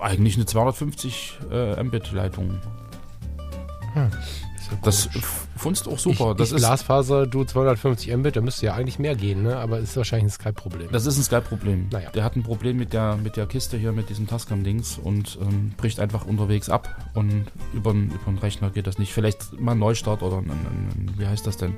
eigentlich 0.00 0.36
eine 0.36 0.46
250 0.46 1.38
äh, 1.50 1.82
Mbit-Leitung. 1.82 2.60
Hm, 3.94 4.10
das 4.82 5.08
fundst 5.56 5.88
auch 5.88 5.98
super. 5.98 6.32
Ich, 6.32 6.36
das 6.36 6.50
ich 6.50 6.56
ist 6.56 6.62
Glasfaser, 6.62 7.26
du 7.26 7.44
250 7.44 8.14
Mbit, 8.16 8.36
da 8.36 8.40
müsste 8.40 8.66
ja 8.66 8.74
eigentlich 8.74 8.98
mehr 8.98 9.14
gehen, 9.14 9.42
ne? 9.42 9.56
aber 9.56 9.78
ist 9.78 9.96
wahrscheinlich 9.96 10.26
ein 10.26 10.30
Skype-Problem. 10.30 10.88
Das 10.92 11.06
ist 11.06 11.16
ein 11.16 11.22
Skype-Problem. 11.22 11.88
Naja. 11.90 12.10
Der 12.10 12.24
hat 12.24 12.36
ein 12.36 12.42
Problem 12.42 12.76
mit 12.76 12.92
der, 12.92 13.16
mit 13.16 13.36
der 13.36 13.46
Kiste 13.46 13.76
hier, 13.76 13.92
mit 13.92 14.08
diesem 14.08 14.26
Tascam-Dings 14.26 14.98
und 14.98 15.38
ähm, 15.40 15.72
bricht 15.76 16.00
einfach 16.00 16.26
unterwegs 16.26 16.68
ab 16.68 16.94
und 17.14 17.46
über 17.72 17.92
den 17.92 18.12
Rechner 18.40 18.70
geht 18.70 18.86
das 18.86 18.98
nicht. 18.98 19.12
Vielleicht 19.12 19.58
mal 19.60 19.72
ein 19.72 19.78
Neustart 19.78 20.22
oder 20.22 20.38
ein, 20.38 20.50
ein, 20.50 21.10
ein 21.10 21.14
wie 21.16 21.26
heißt 21.26 21.46
das 21.46 21.56
denn? 21.56 21.74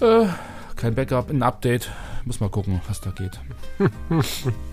Äh, 0.00 0.26
kein 0.76 0.94
Backup, 0.94 1.30
ein 1.30 1.42
Update. 1.42 1.90
Muss 2.24 2.40
mal 2.40 2.50
gucken, 2.50 2.80
was 2.88 3.00
da 3.00 3.10
geht. 3.10 3.40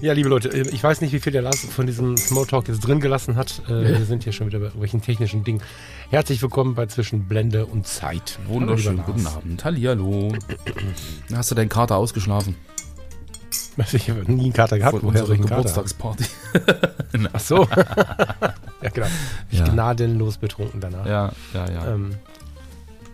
Ja, 0.00 0.12
liebe 0.12 0.28
Leute, 0.28 0.48
äh, 0.48 0.68
ich 0.70 0.82
weiß 0.82 1.00
nicht, 1.00 1.12
wie 1.12 1.20
viel 1.20 1.32
der 1.32 1.42
Lars 1.42 1.60
von 1.60 1.86
diesem 1.86 2.16
Smalltalk 2.16 2.68
jetzt 2.68 2.80
drin 2.80 3.00
gelassen 3.00 3.36
hat. 3.36 3.62
Äh, 3.68 3.98
wir 3.98 4.04
sind 4.04 4.24
hier 4.24 4.32
schon 4.32 4.46
wieder 4.46 4.58
bei 4.58 4.66
irgendwelchen 4.66 5.02
technischen 5.02 5.44
Dingen. 5.44 5.62
Herzlich 6.10 6.40
willkommen 6.42 6.74
bei 6.74 6.86
Zwischen 6.86 7.26
Blende 7.28 7.66
und 7.66 7.86
Zeit. 7.86 8.38
Wunderschön, 8.46 9.02
guten 9.04 9.26
Abend. 9.26 9.64
Hallihallo. 9.64 10.32
Hast 11.34 11.50
du 11.50 11.54
deinen 11.54 11.68
Kater 11.68 11.96
ausgeschlafen? 11.96 12.56
Ich 13.92 14.08
habe 14.08 14.30
nie 14.32 14.44
einen 14.44 14.52
Kater 14.52 14.78
gehabt. 14.78 15.00
Von 15.00 15.08
unserer 15.08 15.36
Geburtstagsparty. 15.36 16.24
Ach 17.32 17.40
so. 17.40 17.68
ja, 18.82 18.90
genau. 18.92 19.06
Ich 19.50 19.58
ja. 19.58 19.68
gnadenlos 19.68 20.38
betrunken 20.38 20.80
danach. 20.80 21.06
Ja, 21.06 21.32
ja, 21.52 21.70
ja. 21.70 21.94
Ähm, 21.94 22.14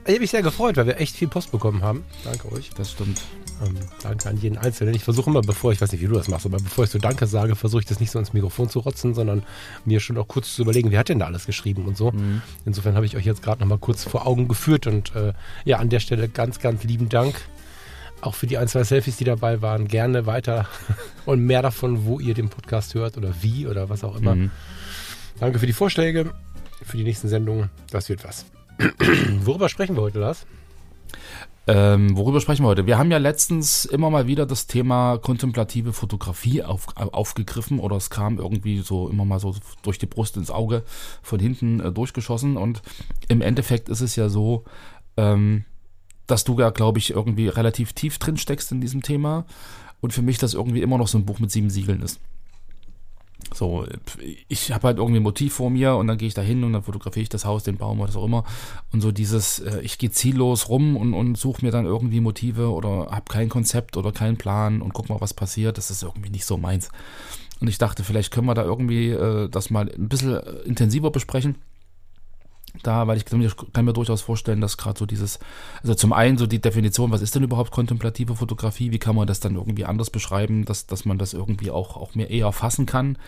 ich 0.05 0.11
habe 0.11 0.20
mich 0.20 0.31
sehr 0.31 0.42
gefreut, 0.42 0.77
weil 0.77 0.86
wir 0.86 1.01
echt 1.01 1.17
viel 1.17 1.29
Post 1.29 1.53
bekommen 1.53 1.83
haben. 1.83 2.05
Danke 2.25 2.51
euch. 2.53 2.70
Das 2.77 2.91
stimmt. 2.92 3.20
Ähm, 3.62 3.77
danke 4.02 4.28
an 4.28 4.36
jeden 4.36 4.58
Einzelnen. 4.58 4.94
Ich 4.94 5.05
versuche 5.05 5.30
immer, 5.30 5.41
bevor 5.42 5.72
ich 5.72 5.80
weiß 5.80 5.92
nicht, 5.92 6.00
wie 6.00 6.06
du 6.06 6.14
das 6.14 6.28
machst, 6.28 6.46
aber 6.46 6.58
bevor 6.58 6.84
ich 6.84 6.91
so 6.91 6.98
Danke 6.98 7.27
sage, 7.27 7.55
versuche 7.55 7.80
ich 7.80 7.86
das 7.86 8.00
nicht 8.00 8.10
so 8.10 8.18
ins 8.18 8.32
Mikrofon 8.32 8.68
zu 8.68 8.80
rotzen, 8.80 9.14
sondern 9.14 9.42
mir 9.84 10.00
schon 10.00 10.18
auch 10.18 10.28
kurz 10.28 10.55
zu 10.55 10.62
überlegen, 10.62 10.91
wer 10.91 10.98
hat 10.98 11.08
denn 11.08 11.18
da 11.18 11.27
alles 11.27 11.46
geschrieben 11.46 11.86
und 11.86 11.96
so. 11.96 12.12
Mhm. 12.12 12.42
Insofern 12.64 12.94
habe 12.94 13.06
ich 13.06 13.16
euch 13.16 13.24
jetzt 13.24 13.42
gerade 13.42 13.60
nochmal 13.60 13.78
kurz 13.78 14.05
vor 14.05 14.27
Augen 14.27 14.48
geführt 14.48 14.86
und 14.86 15.14
äh, 15.14 15.33
ja, 15.64 15.78
an 15.78 15.88
der 15.88 16.00
Stelle 16.00 16.28
ganz, 16.28 16.58
ganz 16.58 16.84
lieben 16.84 17.08
Dank. 17.08 17.40
Auch 18.20 18.34
für 18.34 18.46
die 18.46 18.56
ein, 18.56 18.68
zwei 18.68 18.84
Selfies, 18.84 19.16
die 19.16 19.24
dabei 19.24 19.62
waren. 19.62 19.88
Gerne 19.88 20.27
weiter 20.27 20.66
und 21.27 21.40
mehr 21.44 21.62
davon, 21.62 22.05
wo 22.05 22.20
ihr 22.20 22.34
den 22.34 22.48
Podcast 22.48 22.94
hört 22.94 23.16
oder 23.16 23.34
wie 23.42 23.66
oder 23.66 23.88
was 23.88 24.05
auch 24.05 24.16
immer. 24.16 24.36
Mhm. 24.36 24.50
Danke 25.40 25.58
für 25.58 25.66
die 25.66 25.72
Vorschläge, 25.72 26.33
für 26.84 26.96
die 26.96 27.05
nächsten 27.05 27.28
Sendungen. 27.28 27.70
Das 27.90 28.08
wird 28.08 28.24
was. 28.24 28.46
Worüber 29.44 29.68
sprechen 29.68 29.96
wir 29.96 30.02
heute, 30.02 30.20
Lars? 30.20 30.46
Ähm, 31.68 32.16
worüber 32.16 32.41
sprechen 32.41 32.64
wir 32.64 32.68
heute? 32.68 32.86
Wir 32.86 32.98
haben 32.98 33.12
ja 33.12 33.18
letztens 33.18 33.84
immer 33.84 34.10
mal 34.10 34.27
wieder 34.27 34.46
das 34.46 34.66
Thema 34.66 35.18
kontemplative 35.18 35.92
Fotografie 35.92 36.64
auf, 36.64 36.89
aufgegriffen 36.96 37.78
oder 37.78 37.96
es 37.96 38.11
kam 38.11 38.39
irgendwie 38.39 38.80
so 38.80 39.08
immer 39.08 39.24
mal 39.24 39.39
so 39.39 39.55
durch 39.83 39.98
die 39.98 40.06
Brust 40.06 40.36
ins 40.36 40.51
Auge 40.51 40.83
von 41.22 41.39
hinten 41.39 41.78
äh, 41.78 41.92
durchgeschossen 41.92 42.56
und 42.56 42.83
im 43.28 43.42
Endeffekt 43.42 43.89
ist 43.89 44.01
es 44.01 44.17
ja 44.17 44.28
so, 44.28 44.64
ähm, 45.17 45.64
dass 46.27 46.42
du 46.42 46.58
ja, 46.58 46.70
glaube 46.70 46.98
ich, 46.98 47.11
irgendwie 47.11 47.46
relativ 47.46 47.92
tief 47.92 48.18
drin 48.18 48.36
steckst 48.36 48.72
in 48.72 48.80
diesem 48.80 49.02
Thema 49.02 49.45
und 50.01 50.12
für 50.12 50.22
mich 50.22 50.39
das 50.39 50.55
irgendwie 50.55 50.83
immer 50.83 50.98
noch 50.98 51.08
so 51.08 51.17
ein 51.17 51.27
Buch 51.27 51.39
mit 51.39 51.52
sieben 51.52 51.70
Siegeln 51.70 52.02
ist. 52.02 52.18
So, 53.55 53.86
ich 54.48 54.73
habe 54.73 54.89
halt 54.89 54.98
irgendwie 54.98 55.20
ein 55.20 55.23
Motiv 55.23 55.55
vor 55.55 55.70
mir 55.70 55.96
und 55.96 56.07
dann 56.07 56.18
gehe 56.18 56.29
ich 56.29 56.35
da 56.35 56.42
hin 56.42 56.64
und 56.64 56.73
dann 56.73 56.83
fotografiere 56.83 57.23
ich 57.23 57.29
das 57.29 57.45
Haus, 57.45 57.63
den 57.63 57.77
Baum 57.77 58.01
oder 58.01 58.08
was 58.08 58.17
auch 58.17 58.24
immer. 58.24 58.45
Und 58.92 59.01
so 59.01 59.13
dieses, 59.13 59.61
äh, 59.61 59.80
ich 59.80 59.98
gehe 59.98 60.11
ziellos 60.11 60.68
rum 60.68 60.96
und, 60.96 61.14
und 61.14 61.36
suche 61.36 61.64
mir 61.64 61.70
dann 61.70 61.85
irgendwie 61.85 62.20
Motive 62.20 62.70
oder 62.70 63.08
habe 63.11 63.24
kein 63.29 63.48
Konzept 63.48 63.96
oder 63.96 64.13
keinen 64.13 64.36
Plan 64.36 64.83
und 64.83 64.95
guck 64.95 65.08
mal, 65.08 65.20
was 65.20 65.35
passiert. 65.35 65.79
Das 65.79 65.90
ist 65.90 66.02
irgendwie 66.02 66.30
nicht 66.30 66.45
so 66.45 66.57
meins. 66.57 66.89
Und 67.61 67.68
ich 67.68 67.79
dachte, 67.79 68.02
vielleicht 68.05 68.33
können 68.33 68.46
wir 68.46 68.55
da 68.55 68.64
irgendwie 68.64 69.11
äh, 69.11 69.48
das 69.48 69.70
mal 69.70 69.89
ein 69.89 70.08
bisschen 70.08 70.40
intensiver 70.64 71.11
besprechen 71.11 71.57
da, 72.83 73.06
weil 73.06 73.18
ich 73.18 73.24
kann 73.27 73.84
mir 73.84 73.92
durchaus 73.92 74.22
vorstellen, 74.22 74.60
dass 74.60 74.77
gerade 74.77 74.98
so 74.98 75.06
dieses, 75.06 75.38
also 75.83 75.94
zum 75.94 76.12
einen 76.12 76.38
so 76.38 76.46
die 76.46 76.60
Definition, 76.60 77.10
was 77.10 77.22
ist 77.22 77.34
denn 77.34 77.42
überhaupt 77.42 77.70
kontemplative 77.70 78.34
Fotografie, 78.34 78.92
wie 78.92 78.98
kann 78.98 79.14
man 79.14 79.27
das 79.27 79.40
dann 79.40 79.56
irgendwie 79.56 79.84
anders 79.84 80.10
beschreiben, 80.10 80.64
dass, 80.64 80.86
dass 80.86 81.05
man 81.05 81.18
das 81.18 81.34
irgendwie 81.34 81.70
auch, 81.70 81.96
auch 81.96 82.14
mehr 82.14 82.30
eher 82.30 82.52
fassen 82.52 82.86
kann. 82.86 83.18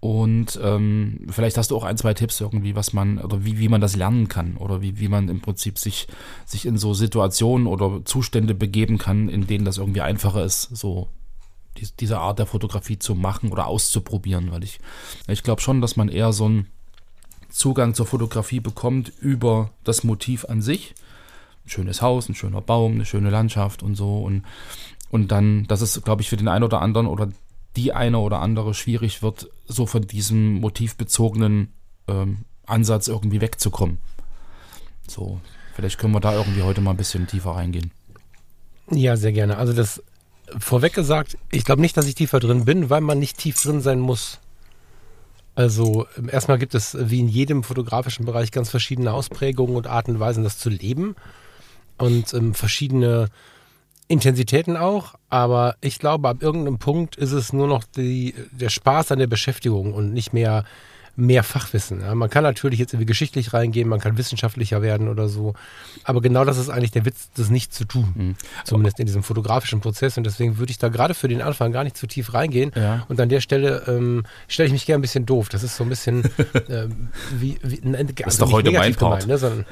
Und 0.00 0.58
ähm, 0.60 1.26
vielleicht 1.30 1.56
hast 1.56 1.70
du 1.70 1.76
auch 1.76 1.84
ein, 1.84 1.96
zwei 1.96 2.12
Tipps 2.12 2.40
irgendwie, 2.40 2.74
was 2.74 2.92
man, 2.92 3.18
oder 3.18 3.44
wie, 3.44 3.58
wie 3.60 3.68
man 3.68 3.80
das 3.80 3.94
lernen 3.94 4.26
kann, 4.26 4.56
oder 4.56 4.82
wie, 4.82 4.98
wie 4.98 5.06
man 5.06 5.28
im 5.28 5.40
Prinzip 5.40 5.78
sich, 5.78 6.08
sich 6.44 6.66
in 6.66 6.76
so 6.76 6.92
Situationen 6.92 7.68
oder 7.68 8.04
Zustände 8.04 8.54
begeben 8.54 8.98
kann, 8.98 9.28
in 9.28 9.46
denen 9.46 9.64
das 9.64 9.78
irgendwie 9.78 10.00
einfacher 10.00 10.44
ist, 10.44 10.62
so 10.74 11.08
die, 11.78 11.86
diese 12.00 12.18
Art 12.18 12.40
der 12.40 12.46
Fotografie 12.46 12.98
zu 12.98 13.14
machen 13.14 13.52
oder 13.52 13.68
auszuprobieren, 13.68 14.50
weil 14.50 14.64
ich, 14.64 14.80
ich 15.28 15.44
glaube 15.44 15.60
schon, 15.62 15.80
dass 15.80 15.94
man 15.94 16.08
eher 16.08 16.32
so 16.32 16.48
ein 16.48 16.66
Zugang 17.52 17.94
zur 17.94 18.06
Fotografie 18.06 18.60
bekommt 18.60 19.12
über 19.20 19.70
das 19.84 20.04
Motiv 20.04 20.44
an 20.46 20.62
sich. 20.62 20.94
Ein 21.64 21.70
schönes 21.70 22.02
Haus, 22.02 22.28
ein 22.28 22.34
schöner 22.34 22.60
Baum, 22.60 22.94
eine 22.94 23.06
schöne 23.06 23.30
Landschaft 23.30 23.82
und 23.82 23.94
so. 23.94 24.18
Und, 24.18 24.42
und 25.10 25.30
dann, 25.30 25.66
dass 25.66 25.80
es, 25.80 26.02
glaube 26.02 26.22
ich, 26.22 26.28
für 26.28 26.36
den 26.36 26.48
einen 26.48 26.64
oder 26.64 26.80
anderen 26.82 27.06
oder 27.06 27.28
die 27.76 27.92
eine 27.92 28.18
oder 28.18 28.40
andere 28.40 28.74
schwierig 28.74 29.22
wird, 29.22 29.48
so 29.66 29.86
von 29.86 30.06
diesem 30.06 30.54
motivbezogenen 30.54 31.72
ähm, 32.08 32.38
Ansatz 32.66 33.08
irgendwie 33.08 33.40
wegzukommen. 33.40 33.98
So, 35.06 35.40
vielleicht 35.74 35.98
können 35.98 36.14
wir 36.14 36.20
da 36.20 36.34
irgendwie 36.34 36.62
heute 36.62 36.80
mal 36.80 36.92
ein 36.92 36.96
bisschen 36.96 37.26
tiefer 37.26 37.52
reingehen. 37.52 37.90
Ja, 38.90 39.16
sehr 39.16 39.32
gerne. 39.32 39.56
Also 39.56 39.72
das 39.72 40.02
vorweg 40.58 40.92
gesagt, 40.92 41.38
ich 41.50 41.64
glaube 41.64 41.80
nicht, 41.80 41.96
dass 41.96 42.06
ich 42.06 42.14
tiefer 42.14 42.40
drin 42.40 42.64
bin, 42.64 42.90
weil 42.90 43.00
man 43.00 43.18
nicht 43.18 43.38
tief 43.38 43.60
drin 43.60 43.80
sein 43.80 44.00
muss. 44.00 44.38
Also 45.54 46.06
ähm, 46.16 46.28
erstmal 46.30 46.58
gibt 46.58 46.74
es 46.74 46.96
wie 46.98 47.20
in 47.20 47.28
jedem 47.28 47.62
fotografischen 47.62 48.24
Bereich 48.24 48.50
ganz 48.50 48.70
verschiedene 48.70 49.12
Ausprägungen 49.12 49.76
und 49.76 49.86
Arten 49.86 50.12
und 50.12 50.20
Weisen, 50.20 50.44
das 50.44 50.58
zu 50.58 50.70
leben. 50.70 51.16
Und 51.98 52.32
ähm, 52.34 52.54
verschiedene 52.54 53.28
Intensitäten 54.08 54.76
auch. 54.76 55.14
Aber 55.28 55.76
ich 55.80 55.98
glaube, 55.98 56.28
ab 56.28 56.42
irgendeinem 56.42 56.78
Punkt 56.78 57.16
ist 57.16 57.32
es 57.32 57.52
nur 57.52 57.66
noch 57.66 57.84
die, 57.84 58.34
der 58.50 58.70
Spaß 58.70 59.12
an 59.12 59.18
der 59.18 59.26
Beschäftigung 59.26 59.92
und 59.94 60.12
nicht 60.12 60.32
mehr 60.32 60.64
mehr 61.14 61.42
Fachwissen. 61.42 62.00
Ja. 62.00 62.14
Man 62.14 62.30
kann 62.30 62.42
natürlich 62.42 62.78
jetzt 62.78 62.94
irgendwie 62.94 63.06
geschichtlich 63.06 63.52
reingehen, 63.52 63.88
man 63.88 64.00
kann 64.00 64.16
wissenschaftlicher 64.16 64.80
werden 64.80 65.08
oder 65.08 65.28
so. 65.28 65.54
Aber 66.04 66.20
genau 66.22 66.44
das 66.44 66.56
ist 66.56 66.70
eigentlich 66.70 66.90
der 66.90 67.04
Witz, 67.04 67.28
das 67.36 67.50
nicht 67.50 67.74
zu 67.74 67.84
tun. 67.84 68.12
Mhm. 68.14 68.34
Zumindest 68.64 68.98
in 68.98 69.06
diesem 69.06 69.22
fotografischen 69.22 69.80
Prozess. 69.80 70.16
Und 70.16 70.24
deswegen 70.24 70.58
würde 70.58 70.70
ich 70.70 70.78
da 70.78 70.88
gerade 70.88 71.14
für 71.14 71.28
den 71.28 71.42
Anfang 71.42 71.72
gar 71.72 71.84
nicht 71.84 71.96
zu 71.96 72.06
tief 72.06 72.32
reingehen. 72.32 72.72
Ja. 72.74 73.04
Und 73.08 73.20
an 73.20 73.28
der 73.28 73.40
Stelle 73.40 73.84
ähm, 73.88 74.24
stelle 74.48 74.68
ich 74.68 74.72
mich 74.72 74.86
gerne 74.86 75.00
ein 75.00 75.02
bisschen 75.02 75.26
doof. 75.26 75.50
Das 75.50 75.62
ist 75.62 75.76
so 75.76 75.84
ein 75.84 75.90
bisschen 75.90 76.24
ähm, 76.68 77.08
wie, 77.38 77.58
wie 77.62 77.86
ne, 77.86 78.04
das 78.04 78.34
ist 78.34 78.42
doch 78.42 78.52
heute 78.52 78.70
mein 78.70 78.94
Part. 78.94 79.20
Gemeint, 79.22 79.26
ne, 79.26 79.38
sondern, 79.38 79.66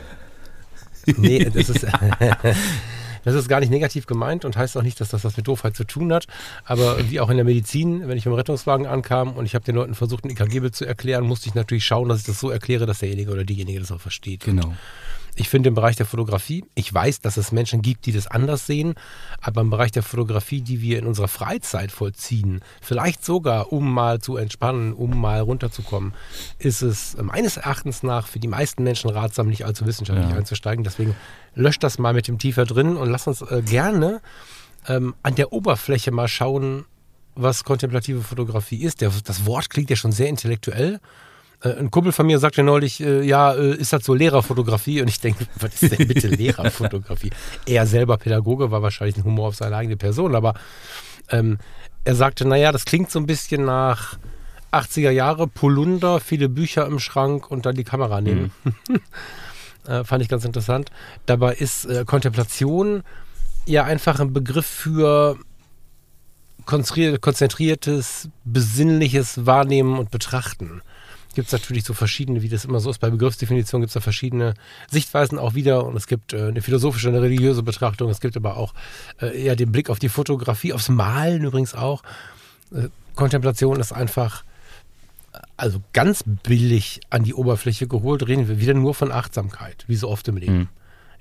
nee, 1.17 1.45
das 1.45 1.71
ist 1.71 1.87
Das 3.25 3.35
ist 3.35 3.49
gar 3.49 3.61
nicht 3.61 3.71
negativ 3.71 4.07
gemeint 4.07 4.45
und 4.45 4.57
heißt 4.57 4.77
auch 4.77 4.83
nicht, 4.83 5.01
dass 5.01 5.11
das 5.11 5.25
was 5.25 5.37
mit 5.37 5.47
Doofheit 5.47 5.77
zu 5.77 5.85
tun 5.85 6.13
hat. 6.13 6.27
Aber 6.65 7.11
wie 7.11 7.21
auch 7.21 7.31
in 7.31 7.37
der 7.37 7.45
Medizin, 7.45 8.09
wenn 8.09 8.17
ich 8.17 8.27
im 8.27 8.33
Rettungswagen 8.33 8.87
ankam 8.87 9.33
und 9.33 9.47
ich 9.47 9.55
habe 9.55 9.65
den 9.65 9.75
Leuten 9.75 9.95
versucht, 9.95 10.25
ein 10.25 10.31
EKG-Bild 10.31 10.75
zu 10.75 10.85
erklären, 10.85 11.25
musste 11.27 11.49
ich 11.49 11.55
natürlich 11.55 11.85
schauen, 11.85 12.09
dass 12.09 12.21
ich 12.21 12.27
das 12.27 12.41
so 12.41 12.51
erkläre, 12.51 12.87
dass 12.87 12.99
derjenige 13.01 13.31
oder 13.31 13.45
diejenige 13.45 13.81
das 13.81 13.93
auch 13.93 14.01
versteht. 14.01 14.45
Genau. 14.45 14.69
Und 14.69 14.77
ich 15.41 15.49
finde 15.49 15.69
im 15.69 15.75
Bereich 15.75 15.97
der 15.97 16.05
Fotografie, 16.05 16.67
ich 16.75 16.93
weiß, 16.93 17.23
dass 17.23 17.39
es 17.39 17.51
Menschen 17.51 17.81
gibt, 17.81 18.05
die 18.05 18.13
das 18.13 18.27
anders 18.27 18.67
sehen, 18.67 18.95
aber 19.41 19.63
im 19.63 19.71
Bereich 19.71 19.91
der 19.91 20.03
Fotografie, 20.03 20.61
die 20.61 20.83
wir 20.83 20.99
in 20.99 21.07
unserer 21.07 21.29
Freizeit 21.29 21.93
vollziehen, 21.93 22.61
vielleicht 22.83 23.25
sogar 23.25 23.73
um 23.73 23.91
mal 23.91 24.21
zu 24.21 24.37
entspannen, 24.37 24.93
um 24.93 25.19
mal 25.19 25.41
runterzukommen, 25.41 26.13
ist 26.59 26.83
es 26.83 27.17
meines 27.17 27.57
Erachtens 27.57 28.03
nach 28.03 28.27
für 28.27 28.39
die 28.39 28.49
meisten 28.49 28.83
Menschen 28.83 29.09
ratsam, 29.09 29.49
nicht 29.49 29.65
allzu 29.65 29.87
wissenschaftlich 29.87 30.29
ja. 30.29 30.37
einzusteigen. 30.37 30.85
Deswegen 30.85 31.17
löscht 31.55 31.83
das 31.83 31.99
mal 31.99 32.13
mit 32.13 32.29
dem 32.29 32.39
Tiefer 32.39 32.67
drin 32.67 32.99
und 32.99 33.09
lass 33.09 33.27
uns 33.27 33.41
äh, 33.41 33.63
gerne 33.63 34.21
ähm, 34.89 35.15
an 35.23 35.37
der 35.37 35.55
Oberfläche 35.55 36.11
mal 36.11 36.29
schauen, 36.29 36.85
was 37.35 37.65
kontemplative 37.65 38.21
Fotografie 38.21 38.83
ist. 38.83 39.01
Der, 39.01 39.11
das 39.25 39.47
Wort 39.47 39.71
klingt 39.71 39.89
ja 39.89 39.97
schon 39.97 40.13
sehr 40.13 40.29
intellektuell. 40.29 41.01
Äh, 41.63 41.71
ein 41.79 41.91
Kumpel 41.91 42.13
von 42.13 42.27
mir 42.27 42.39
sagte 42.39 42.63
neulich, 42.63 43.01
äh, 43.01 43.23
ja, 43.23 43.53
äh, 43.53 43.75
ist 43.75 43.93
das 43.93 44.05
so 44.05 44.15
Lehrerfotografie? 44.15 45.03
Und 45.03 45.09
ich 45.09 45.21
denke, 45.21 45.47
was 45.59 45.83
ist 45.83 45.99
denn 45.99 46.09
bitte 46.09 46.29
Lehrerfotografie? 46.29 47.31
er 47.67 47.87
selber 47.87 48.17
Pädagoge 48.17 48.71
war 48.71 48.83
wahrscheinlich 48.83 49.17
ein 49.17 49.25
Humor 49.25 49.49
auf 49.49 49.57
seine 49.57 49.77
eigene 49.77 49.97
Person, 49.97 50.35
aber 50.35 50.55
ähm, 51.31 51.59
er 52.05 52.15
sagte, 52.15 52.47
naja, 52.47 52.73
das 52.73 52.85
klingt 52.85 53.11
so 53.11 53.19
ein 53.19 53.27
bisschen 53.27 53.65
nach 53.65 54.19
80er 54.73 55.11
Jahre, 55.11 55.47
Polunder, 55.47 56.21
viele 56.21 56.49
Bücher 56.49 56.87
im 56.87 56.99
Schrank 56.99 57.51
und 57.51 57.67
dann 57.67 57.75
die 57.75 57.85
Kamera 57.85 58.21
nehmen. 58.21 58.53
Mhm. 58.65 59.01
äh, 59.87 60.05
fand 60.05 60.23
ich 60.23 60.29
ganz 60.29 60.45
interessant. 60.45 60.91
Dabei 61.27 61.55
ist 61.55 61.85
äh, 61.85 62.05
Kontemplation 62.05 63.03
ja 63.67 63.85
einfach 63.85 64.21
ein 64.21 64.33
Begriff 64.33 64.67
für 64.67 65.37
konzentriertes, 66.65 68.29
besinnliches 68.45 69.45
Wahrnehmen 69.45 69.99
und 69.99 70.11
Betrachten. 70.11 70.83
Gibt 71.35 71.47
es 71.47 71.53
natürlich 71.53 71.85
so 71.85 71.95
verschiedene, 71.95 72.43
wie 72.43 72.49
das 72.49 72.65
immer 72.65 72.81
so 72.81 72.91
ist, 72.91 72.99
bei 72.99 73.11
Begriffsdefinition 73.11 73.81
gibt 73.81 73.91
es 73.91 73.95
da 73.95 74.01
verschiedene 74.01 74.55
Sichtweisen 74.91 75.39
auch 75.39 75.55
wieder 75.55 75.87
und 75.87 75.97
es 75.97 76.07
gibt 76.07 76.33
äh, 76.33 76.49
eine 76.49 76.61
philosophische, 76.61 77.09
eine 77.09 77.23
religiöse 77.23 77.63
Betrachtung, 77.63 78.11
es 78.11 78.21
gibt 78.21 78.37
aber 78.37 78.57
auch 78.57 78.75
äh, 79.21 79.45
eher 79.45 79.57
den 79.57 79.71
Blick 79.71 79.91
auf 79.91 79.99
die 79.99 80.09
Fotografie, 80.09 80.73
aufs 80.73 80.89
Malen 80.89 81.45
übrigens 81.45 81.75
auch. 81.75 82.03
Äh, 82.75 82.89
Kontemplation 83.15 83.79
ist 83.79 83.93
einfach 83.93 84.45
also 85.57 85.81
ganz 85.93 86.25
billig 86.27 87.01
an 87.11 87.23
die 87.23 87.35
Oberfläche 87.35 87.87
geholt, 87.87 88.27
reden 88.27 88.49
wir 88.49 88.61
wieder 88.61 88.75
nur 88.75 88.95
von 88.95 89.13
Achtsamkeit, 89.13 89.85
wie 89.87 89.97
so 89.97 90.09
oft 90.09 90.27
im 90.29 90.37
Leben. 90.37 90.59
Mhm. 90.59 90.69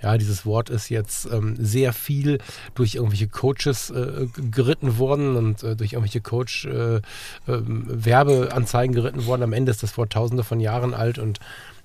Ja, 0.01 0.17
dieses 0.17 0.45
Wort 0.45 0.69
ist 0.69 0.87
jetzt 0.89 1.27
ähm, 1.31 1.55
sehr 1.59 1.91
viel 1.91 2.37
durch 2.73 2.95
irgendwelche 2.95 3.27
Coaches 3.27 3.89
äh, 3.89 4.27
geritten 4.49 4.97
worden 4.97 5.35
und 5.35 5.61
äh, 5.63 5.75
durch 5.75 5.91
irgendwelche 5.93 6.21
Coach-Werbeanzeigen 6.21 8.95
äh, 8.95 8.97
ähm, 8.97 9.03
geritten 9.03 9.25
worden. 9.25 9.43
Am 9.43 9.51
Ende 9.53 9.71
ist 9.71 9.83
das 9.83 9.97
Wort 9.97 10.13
tausende 10.13 10.43
von 10.43 10.61
Jahren 10.61 10.93
alt 10.93 11.19
und 11.19 11.39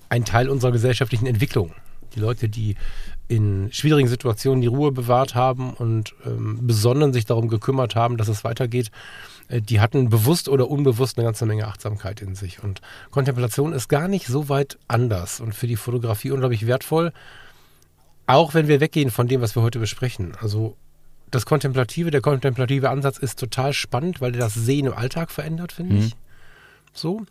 ein 0.08 0.24
Teil 0.24 0.48
unserer 0.48 0.70
gesellschaftlichen 0.70 1.26
Entwicklung. 1.26 1.72
Die 2.14 2.20
Leute, 2.20 2.48
die 2.48 2.76
in 3.26 3.72
schwierigen 3.72 4.08
Situationen 4.08 4.60
die 4.60 4.68
Ruhe 4.68 4.92
bewahrt 4.92 5.34
haben 5.34 5.72
und 5.72 6.14
ähm, 6.24 6.64
besonnen 6.66 7.12
sich 7.12 7.24
darum 7.24 7.48
gekümmert 7.48 7.96
haben, 7.96 8.16
dass 8.16 8.28
es 8.28 8.44
weitergeht, 8.44 8.92
äh, 9.48 9.60
die 9.60 9.80
hatten 9.80 10.10
bewusst 10.10 10.48
oder 10.48 10.70
unbewusst 10.70 11.18
eine 11.18 11.24
ganze 11.24 11.46
Menge 11.46 11.66
Achtsamkeit 11.66 12.22
in 12.22 12.34
sich. 12.34 12.62
Und 12.62 12.80
Kontemplation 13.10 13.72
ist 13.72 13.88
gar 13.88 14.08
nicht 14.08 14.26
so 14.26 14.48
weit 14.48 14.78
anders 14.88 15.40
und 15.40 15.54
für 15.54 15.66
die 15.66 15.76
Fotografie 15.76 16.30
unglaublich 16.30 16.66
wertvoll, 16.66 17.12
auch 18.26 18.54
wenn 18.54 18.68
wir 18.68 18.80
weggehen 18.80 19.10
von 19.10 19.28
dem, 19.28 19.40
was 19.40 19.56
wir 19.56 19.62
heute 19.62 19.78
besprechen. 19.78 20.36
Also 20.40 20.76
das 21.30 21.46
Kontemplative, 21.46 22.10
der 22.10 22.20
kontemplative 22.20 22.90
Ansatz 22.90 23.18
ist 23.18 23.38
total 23.38 23.72
spannend, 23.72 24.20
weil 24.20 24.32
der 24.32 24.40
das 24.40 24.54
Sehen 24.54 24.86
im 24.86 24.94
Alltag 24.94 25.30
verändert, 25.30 25.72
finde 25.72 25.94
mhm. 25.94 26.00
ich. 26.00 26.16
So. 26.92 27.22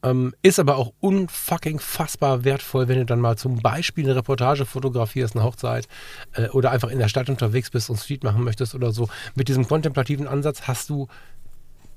Ähm, 0.00 0.32
ist 0.42 0.60
aber 0.60 0.76
auch 0.76 0.92
unfucking 1.00 1.80
fassbar 1.80 2.44
wertvoll, 2.44 2.86
wenn 2.86 2.98
du 2.98 3.04
dann 3.04 3.20
mal 3.20 3.36
zum 3.36 3.60
Beispiel 3.60 4.04
eine 4.04 4.14
Reportage 4.14 4.64
fotografierst, 4.64 5.34
eine 5.34 5.44
Hochzeit 5.44 5.88
äh, 6.34 6.48
oder 6.50 6.70
einfach 6.70 6.90
in 6.90 7.00
der 7.00 7.08
Stadt 7.08 7.28
unterwegs 7.28 7.70
bist 7.70 7.90
und 7.90 7.96
Street 7.96 8.22
machen 8.22 8.44
möchtest 8.44 8.76
oder 8.76 8.92
so. 8.92 9.08
Mit 9.34 9.48
diesem 9.48 9.66
kontemplativen 9.66 10.28
Ansatz 10.28 10.62
hast 10.68 10.88
du 10.90 11.08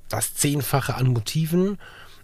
das 0.10 0.34
Zehnfache 0.34 0.96
an 0.96 1.08
Motiven 1.08 1.78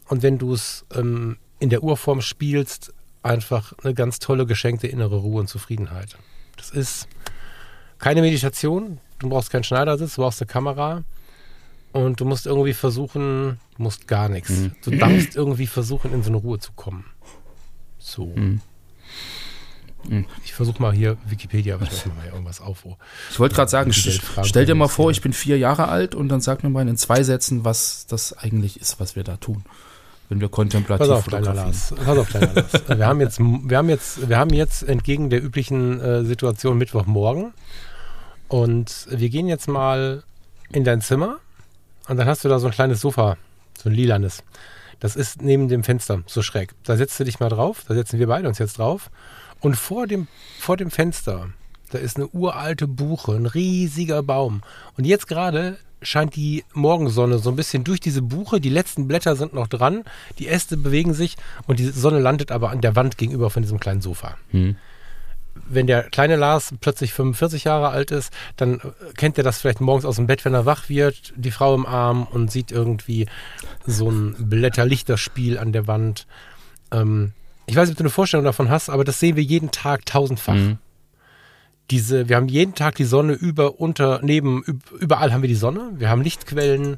und 0.07 0.23
wenn 0.23 0.39
du 0.39 0.53
es 0.53 0.83
ähm, 0.95 1.37
in 1.59 1.69
der 1.69 1.83
Urform 1.83 2.21
spielst, 2.21 2.91
einfach 3.27 3.73
eine 3.83 3.93
ganz 3.93 4.19
tolle 4.19 4.45
geschenkte 4.45 4.87
innere 4.87 5.17
Ruhe 5.17 5.41
und 5.41 5.47
Zufriedenheit. 5.47 6.17
Das 6.55 6.71
ist 6.71 7.07
keine 7.99 8.21
Meditation, 8.21 8.99
du 9.19 9.29
brauchst 9.29 9.51
keinen 9.51 9.63
Schneidersitz, 9.63 10.15
du 10.15 10.21
brauchst 10.21 10.41
eine 10.41 10.47
Kamera 10.47 11.03
und 11.91 12.19
du 12.19 12.25
musst 12.25 12.45
irgendwie 12.45 12.73
versuchen, 12.73 13.59
du 13.75 13.83
musst 13.83 14.07
gar 14.07 14.29
nichts. 14.29 14.49
Mhm. 14.51 14.71
Du 14.83 14.91
darfst 14.91 15.35
irgendwie 15.35 15.67
versuchen, 15.67 16.13
in 16.13 16.23
so 16.23 16.29
eine 16.29 16.37
Ruhe 16.37 16.59
zu 16.59 16.71
kommen. 16.73 17.05
So. 17.99 18.27
Mhm. 18.27 18.61
mhm. 20.07 20.25
Ich 20.45 20.53
versuche 20.53 20.81
mal 20.81 20.93
hier 20.93 21.17
Wikipedia, 21.27 21.79
was 21.81 22.05
mal 22.05 22.27
irgendwas 22.27 22.61
auf. 22.61 22.85
Wo 22.85 22.97
ich 23.31 23.39
wollte 23.39 23.55
gerade 23.55 23.69
sagen, 23.69 23.93
stell 23.93 24.65
dir 24.65 24.75
mal 24.75 24.87
vor, 24.87 25.11
ich 25.11 25.21
bin 25.21 25.33
vier 25.33 25.57
Jahre 25.57 25.87
alt 25.87 26.15
und 26.15 26.29
dann 26.29 26.41
sag 26.41 26.63
mir 26.63 26.69
mal 26.69 26.87
in 26.87 26.97
zwei 26.97 27.23
Sätzen, 27.23 27.65
was 27.65 28.05
das 28.07 28.33
eigentlich 28.33 28.79
ist, 28.79 28.99
was 28.99 29.15
wir 29.15 29.23
da 29.23 29.37
tun 29.37 29.63
wenn 30.29 30.41
wir 30.41 30.49
kontemplativ 30.49 31.07
Pass 31.07 31.17
auf, 31.17 31.25
kleiner 31.25 31.53
Lars. 31.53 31.93
Pass 32.03 32.17
auf, 32.17 32.27
kleiner 32.27 32.53
Lars. 32.53 32.71
wir, 32.87 33.07
haben 33.07 33.21
jetzt, 33.21 33.39
wir, 33.39 33.77
haben 33.77 33.89
jetzt, 33.89 34.29
wir 34.29 34.37
haben 34.37 34.53
jetzt 34.53 34.83
entgegen 34.83 35.29
der 35.29 35.43
üblichen 35.43 35.99
äh, 36.01 36.23
Situation 36.23 36.77
Mittwochmorgen 36.77 37.53
und 38.47 39.07
wir 39.09 39.29
gehen 39.29 39.47
jetzt 39.47 39.67
mal 39.67 40.23
in 40.71 40.83
dein 40.83 41.01
Zimmer 41.01 41.37
und 42.07 42.17
dann 42.17 42.27
hast 42.27 42.43
du 42.43 42.49
da 42.49 42.59
so 42.59 42.67
ein 42.67 42.73
kleines 42.73 43.01
Sofa, 43.01 43.37
so 43.77 43.89
ein 43.89 43.95
lilanes. 43.95 44.43
Das 44.99 45.15
ist 45.15 45.41
neben 45.41 45.67
dem 45.67 45.83
Fenster, 45.83 46.23
so 46.25 46.41
schräg. 46.41 46.73
Da 46.83 46.97
setzt 46.97 47.19
du 47.19 47.23
dich 47.23 47.39
mal 47.39 47.49
drauf, 47.49 47.83
da 47.87 47.93
setzen 47.93 48.19
wir 48.19 48.27
beide 48.27 48.47
uns 48.47 48.57
jetzt 48.57 48.79
drauf 48.79 49.11
und 49.59 49.75
vor 49.75 50.07
dem, 50.07 50.27
vor 50.59 50.77
dem 50.77 50.91
Fenster, 50.91 51.49
da 51.91 51.99
ist 51.99 52.17
eine 52.17 52.27
uralte 52.27 52.87
Buche, 52.87 53.33
ein 53.33 53.45
riesiger 53.45 54.23
Baum. 54.23 54.61
Und 54.97 55.05
jetzt 55.05 55.27
gerade 55.27 55.77
scheint 56.01 56.35
die 56.35 56.63
Morgensonne 56.73 57.39
so 57.39 57.49
ein 57.49 57.55
bisschen 57.55 57.83
durch 57.83 57.99
diese 57.99 58.21
Buche. 58.21 58.59
Die 58.61 58.69
letzten 58.69 59.07
Blätter 59.07 59.35
sind 59.35 59.53
noch 59.53 59.67
dran, 59.67 60.03
die 60.39 60.47
Äste 60.47 60.77
bewegen 60.77 61.13
sich 61.13 61.35
und 61.65 61.79
die 61.79 61.85
Sonne 61.85 62.19
landet 62.19 62.51
aber 62.51 62.69
an 62.69 62.81
der 62.81 62.95
Wand 62.95 63.17
gegenüber 63.17 63.49
von 63.49 63.63
diesem 63.63 63.79
kleinen 63.79 64.01
Sofa. 64.01 64.37
Hm. 64.51 64.75
Wenn 65.69 65.87
der 65.87 66.03
kleine 66.03 66.35
Lars 66.35 66.73
plötzlich 66.79 67.13
45 67.13 67.63
Jahre 67.63 67.89
alt 67.89 68.11
ist, 68.11 68.31
dann 68.57 68.75
äh, 68.75 68.79
kennt 69.15 69.37
er 69.39 69.43
das 69.43 69.59
vielleicht 69.59 69.81
morgens 69.81 70.05
aus 70.05 70.17
dem 70.17 70.27
Bett, 70.27 70.45
wenn 70.45 70.53
er 70.53 70.67
wach 70.67 70.87
wird, 70.87 71.33
die 71.35 71.51
Frau 71.51 71.73
im 71.73 71.85
Arm 71.85 72.27
und 72.29 72.51
sieht 72.51 72.71
irgendwie 72.71 73.27
so 73.85 74.09
ein 74.09 74.35
Blätterlichterspiel 74.37 75.57
an 75.57 75.71
der 75.71 75.87
Wand. 75.87 76.27
Ähm, 76.91 77.33
ich 77.65 77.75
weiß 77.75 77.89
nicht, 77.89 77.95
ob 77.95 77.97
du 77.97 78.03
eine 78.03 78.11
Vorstellung 78.11 78.45
davon 78.45 78.69
hast, 78.69 78.89
aber 78.89 79.03
das 79.03 79.19
sehen 79.19 79.35
wir 79.35 79.43
jeden 79.43 79.71
Tag 79.71 80.05
tausendfach. 80.05 80.53
Mhm 80.53 80.77
diese, 81.91 82.29
wir 82.29 82.35
haben 82.35 82.47
jeden 82.47 82.75
Tag 82.75 82.95
die 82.95 83.05
Sonne 83.05 83.33
über, 83.33 83.79
unter, 83.79 84.19
neben, 84.23 84.63
überall 84.99 85.33
haben 85.33 85.41
wir 85.41 85.49
die 85.49 85.55
Sonne. 85.55 85.91
Wir 85.95 86.09
haben 86.09 86.21
Lichtquellen 86.21 86.97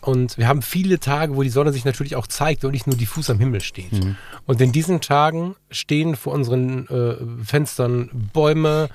und 0.00 0.36
wir 0.36 0.48
haben 0.48 0.62
viele 0.62 1.00
Tage, 1.00 1.34
wo 1.34 1.42
die 1.42 1.48
Sonne 1.48 1.72
sich 1.72 1.84
natürlich 1.84 2.16
auch 2.16 2.26
zeigt 2.26 2.64
und 2.64 2.72
nicht 2.72 2.86
nur 2.86 2.96
diffus 2.96 3.30
am 3.30 3.38
Himmel 3.38 3.60
steht. 3.60 3.92
Mhm. 3.92 4.16
Und 4.46 4.60
in 4.60 4.70
diesen 4.70 5.00
Tagen 5.00 5.56
stehen 5.70 6.14
vor 6.14 6.34
unseren 6.34 6.86
äh, 6.88 7.44
Fenstern 7.44 8.10
Bäume, 8.32 8.88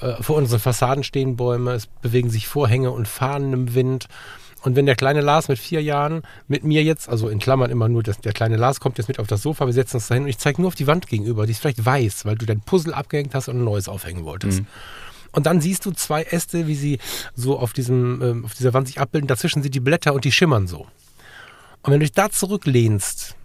äh, 0.00 0.20
vor 0.22 0.36
unseren 0.36 0.60
Fassaden 0.60 1.04
stehen 1.04 1.36
Bäume, 1.36 1.72
es 1.72 1.86
bewegen 1.86 2.30
sich 2.30 2.48
Vorhänge 2.48 2.90
und 2.90 3.06
Fahnen 3.06 3.52
im 3.52 3.74
Wind. 3.74 4.08
Und 4.66 4.74
wenn 4.74 4.84
der 4.84 4.96
kleine 4.96 5.20
Lars 5.20 5.46
mit 5.46 5.60
vier 5.60 5.80
Jahren 5.80 6.22
mit 6.48 6.64
mir 6.64 6.82
jetzt, 6.82 7.08
also 7.08 7.28
in 7.28 7.38
Klammern 7.38 7.70
immer 7.70 7.88
nur, 7.88 8.02
dass 8.02 8.18
der 8.18 8.32
kleine 8.32 8.56
Lars 8.56 8.80
kommt 8.80 8.98
jetzt 8.98 9.06
mit 9.06 9.20
auf 9.20 9.28
das 9.28 9.40
Sofa, 9.40 9.64
wir 9.66 9.72
setzen 9.72 9.98
uns 9.98 10.08
dahin 10.08 10.24
und 10.24 10.28
ich 10.28 10.38
zeige 10.38 10.60
nur 10.60 10.66
auf 10.66 10.74
die 10.74 10.88
Wand 10.88 11.06
gegenüber, 11.06 11.46
die 11.46 11.52
ist 11.52 11.60
vielleicht 11.60 11.86
weiß, 11.86 12.24
weil 12.24 12.34
du 12.34 12.46
dein 12.46 12.60
Puzzle 12.62 12.92
abgehängt 12.92 13.32
hast 13.32 13.46
und 13.46 13.58
ein 13.58 13.64
neues 13.64 13.88
aufhängen 13.88 14.24
wolltest. 14.24 14.62
Mhm. 14.62 14.66
Und 15.30 15.46
dann 15.46 15.60
siehst 15.60 15.86
du 15.86 15.92
zwei 15.92 16.24
Äste, 16.24 16.66
wie 16.66 16.74
sie 16.74 16.98
so 17.36 17.60
auf, 17.60 17.74
diesem, 17.74 18.20
ähm, 18.20 18.44
auf 18.44 18.54
dieser 18.54 18.74
Wand 18.74 18.88
sich 18.88 18.98
abbilden. 18.98 19.28
Dazwischen 19.28 19.62
sind 19.62 19.72
die 19.72 19.78
Blätter 19.78 20.12
und 20.12 20.24
die 20.24 20.32
schimmern 20.32 20.66
so. 20.66 20.88
Und 21.82 21.92
wenn 21.92 22.00
du 22.00 22.06
dich 22.06 22.10
da 22.10 22.28
zurücklehnst 22.28 23.36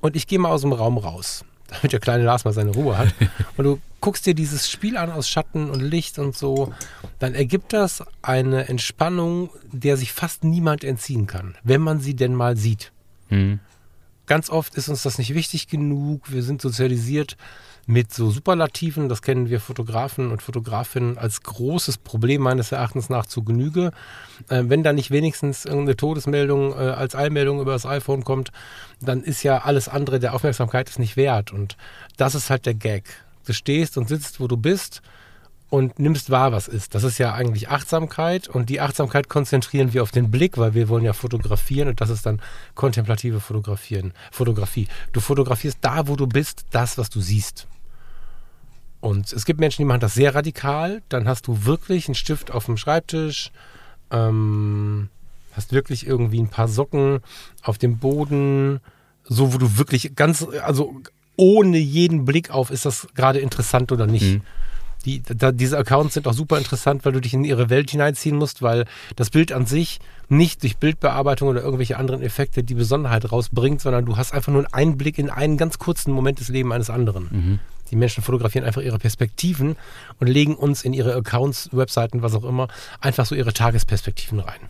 und 0.00 0.14
ich 0.14 0.28
gehe 0.28 0.38
mal 0.38 0.52
aus 0.52 0.60
dem 0.60 0.72
Raum 0.72 0.96
raus, 0.96 1.44
damit 1.82 1.92
der 1.92 2.00
kleine 2.00 2.24
Lars 2.24 2.44
mal 2.44 2.52
seine 2.52 2.70
Ruhe 2.70 2.98
hat. 2.98 3.14
Und 3.56 3.64
du 3.64 3.80
guckst 4.00 4.26
dir 4.26 4.34
dieses 4.34 4.70
Spiel 4.70 4.96
an 4.96 5.10
aus 5.10 5.28
Schatten 5.28 5.70
und 5.70 5.80
Licht 5.80 6.20
und 6.20 6.36
so, 6.36 6.72
dann 7.18 7.34
ergibt 7.34 7.72
das 7.72 8.04
eine 8.22 8.68
Entspannung, 8.68 9.50
der 9.72 9.96
sich 9.96 10.12
fast 10.12 10.44
niemand 10.44 10.84
entziehen 10.84 11.26
kann, 11.26 11.56
wenn 11.64 11.80
man 11.80 11.98
sie 11.98 12.14
denn 12.14 12.32
mal 12.32 12.56
sieht. 12.56 12.92
Mhm. 13.28 13.58
Ganz 14.26 14.50
oft 14.50 14.76
ist 14.76 14.88
uns 14.88 15.02
das 15.02 15.18
nicht 15.18 15.34
wichtig 15.34 15.66
genug. 15.66 16.30
Wir 16.30 16.44
sind 16.44 16.62
sozialisiert 16.62 17.36
mit 17.88 18.12
so 18.12 18.30
Superlativen, 18.30 19.08
das 19.08 19.22
kennen 19.22 19.48
wir 19.48 19.60
Fotografen 19.60 20.30
und 20.30 20.42
Fotografinnen 20.42 21.16
als 21.16 21.42
großes 21.42 21.96
Problem 21.96 22.42
meines 22.42 22.70
Erachtens 22.70 23.08
nach 23.08 23.24
zu 23.24 23.42
Genüge. 23.42 23.92
Äh, 24.50 24.64
wenn 24.66 24.82
da 24.82 24.92
nicht 24.92 25.10
wenigstens 25.10 25.64
irgendeine 25.64 25.96
Todesmeldung 25.96 26.72
äh, 26.72 26.90
als 26.90 27.14
Eilmeldung 27.14 27.62
über 27.62 27.72
das 27.72 27.86
iPhone 27.86 28.24
kommt, 28.24 28.52
dann 29.00 29.22
ist 29.22 29.42
ja 29.42 29.62
alles 29.62 29.88
andere 29.88 30.20
der 30.20 30.34
Aufmerksamkeit 30.34 30.90
ist 30.90 30.98
nicht 30.98 31.16
wert. 31.16 31.50
Und 31.50 31.78
das 32.18 32.34
ist 32.34 32.50
halt 32.50 32.66
der 32.66 32.74
Gag. 32.74 33.04
Du 33.46 33.54
stehst 33.54 33.96
und 33.96 34.06
sitzt, 34.06 34.38
wo 34.38 34.48
du 34.48 34.58
bist 34.58 35.00
und 35.70 35.98
nimmst 35.98 36.28
wahr, 36.28 36.52
was 36.52 36.68
ist. 36.68 36.94
Das 36.94 37.04
ist 37.04 37.16
ja 37.16 37.32
eigentlich 37.32 37.70
Achtsamkeit 37.70 38.48
und 38.48 38.68
die 38.68 38.82
Achtsamkeit 38.82 39.30
konzentrieren 39.30 39.94
wir 39.94 40.02
auf 40.02 40.10
den 40.10 40.30
Blick, 40.30 40.58
weil 40.58 40.74
wir 40.74 40.90
wollen 40.90 41.04
ja 41.04 41.14
fotografieren 41.14 41.88
und 41.88 42.02
das 42.02 42.10
ist 42.10 42.26
dann 42.26 42.42
kontemplative 42.74 43.40
Fotografieren, 43.40 44.12
Fotografie. 44.30 44.88
Du 45.14 45.20
fotografierst 45.20 45.78
da, 45.80 46.06
wo 46.06 46.16
du 46.16 46.26
bist, 46.26 46.66
das, 46.70 46.98
was 46.98 47.08
du 47.08 47.20
siehst. 47.20 47.66
Und 49.00 49.32
es 49.32 49.44
gibt 49.44 49.60
Menschen, 49.60 49.82
die 49.82 49.86
machen 49.86 50.00
das 50.00 50.14
sehr 50.14 50.34
radikal. 50.34 51.02
Dann 51.08 51.28
hast 51.28 51.46
du 51.46 51.64
wirklich 51.64 52.08
einen 52.08 52.14
Stift 52.14 52.50
auf 52.50 52.66
dem 52.66 52.76
Schreibtisch, 52.76 53.52
ähm, 54.10 55.08
hast 55.52 55.72
wirklich 55.72 56.06
irgendwie 56.06 56.40
ein 56.40 56.48
paar 56.48 56.68
Socken 56.68 57.20
auf 57.62 57.78
dem 57.78 57.98
Boden, 57.98 58.80
so 59.24 59.52
wo 59.52 59.58
du 59.58 59.78
wirklich 59.78 60.16
ganz, 60.16 60.46
also 60.64 61.00
ohne 61.36 61.78
jeden 61.78 62.24
Blick 62.24 62.50
auf, 62.50 62.70
ist 62.70 62.84
das 62.84 63.06
gerade 63.14 63.38
interessant 63.38 63.92
oder 63.92 64.06
nicht. 64.06 64.24
Mhm. 64.24 64.42
Die, 65.04 65.22
da, 65.22 65.52
diese 65.52 65.78
Accounts 65.78 66.14
sind 66.14 66.26
auch 66.26 66.32
super 66.34 66.58
interessant, 66.58 67.04
weil 67.04 67.12
du 67.12 67.20
dich 67.20 67.32
in 67.32 67.44
ihre 67.44 67.70
Welt 67.70 67.90
hineinziehen 67.90 68.36
musst, 68.36 68.62
weil 68.62 68.84
das 69.14 69.30
Bild 69.30 69.52
an 69.52 69.64
sich 69.64 70.00
nicht 70.28 70.62
durch 70.62 70.76
Bildbearbeitung 70.78 71.48
oder 71.48 71.62
irgendwelche 71.62 71.96
anderen 71.96 72.20
Effekte 72.20 72.64
die 72.64 72.74
Besonderheit 72.74 73.30
rausbringt, 73.30 73.80
sondern 73.80 74.04
du 74.04 74.16
hast 74.16 74.34
einfach 74.34 74.52
nur 74.52 74.62
einen 74.62 74.90
Einblick 74.90 75.18
in 75.18 75.30
einen 75.30 75.56
ganz 75.56 75.78
kurzen 75.78 76.12
Moment 76.12 76.40
des 76.40 76.48
Lebens 76.48 76.74
eines 76.74 76.90
anderen. 76.90 77.28
Mhm. 77.30 77.58
Die 77.90 77.96
Menschen 77.96 78.22
fotografieren 78.22 78.64
einfach 78.64 78.82
ihre 78.82 78.98
Perspektiven 78.98 79.76
und 80.20 80.26
legen 80.26 80.54
uns 80.54 80.82
in 80.82 80.92
ihre 80.92 81.14
Accounts, 81.14 81.70
Webseiten, 81.72 82.22
was 82.22 82.34
auch 82.34 82.44
immer, 82.44 82.68
einfach 83.00 83.26
so 83.26 83.34
ihre 83.34 83.52
Tagesperspektiven 83.52 84.40
rein. 84.40 84.60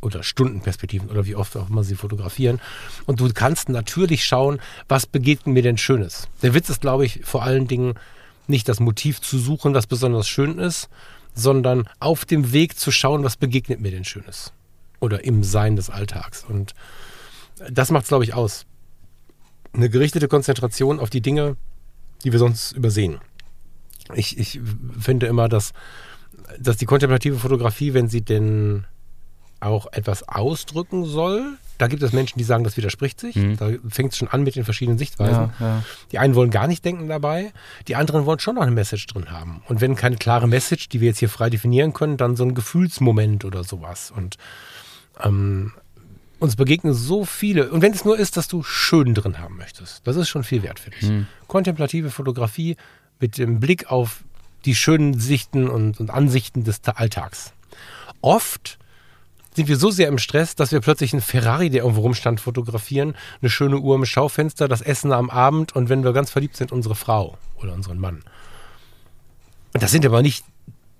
oder 0.00 0.22
Stundenperspektiven 0.22 1.10
oder 1.10 1.26
wie 1.26 1.34
oft 1.34 1.56
auch 1.56 1.68
immer 1.68 1.84
sie 1.84 1.94
fotografieren. 1.94 2.60
Und 3.06 3.20
du 3.20 3.30
kannst 3.32 3.68
natürlich 3.68 4.24
schauen, 4.24 4.60
was 4.88 5.06
begegnet 5.06 5.54
mir 5.54 5.62
denn 5.62 5.78
Schönes. 5.78 6.28
Der 6.42 6.54
Witz 6.54 6.70
ist, 6.70 6.80
glaube 6.80 7.04
ich, 7.04 7.20
vor 7.24 7.42
allen 7.42 7.66
Dingen 7.66 7.94
nicht 8.46 8.68
das 8.68 8.80
Motiv 8.80 9.20
zu 9.20 9.38
suchen, 9.38 9.74
was 9.74 9.86
besonders 9.86 10.28
schön 10.28 10.58
ist, 10.58 10.88
sondern 11.34 11.88
auf 12.00 12.24
dem 12.24 12.52
Weg 12.52 12.78
zu 12.78 12.90
schauen, 12.90 13.22
was 13.24 13.36
begegnet 13.36 13.80
mir 13.80 13.90
denn 13.90 14.04
Schönes. 14.04 14.52
Oder 14.98 15.24
im 15.24 15.44
Sein 15.44 15.76
des 15.76 15.88
Alltags. 15.88 16.44
Und 16.44 16.74
das 17.70 17.90
macht 17.90 18.04
es, 18.04 18.08
glaube 18.08 18.24
ich, 18.24 18.34
aus. 18.34 18.66
Eine 19.72 19.88
gerichtete 19.88 20.28
Konzentration 20.28 20.98
auf 20.98 21.10
die 21.10 21.20
Dinge, 21.20 21.56
die 22.24 22.32
wir 22.32 22.38
sonst 22.38 22.72
übersehen. 22.72 23.18
Ich, 24.14 24.38
ich 24.38 24.60
finde 24.98 25.26
immer, 25.26 25.48
dass, 25.48 25.72
dass 26.58 26.76
die 26.76 26.86
kontemplative 26.86 27.38
Fotografie, 27.38 27.94
wenn 27.94 28.08
sie 28.08 28.22
denn 28.22 28.84
auch 29.60 29.92
etwas 29.92 30.26
ausdrücken 30.26 31.04
soll. 31.04 31.58
Da 31.78 31.86
gibt 31.86 32.02
es 32.02 32.12
Menschen, 32.12 32.38
die 32.38 32.44
sagen, 32.44 32.64
das 32.64 32.76
widerspricht 32.76 33.20
sich. 33.20 33.36
Mhm. 33.36 33.56
Da 33.56 33.70
fängt 33.88 34.12
es 34.12 34.18
schon 34.18 34.28
an 34.28 34.42
mit 34.42 34.56
den 34.56 34.64
verschiedenen 34.64 34.98
Sichtweisen. 34.98 35.52
Ja, 35.60 35.66
ja. 35.66 35.82
Die 36.12 36.18
einen 36.18 36.34
wollen 36.34 36.50
gar 36.50 36.66
nicht 36.66 36.84
denken 36.84 37.08
dabei, 37.08 37.52
die 37.88 37.96
anderen 37.96 38.26
wollen 38.26 38.38
schon 38.38 38.56
noch 38.56 38.62
eine 38.62 38.70
Message 38.70 39.06
drin 39.06 39.30
haben. 39.30 39.62
Und 39.68 39.80
wenn 39.80 39.94
keine 39.96 40.16
klare 40.16 40.48
Message, 40.48 40.88
die 40.88 41.00
wir 41.00 41.08
jetzt 41.08 41.18
hier 41.18 41.28
frei 41.28 41.50
definieren 41.50 41.92
können, 41.92 42.16
dann 42.16 42.36
so 42.36 42.44
ein 42.44 42.54
Gefühlsmoment 42.54 43.44
oder 43.44 43.64
sowas. 43.64 44.10
Und 44.14 44.36
ähm, 45.22 45.72
uns 46.40 46.56
begegnen 46.56 46.94
so 46.94 47.24
viele. 47.24 47.70
Und 47.70 47.82
wenn 47.82 47.92
es 47.92 48.04
nur 48.04 48.18
ist, 48.18 48.36
dass 48.36 48.48
du 48.48 48.62
schön 48.62 49.14
drin 49.14 49.38
haben 49.38 49.56
möchtest, 49.56 50.06
das 50.06 50.16
ist 50.16 50.28
schon 50.28 50.42
viel 50.42 50.62
wert 50.62 50.80
für 50.80 50.90
dich. 50.90 51.02
Mhm. 51.02 51.26
Kontemplative 51.46 52.10
Fotografie 52.10 52.76
mit 53.20 53.38
dem 53.38 53.60
Blick 53.60 53.90
auf 53.90 54.24
die 54.64 54.74
schönen 54.74 55.18
Sichten 55.18 55.68
und, 55.68 56.00
und 56.00 56.10
Ansichten 56.10 56.64
des 56.64 56.80
Alltags. 56.84 57.52
Oft 58.20 58.78
sind 59.54 59.68
wir 59.68 59.76
so 59.76 59.90
sehr 59.90 60.08
im 60.08 60.18
Stress, 60.18 60.54
dass 60.54 60.72
wir 60.72 60.80
plötzlich 60.80 61.12
einen 61.12 61.22
Ferrari, 61.22 61.70
der 61.70 61.82
irgendwo 61.82 62.02
rumstand, 62.02 62.40
fotografieren, 62.40 63.14
eine 63.40 63.50
schöne 63.50 63.78
Uhr 63.78 63.96
im 63.96 64.04
Schaufenster, 64.04 64.68
das 64.68 64.80
Essen 64.80 65.12
am 65.12 65.28
Abend 65.28 65.74
und 65.74 65.88
wenn 65.88 66.04
wir 66.04 66.12
ganz 66.12 66.30
verliebt 66.30 66.56
sind, 66.56 66.72
unsere 66.72 66.94
Frau 66.94 67.36
oder 67.56 67.72
unseren 67.72 67.98
Mann. 67.98 68.22
Und 69.72 69.82
das 69.82 69.90
sind 69.90 70.06
aber 70.06 70.22
nicht, 70.22 70.44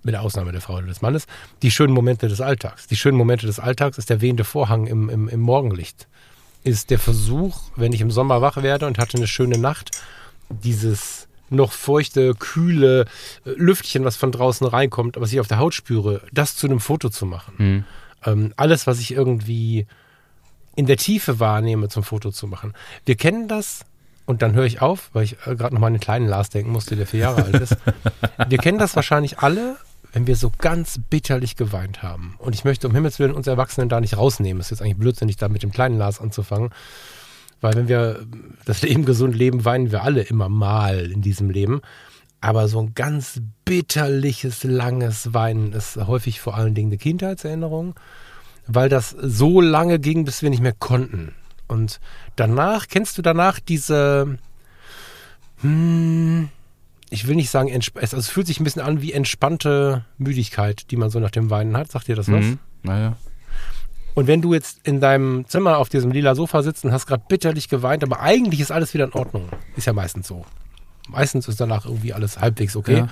mit 0.02 0.14
der 0.14 0.22
Ausnahme 0.22 0.52
der 0.52 0.60
Frau 0.60 0.76
oder 0.76 0.86
des 0.86 1.02
Mannes, 1.02 1.26
die 1.62 1.70
schönen 1.70 1.92
Momente 1.92 2.28
des 2.28 2.40
Alltags. 2.40 2.86
Die 2.86 2.96
schönen 2.96 3.18
Momente 3.18 3.46
des 3.46 3.58
Alltags 3.58 3.98
ist 3.98 4.10
der 4.10 4.20
wehende 4.20 4.44
Vorhang 4.44 4.86
im, 4.86 5.08
im, 5.08 5.28
im 5.28 5.40
Morgenlicht. 5.40 6.08
Ist 6.64 6.90
der 6.90 6.98
Versuch, 6.98 7.62
wenn 7.76 7.92
ich 7.92 8.00
im 8.00 8.10
Sommer 8.10 8.42
wach 8.42 8.62
werde 8.62 8.86
und 8.86 8.98
hatte 8.98 9.16
eine 9.16 9.26
schöne 9.26 9.58
Nacht, 9.58 9.90
dieses 10.48 11.28
noch 11.48 11.72
feuchte, 11.72 12.34
kühle 12.34 13.06
äh, 13.44 13.50
Lüftchen, 13.56 14.04
was 14.04 14.16
von 14.16 14.30
draußen 14.30 14.66
reinkommt, 14.66 15.16
was 15.18 15.32
ich 15.32 15.40
auf 15.40 15.48
der 15.48 15.58
Haut 15.58 15.74
spüre, 15.74 16.22
das 16.32 16.54
zu 16.54 16.66
einem 16.66 16.80
Foto 16.80 17.08
zu 17.08 17.26
machen. 17.26 17.54
Mhm 17.58 17.84
ähm, 18.24 18.52
alles, 18.56 18.86
was 18.86 19.00
ich 19.00 19.12
irgendwie 19.12 19.86
in 20.76 20.86
der 20.86 20.96
Tiefe 20.96 21.40
wahrnehme, 21.40 21.88
zum 21.88 22.02
Foto 22.02 22.30
zu 22.30 22.46
machen. 22.46 22.74
Wir 23.04 23.16
kennen 23.16 23.48
das, 23.48 23.84
und 24.26 24.42
dann 24.42 24.54
höre 24.54 24.64
ich 24.64 24.80
auf, 24.80 25.10
weil 25.12 25.24
ich 25.24 25.36
äh, 25.46 25.56
gerade 25.56 25.74
noch 25.74 25.80
mal 25.80 25.88
an 25.88 25.94
den 25.94 26.00
kleinen 26.00 26.28
Lars 26.28 26.50
denken 26.50 26.70
musste, 26.70 26.96
der 26.96 27.06
vier 27.06 27.20
Jahre 27.20 27.44
alt 27.44 27.56
ist. 27.56 27.76
Wir 28.48 28.58
kennen 28.58 28.78
das 28.78 28.94
wahrscheinlich 28.94 29.40
alle, 29.40 29.76
wenn 30.12 30.26
wir 30.26 30.36
so 30.36 30.50
ganz 30.58 31.00
bitterlich 31.10 31.56
geweint 31.56 32.02
haben. 32.02 32.34
Und 32.38 32.54
ich 32.54 32.64
möchte 32.64 32.88
um 32.88 32.94
Himmels 32.94 33.18
Willen 33.18 33.34
uns 33.34 33.46
Erwachsenen 33.46 33.88
da 33.88 34.00
nicht 34.00 34.16
rausnehmen. 34.16 34.60
Ist 34.60 34.70
jetzt 34.70 34.82
eigentlich 34.82 34.96
blödsinnig, 34.96 35.36
da 35.36 35.48
mit 35.48 35.62
dem 35.62 35.72
kleinen 35.72 35.98
Lars 35.98 36.20
anzufangen. 36.20 36.70
Weil 37.60 37.74
wenn 37.74 37.88
wir 37.88 38.26
das 38.64 38.82
Leben 38.82 39.04
gesund 39.04 39.36
leben, 39.36 39.64
weinen 39.64 39.92
wir 39.92 40.02
alle 40.02 40.22
immer 40.22 40.48
mal 40.48 41.10
in 41.10 41.20
diesem 41.22 41.50
Leben. 41.50 41.80
Aber 42.40 42.68
so 42.68 42.80
ein 42.80 42.94
ganz 42.94 43.40
bitterliches, 43.64 44.64
langes 44.64 45.34
Weinen 45.34 45.72
ist 45.72 45.96
häufig 45.96 46.40
vor 46.40 46.56
allen 46.56 46.74
Dingen 46.74 46.88
eine 46.88 46.96
Kindheitserinnerung, 46.96 47.94
weil 48.66 48.88
das 48.88 49.10
so 49.10 49.60
lange 49.60 49.98
ging, 49.98 50.24
bis 50.24 50.42
wir 50.42 50.48
nicht 50.48 50.62
mehr 50.62 50.72
konnten. 50.72 51.34
Und 51.68 52.00
danach, 52.36 52.88
kennst 52.88 53.18
du 53.18 53.22
danach 53.22 53.60
diese, 53.60 54.38
hm, 55.60 56.48
ich 57.10 57.26
will 57.26 57.36
nicht 57.36 57.50
sagen, 57.50 57.72
also 57.72 58.16
es 58.16 58.28
fühlt 58.28 58.46
sich 58.46 58.60
ein 58.60 58.64
bisschen 58.64 58.82
an 58.82 59.02
wie 59.02 59.12
entspannte 59.12 60.04
Müdigkeit, 60.16 60.90
die 60.90 60.96
man 60.96 61.10
so 61.10 61.18
nach 61.18 61.30
dem 61.30 61.50
Weinen 61.50 61.76
hat. 61.76 61.90
Sagt 61.90 62.08
dir 62.08 62.16
das 62.16 62.30
was? 62.30 62.44
Mhm, 62.44 62.58
naja. 62.84 63.16
Und 64.14 64.26
wenn 64.26 64.42
du 64.42 64.54
jetzt 64.54 64.80
in 64.84 65.00
deinem 65.00 65.44
Zimmer 65.46 65.78
auf 65.78 65.88
diesem 65.88 66.12
lila 66.12 66.34
Sofa 66.34 66.62
sitzt 66.62 66.84
und 66.84 66.92
hast 66.92 67.06
gerade 67.06 67.22
bitterlich 67.28 67.68
geweint, 67.68 68.02
aber 68.02 68.20
eigentlich 68.20 68.60
ist 68.60 68.70
alles 68.70 68.94
wieder 68.94 69.04
in 69.04 69.12
Ordnung. 69.12 69.48
Ist 69.76 69.86
ja 69.86 69.92
meistens 69.92 70.28
so. 70.28 70.44
Meistens 71.08 71.48
ist 71.48 71.60
danach 71.60 71.84
irgendwie 71.84 72.12
alles 72.12 72.38
halbwegs 72.38 72.76
okay. 72.76 72.98
Ja. 72.98 73.08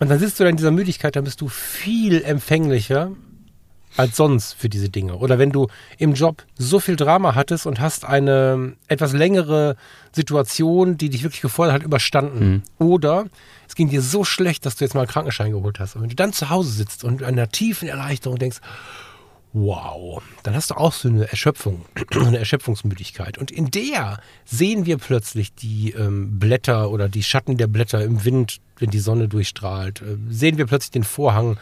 Und 0.00 0.08
dann 0.08 0.18
sitzt 0.18 0.40
du 0.40 0.44
da 0.44 0.50
in 0.50 0.56
dieser 0.56 0.70
Müdigkeit, 0.70 1.14
dann 1.14 1.24
bist 1.24 1.40
du 1.40 1.48
viel 1.48 2.22
empfänglicher 2.22 3.12
als 3.96 4.16
sonst 4.16 4.54
für 4.54 4.68
diese 4.68 4.88
Dinge. 4.88 5.16
Oder 5.16 5.38
wenn 5.38 5.50
du 5.50 5.68
im 5.98 6.14
Job 6.14 6.44
so 6.56 6.80
viel 6.80 6.96
Drama 6.96 7.34
hattest 7.34 7.66
und 7.66 7.80
hast 7.80 8.04
eine 8.04 8.74
etwas 8.88 9.12
längere 9.12 9.76
Situation, 10.12 10.96
die 10.96 11.10
dich 11.10 11.22
wirklich 11.22 11.42
gefordert 11.42 11.74
hat, 11.74 11.82
überstanden. 11.82 12.62
Mhm. 12.78 12.86
Oder 12.86 13.26
es 13.68 13.74
ging 13.74 13.88
dir 13.88 14.02
so 14.02 14.24
schlecht, 14.24 14.66
dass 14.66 14.76
du 14.76 14.84
jetzt 14.84 14.94
mal 14.94 15.02
einen 15.02 15.10
Krankenschein 15.10 15.52
geholt 15.52 15.80
hast. 15.80 15.96
Und 15.96 16.02
wenn 16.02 16.08
du 16.08 16.16
dann 16.16 16.32
zu 16.32 16.50
Hause 16.50 16.70
sitzt 16.70 17.04
und 17.04 17.20
in 17.20 17.26
einer 17.26 17.48
tiefen 17.48 17.88
Erleichterung 17.88 18.38
denkst, 18.38 18.60
Wow, 19.52 20.22
dann 20.44 20.54
hast 20.54 20.70
du 20.70 20.76
auch 20.76 20.92
so 20.92 21.08
eine 21.08 21.28
Erschöpfung, 21.28 21.84
so 22.12 22.20
eine 22.20 22.38
Erschöpfungsmüdigkeit. 22.38 23.36
Und 23.36 23.50
in 23.50 23.70
der 23.70 24.20
sehen 24.44 24.86
wir 24.86 24.96
plötzlich 24.98 25.52
die 25.54 25.90
ähm, 25.90 26.38
Blätter 26.38 26.90
oder 26.90 27.08
die 27.08 27.24
Schatten 27.24 27.56
der 27.56 27.66
Blätter 27.66 28.04
im 28.04 28.24
Wind, 28.24 28.60
wenn 28.78 28.90
die 28.90 29.00
Sonne 29.00 29.26
durchstrahlt. 29.26 30.02
Äh, 30.02 30.18
sehen 30.28 30.56
wir 30.56 30.66
plötzlich 30.66 30.92
den 30.92 31.02
Vorhang, 31.02 31.58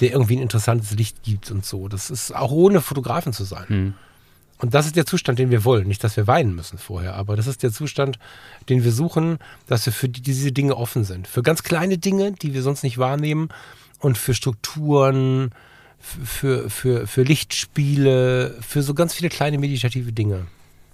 der 0.00 0.12
irgendwie 0.12 0.36
ein 0.36 0.42
interessantes 0.42 0.92
Licht 0.92 1.22
gibt 1.22 1.50
und 1.50 1.64
so. 1.64 1.88
Das 1.88 2.10
ist 2.10 2.34
auch 2.34 2.50
ohne 2.50 2.80
Fotografen 2.80 3.32
zu 3.32 3.44
sein. 3.44 3.68
Hm. 3.68 3.94
Und 4.58 4.74
das 4.74 4.86
ist 4.86 4.96
der 4.96 5.04
Zustand, 5.04 5.38
den 5.38 5.50
wir 5.50 5.64
wollen. 5.64 5.86
Nicht, 5.86 6.02
dass 6.02 6.16
wir 6.16 6.26
weinen 6.26 6.54
müssen 6.54 6.78
vorher, 6.78 7.14
aber 7.14 7.36
das 7.36 7.46
ist 7.46 7.62
der 7.62 7.72
Zustand, 7.72 8.18
den 8.68 8.84
wir 8.84 8.92
suchen, 8.92 9.38
dass 9.66 9.84
wir 9.84 9.92
für 9.92 10.08
diese 10.08 10.52
Dinge 10.52 10.76
offen 10.76 11.04
sind. 11.04 11.28
Für 11.28 11.42
ganz 11.42 11.62
kleine 11.62 11.98
Dinge, 11.98 12.32
die 12.32 12.54
wir 12.54 12.62
sonst 12.62 12.82
nicht 12.82 12.96
wahrnehmen 12.96 13.48
und 14.00 14.16
für 14.16 14.32
Strukturen, 14.32 15.50
für, 15.98 16.70
für, 16.70 17.06
für 17.06 17.22
Lichtspiele, 17.22 18.56
für 18.60 18.82
so 18.82 18.94
ganz 18.94 19.12
viele 19.12 19.28
kleine 19.28 19.58
meditative 19.58 20.12
Dinge. 20.12 20.46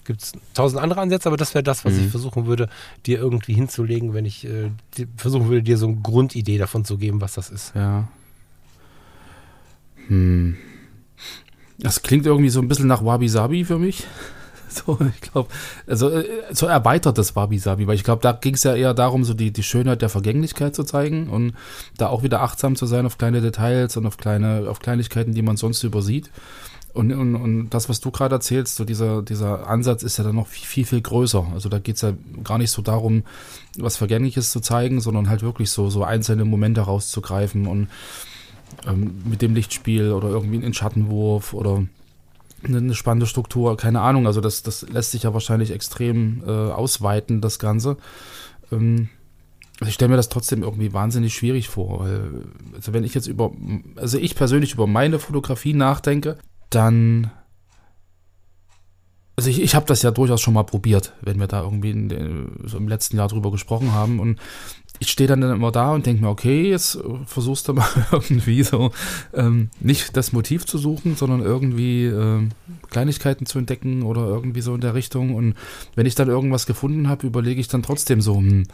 Gibt 0.04 0.22
es 0.22 0.32
tausend 0.54 0.82
andere 0.82 1.00
Ansätze, 1.00 1.28
aber 1.28 1.36
das 1.36 1.54
wäre 1.54 1.62
das, 1.62 1.84
was 1.84 1.94
mhm. 1.94 2.04
ich 2.04 2.10
versuchen 2.10 2.46
würde, 2.46 2.68
dir 3.06 3.18
irgendwie 3.18 3.54
hinzulegen, 3.54 4.14
wenn 4.14 4.24
ich 4.24 4.44
äh, 4.44 4.70
versuchen 5.16 5.48
würde, 5.48 5.62
dir 5.62 5.78
so 5.78 5.86
eine 5.86 5.96
Grundidee 5.96 6.58
davon 6.58 6.84
zu 6.84 6.98
geben, 6.98 7.20
was 7.20 7.34
das 7.34 7.50
ist. 7.50 7.72
Ja. 7.76 8.08
Hm. 10.08 10.56
Das 11.78 12.02
klingt 12.02 12.26
irgendwie 12.26 12.50
so 12.50 12.60
ein 12.60 12.68
bisschen 12.68 12.86
nach 12.86 13.04
Wabi 13.04 13.28
Sabi 13.28 13.64
für 13.64 13.78
mich. 13.78 14.06
So, 14.72 14.98
ich 15.14 15.20
glaube, 15.20 15.50
also 15.86 16.08
äh, 16.08 16.24
so 16.50 16.66
erweitertes 16.66 17.36
Wabi-Sabi, 17.36 17.86
weil 17.86 17.94
ich 17.94 18.04
glaube, 18.04 18.22
da 18.22 18.32
ging 18.32 18.54
es 18.54 18.62
ja 18.62 18.74
eher 18.74 18.94
darum, 18.94 19.22
so 19.22 19.34
die, 19.34 19.52
die 19.52 19.62
Schönheit 19.62 20.00
der 20.00 20.08
Vergänglichkeit 20.08 20.74
zu 20.74 20.82
zeigen 20.82 21.28
und 21.28 21.52
da 21.98 22.08
auch 22.08 22.22
wieder 22.22 22.40
achtsam 22.40 22.74
zu 22.74 22.86
sein 22.86 23.04
auf 23.04 23.18
kleine 23.18 23.42
Details 23.42 23.96
und 23.98 24.06
auf 24.06 24.16
kleine, 24.16 24.70
auf 24.70 24.80
Kleinigkeiten, 24.80 25.34
die 25.34 25.42
man 25.42 25.58
sonst 25.58 25.82
übersieht. 25.82 26.30
Und, 26.94 27.10
und, 27.12 27.36
und 27.36 27.70
das, 27.70 27.88
was 27.88 28.00
du 28.00 28.10
gerade 28.10 28.34
erzählst, 28.34 28.76
so 28.76 28.84
dieser, 28.84 29.22
dieser 29.22 29.66
Ansatz 29.66 30.02
ist 30.02 30.18
ja 30.18 30.24
dann 30.24 30.36
noch 30.36 30.46
viel, 30.46 30.66
viel, 30.66 30.84
viel 30.84 31.00
größer. 31.00 31.46
Also 31.54 31.70
da 31.70 31.78
geht 31.78 31.96
es 31.96 32.02
ja 32.02 32.12
gar 32.44 32.58
nicht 32.58 32.70
so 32.70 32.82
darum, 32.82 33.24
was 33.78 33.96
Vergängliches 33.96 34.50
zu 34.50 34.60
zeigen, 34.60 35.00
sondern 35.00 35.30
halt 35.30 35.42
wirklich 35.42 35.70
so, 35.70 35.88
so 35.88 36.04
einzelne 36.04 36.44
Momente 36.44 36.82
rauszugreifen 36.82 37.66
und 37.66 37.88
ähm, 38.86 39.22
mit 39.24 39.42
dem 39.42 39.54
Lichtspiel 39.54 40.12
oder 40.12 40.28
irgendwie 40.28 40.62
einen 40.62 40.74
Schattenwurf 40.74 41.54
oder 41.54 41.84
eine 42.64 42.94
spannende 42.94 43.26
Struktur, 43.26 43.76
keine 43.76 44.00
Ahnung. 44.00 44.26
Also 44.26 44.40
das, 44.40 44.62
das 44.62 44.88
lässt 44.88 45.10
sich 45.12 45.24
ja 45.24 45.34
wahrscheinlich 45.34 45.70
extrem 45.70 46.42
äh, 46.46 46.50
ausweiten, 46.50 47.40
das 47.40 47.58
Ganze. 47.58 47.96
Ähm, 48.70 49.08
also 49.80 49.88
ich 49.88 49.94
stelle 49.94 50.10
mir 50.10 50.16
das 50.16 50.28
trotzdem 50.28 50.62
irgendwie 50.62 50.92
wahnsinnig 50.92 51.34
schwierig 51.34 51.68
vor, 51.68 52.00
weil, 52.00 52.44
also 52.74 52.92
wenn 52.92 53.02
ich 53.04 53.14
jetzt 53.14 53.26
über, 53.26 53.50
also 53.96 54.18
ich 54.18 54.36
persönlich 54.36 54.74
über 54.74 54.86
meine 54.86 55.18
Fotografie 55.18 55.74
nachdenke, 55.74 56.38
dann 56.70 57.32
also 59.34 59.48
ich, 59.48 59.62
ich 59.62 59.74
habe 59.74 59.86
das 59.86 60.02
ja 60.02 60.10
durchaus 60.10 60.40
schon 60.40 60.54
mal 60.54 60.62
probiert, 60.62 61.14
wenn 61.22 61.40
wir 61.40 61.46
da 61.46 61.62
irgendwie 61.62 61.90
in, 61.90 62.52
so 62.64 62.76
im 62.76 62.86
letzten 62.86 63.16
Jahr 63.16 63.28
drüber 63.28 63.50
gesprochen 63.50 63.92
haben. 63.92 64.20
Und 64.20 64.38
ich 65.02 65.10
stehe 65.10 65.26
dann 65.26 65.42
immer 65.42 65.72
da 65.72 65.90
und 65.90 66.06
denke 66.06 66.22
mir, 66.22 66.28
okay, 66.28 66.70
jetzt 66.70 66.98
versuchst 67.26 67.66
du 67.66 67.72
mal 67.74 67.88
irgendwie 68.12 68.62
so 68.62 68.92
ähm, 69.34 69.68
nicht 69.80 70.16
das 70.16 70.32
Motiv 70.32 70.64
zu 70.64 70.78
suchen, 70.78 71.16
sondern 71.16 71.40
irgendwie 71.40 72.06
äh, 72.06 72.48
Kleinigkeiten 72.90 73.44
zu 73.44 73.58
entdecken 73.58 74.04
oder 74.04 74.26
irgendwie 74.26 74.60
so 74.60 74.74
in 74.74 74.80
der 74.80 74.94
Richtung. 74.94 75.34
Und 75.34 75.56
wenn 75.96 76.06
ich 76.06 76.14
dann 76.14 76.28
irgendwas 76.28 76.66
gefunden 76.66 77.08
habe, 77.08 77.26
überlege 77.26 77.60
ich 77.60 77.66
dann 77.66 77.82
trotzdem 77.82 78.20
so, 78.20 78.36
hm, 78.36 78.64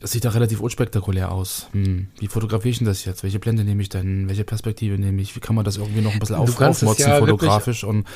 das 0.00 0.12
sieht 0.12 0.24
ja 0.24 0.30
relativ 0.30 0.60
unspektakulär 0.60 1.30
aus. 1.30 1.66
Hm, 1.72 2.08
wie 2.18 2.28
fotografiere 2.28 2.70
ich 2.70 2.78
denn 2.78 2.86
das 2.86 3.04
jetzt? 3.04 3.22
Welche 3.22 3.38
Blende 3.38 3.62
nehme 3.62 3.82
ich 3.82 3.90
denn? 3.90 4.28
Welche 4.28 4.44
Perspektive 4.44 4.98
nehme 4.98 5.20
ich? 5.20 5.36
Wie 5.36 5.40
kann 5.40 5.54
man 5.54 5.66
das 5.66 5.76
irgendwie 5.76 6.00
noch 6.00 6.14
ein 6.14 6.18
bisschen 6.18 6.36
auf, 6.36 6.58
aufmotzen 6.58 7.06
ja 7.06 7.18
fotografisch? 7.18 7.84
Und 7.84 8.06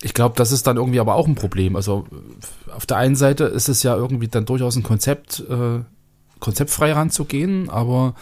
ich 0.00 0.14
glaube, 0.14 0.36
das 0.36 0.52
ist 0.52 0.68
dann 0.68 0.76
irgendwie 0.76 1.00
aber 1.00 1.16
auch 1.16 1.26
ein 1.26 1.34
Problem. 1.34 1.74
Also 1.74 2.06
auf 2.72 2.86
der 2.86 2.98
einen 2.98 3.16
Seite 3.16 3.44
ist 3.44 3.68
es 3.68 3.82
ja 3.82 3.96
irgendwie 3.96 4.28
dann 4.28 4.44
durchaus 4.44 4.76
ein 4.76 4.84
Konzept, 4.84 5.40
äh, 5.50 5.80
konzeptfrei 6.42 6.92
ranzugehen, 6.92 7.70
aber 7.70 8.14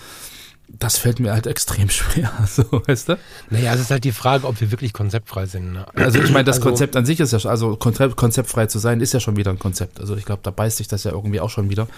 das 0.68 0.98
fällt 0.98 1.18
mir 1.18 1.32
halt 1.32 1.46
extrem 1.46 1.90
schwer, 1.90 2.30
so, 2.46 2.64
weißt 2.86 3.08
du? 3.08 3.18
Naja, 3.48 3.74
es 3.74 3.80
ist 3.80 3.90
halt 3.90 4.04
die 4.04 4.12
Frage, 4.12 4.46
ob 4.46 4.60
wir 4.60 4.70
wirklich 4.70 4.92
konzeptfrei 4.92 5.46
sind. 5.46 5.72
Ne? 5.72 5.86
Also 5.96 6.20
ich 6.20 6.30
meine, 6.30 6.44
das 6.44 6.56
also, 6.56 6.68
Konzept 6.68 6.94
an 6.96 7.04
sich 7.04 7.18
ist 7.18 7.32
ja, 7.32 7.50
also 7.50 7.76
Konzept, 7.76 8.16
konzeptfrei 8.16 8.66
zu 8.66 8.78
sein, 8.78 9.00
ist 9.00 9.12
ja 9.12 9.20
schon 9.20 9.36
wieder 9.36 9.50
ein 9.50 9.58
Konzept. 9.58 9.98
Also 10.00 10.14
ich 10.16 10.24
glaube, 10.24 10.42
da 10.44 10.50
beißt 10.50 10.76
sich 10.76 10.86
das 10.86 11.02
ja 11.02 11.10
irgendwie 11.10 11.40
auch 11.40 11.50
schon 11.50 11.70
wieder. 11.70 11.88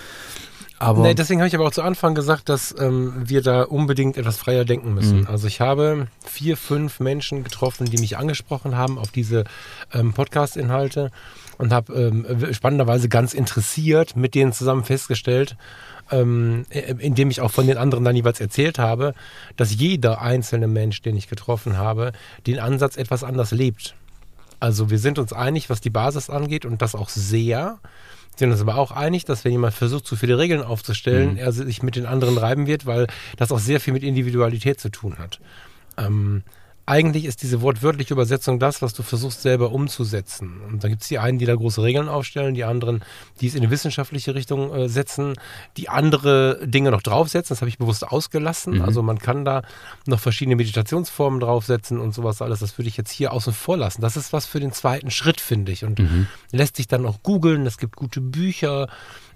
Aber 0.78 1.02
nee, 1.02 1.14
deswegen 1.14 1.40
habe 1.40 1.46
ich 1.46 1.54
aber 1.54 1.66
auch 1.66 1.72
zu 1.72 1.82
Anfang 1.82 2.14
gesagt, 2.14 2.48
dass 2.48 2.74
ähm, 2.76 3.12
wir 3.16 3.40
da 3.40 3.62
unbedingt 3.62 4.16
etwas 4.16 4.36
freier 4.36 4.64
denken 4.64 4.94
müssen. 4.94 5.20
Mhm. 5.20 5.26
Also 5.28 5.46
ich 5.46 5.60
habe 5.60 6.08
vier, 6.24 6.56
fünf 6.56 6.98
Menschen 6.98 7.44
getroffen, 7.44 7.86
die 7.86 7.98
mich 7.98 8.16
angesprochen 8.16 8.76
haben 8.76 8.98
auf 8.98 9.12
diese 9.12 9.44
ähm, 9.92 10.12
Podcast-Inhalte 10.12 11.12
und 11.58 11.72
habe 11.72 11.92
ähm, 11.94 12.52
spannenderweise 12.52 13.08
ganz 13.08 13.32
interessiert 13.32 14.16
mit 14.16 14.34
denen 14.34 14.52
zusammen 14.52 14.82
festgestellt, 14.82 15.56
ähm, 16.12 16.64
indem 16.70 17.30
ich 17.30 17.40
auch 17.40 17.50
von 17.50 17.66
den 17.66 17.78
anderen 17.78 18.04
dann 18.04 18.14
jeweils 18.14 18.40
erzählt 18.40 18.78
habe, 18.78 19.14
dass 19.56 19.74
jeder 19.74 20.20
einzelne 20.20 20.68
Mensch, 20.68 21.02
den 21.02 21.16
ich 21.16 21.28
getroffen 21.28 21.76
habe, 21.76 22.12
den 22.46 22.60
Ansatz 22.60 22.96
etwas 22.96 23.24
anders 23.24 23.50
lebt. 23.50 23.96
Also 24.60 24.90
wir 24.90 24.98
sind 24.98 25.18
uns 25.18 25.32
einig, 25.32 25.70
was 25.70 25.80
die 25.80 25.90
Basis 25.90 26.30
angeht 26.30 26.64
und 26.64 26.82
das 26.82 26.94
auch 26.94 27.08
sehr 27.08 27.80
sind 28.36 28.50
uns 28.50 28.60
aber 28.60 28.76
auch 28.76 28.92
einig, 28.92 29.24
dass 29.24 29.44
wenn 29.44 29.52
jemand 29.52 29.74
versucht, 29.74 30.06
zu 30.06 30.16
viele 30.16 30.38
Regeln 30.38 30.62
aufzustellen, 30.62 31.32
mhm. 31.32 31.36
er 31.36 31.52
sich 31.52 31.82
mit 31.82 31.96
den 31.96 32.06
anderen 32.06 32.38
reiben 32.38 32.66
wird, 32.66 32.86
weil 32.86 33.06
das 33.36 33.52
auch 33.52 33.58
sehr 33.58 33.78
viel 33.78 33.92
mit 33.92 34.02
Individualität 34.02 34.80
zu 34.80 34.88
tun 34.88 35.18
hat. 35.18 35.38
Ähm, 35.98 36.42
eigentlich 36.92 37.24
ist 37.24 37.42
diese 37.42 37.62
wortwörtliche 37.62 38.12
Übersetzung 38.12 38.58
das, 38.58 38.82
was 38.82 38.92
du 38.92 39.02
versuchst 39.02 39.40
selber 39.40 39.72
umzusetzen. 39.72 40.60
Und 40.68 40.84
da 40.84 40.88
gibt 40.88 41.00
es 41.00 41.08
die 41.08 41.18
einen, 41.18 41.38
die 41.38 41.46
da 41.46 41.54
große 41.54 41.82
Regeln 41.82 42.06
aufstellen, 42.06 42.52
die 42.52 42.64
anderen, 42.64 43.02
die 43.40 43.46
es 43.46 43.54
in 43.54 43.62
eine 43.62 43.70
wissenschaftliche 43.70 44.34
Richtung 44.34 44.74
äh, 44.74 44.90
setzen, 44.90 45.32
die 45.78 45.88
andere 45.88 46.60
Dinge 46.66 46.90
noch 46.90 47.00
draufsetzen. 47.00 47.54
Das 47.54 47.62
habe 47.62 47.70
ich 47.70 47.78
bewusst 47.78 48.06
ausgelassen. 48.06 48.74
Mhm. 48.74 48.82
Also 48.82 49.02
man 49.02 49.18
kann 49.18 49.46
da 49.46 49.62
noch 50.06 50.20
verschiedene 50.20 50.56
Meditationsformen 50.56 51.40
draufsetzen 51.40 51.98
und 51.98 52.12
sowas 52.12 52.42
alles. 52.42 52.60
Das 52.60 52.76
würde 52.76 52.88
ich 52.88 52.98
jetzt 52.98 53.10
hier 53.10 53.32
außen 53.32 53.54
vor 53.54 53.78
lassen. 53.78 54.02
Das 54.02 54.18
ist 54.18 54.34
was 54.34 54.44
für 54.44 54.60
den 54.60 54.72
zweiten 54.72 55.10
Schritt, 55.10 55.40
finde 55.40 55.72
ich. 55.72 55.86
Und 55.86 55.98
mhm. 55.98 56.26
lässt 56.50 56.76
sich 56.76 56.88
dann 56.88 57.06
auch 57.06 57.22
googeln. 57.22 57.64
Es 57.64 57.78
gibt 57.78 57.96
gute 57.96 58.20
Bücher 58.20 58.88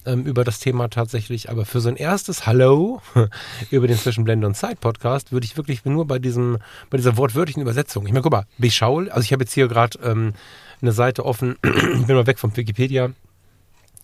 ähm, 0.06 0.24
über 0.24 0.44
das 0.44 0.58
Thema 0.58 0.88
tatsächlich. 0.88 1.50
Aber 1.50 1.64
für 1.64 1.80
so 1.80 1.88
ein 1.88 1.96
erstes 1.96 2.46
Hallo 2.46 3.02
über 3.70 3.86
den 3.86 3.98
Zwischenblende 3.98 4.46
und 4.46 4.54
Zeit 4.54 4.80
Podcast 4.80 5.32
würde 5.32 5.44
ich 5.44 5.56
wirklich 5.56 5.84
nur 5.84 6.06
bei 6.06 6.18
diesem, 6.18 6.58
bei 6.90 6.96
dieser 6.96 7.16
wortwörtlichen 7.16 7.62
Übersetzung. 7.62 8.06
Ich 8.06 8.12
meine, 8.12 8.22
guck 8.22 8.32
mal, 8.32 8.46
Beschaul, 8.58 9.10
also 9.10 9.24
ich 9.24 9.32
habe 9.32 9.44
jetzt 9.44 9.52
hier 9.52 9.68
gerade 9.68 9.98
ähm, 10.02 10.32
eine 10.80 10.92
Seite 10.92 11.24
offen, 11.24 11.56
ich 11.64 12.06
bin 12.06 12.16
mal 12.16 12.26
weg 12.26 12.38
vom 12.38 12.56
Wikipedia 12.56 13.10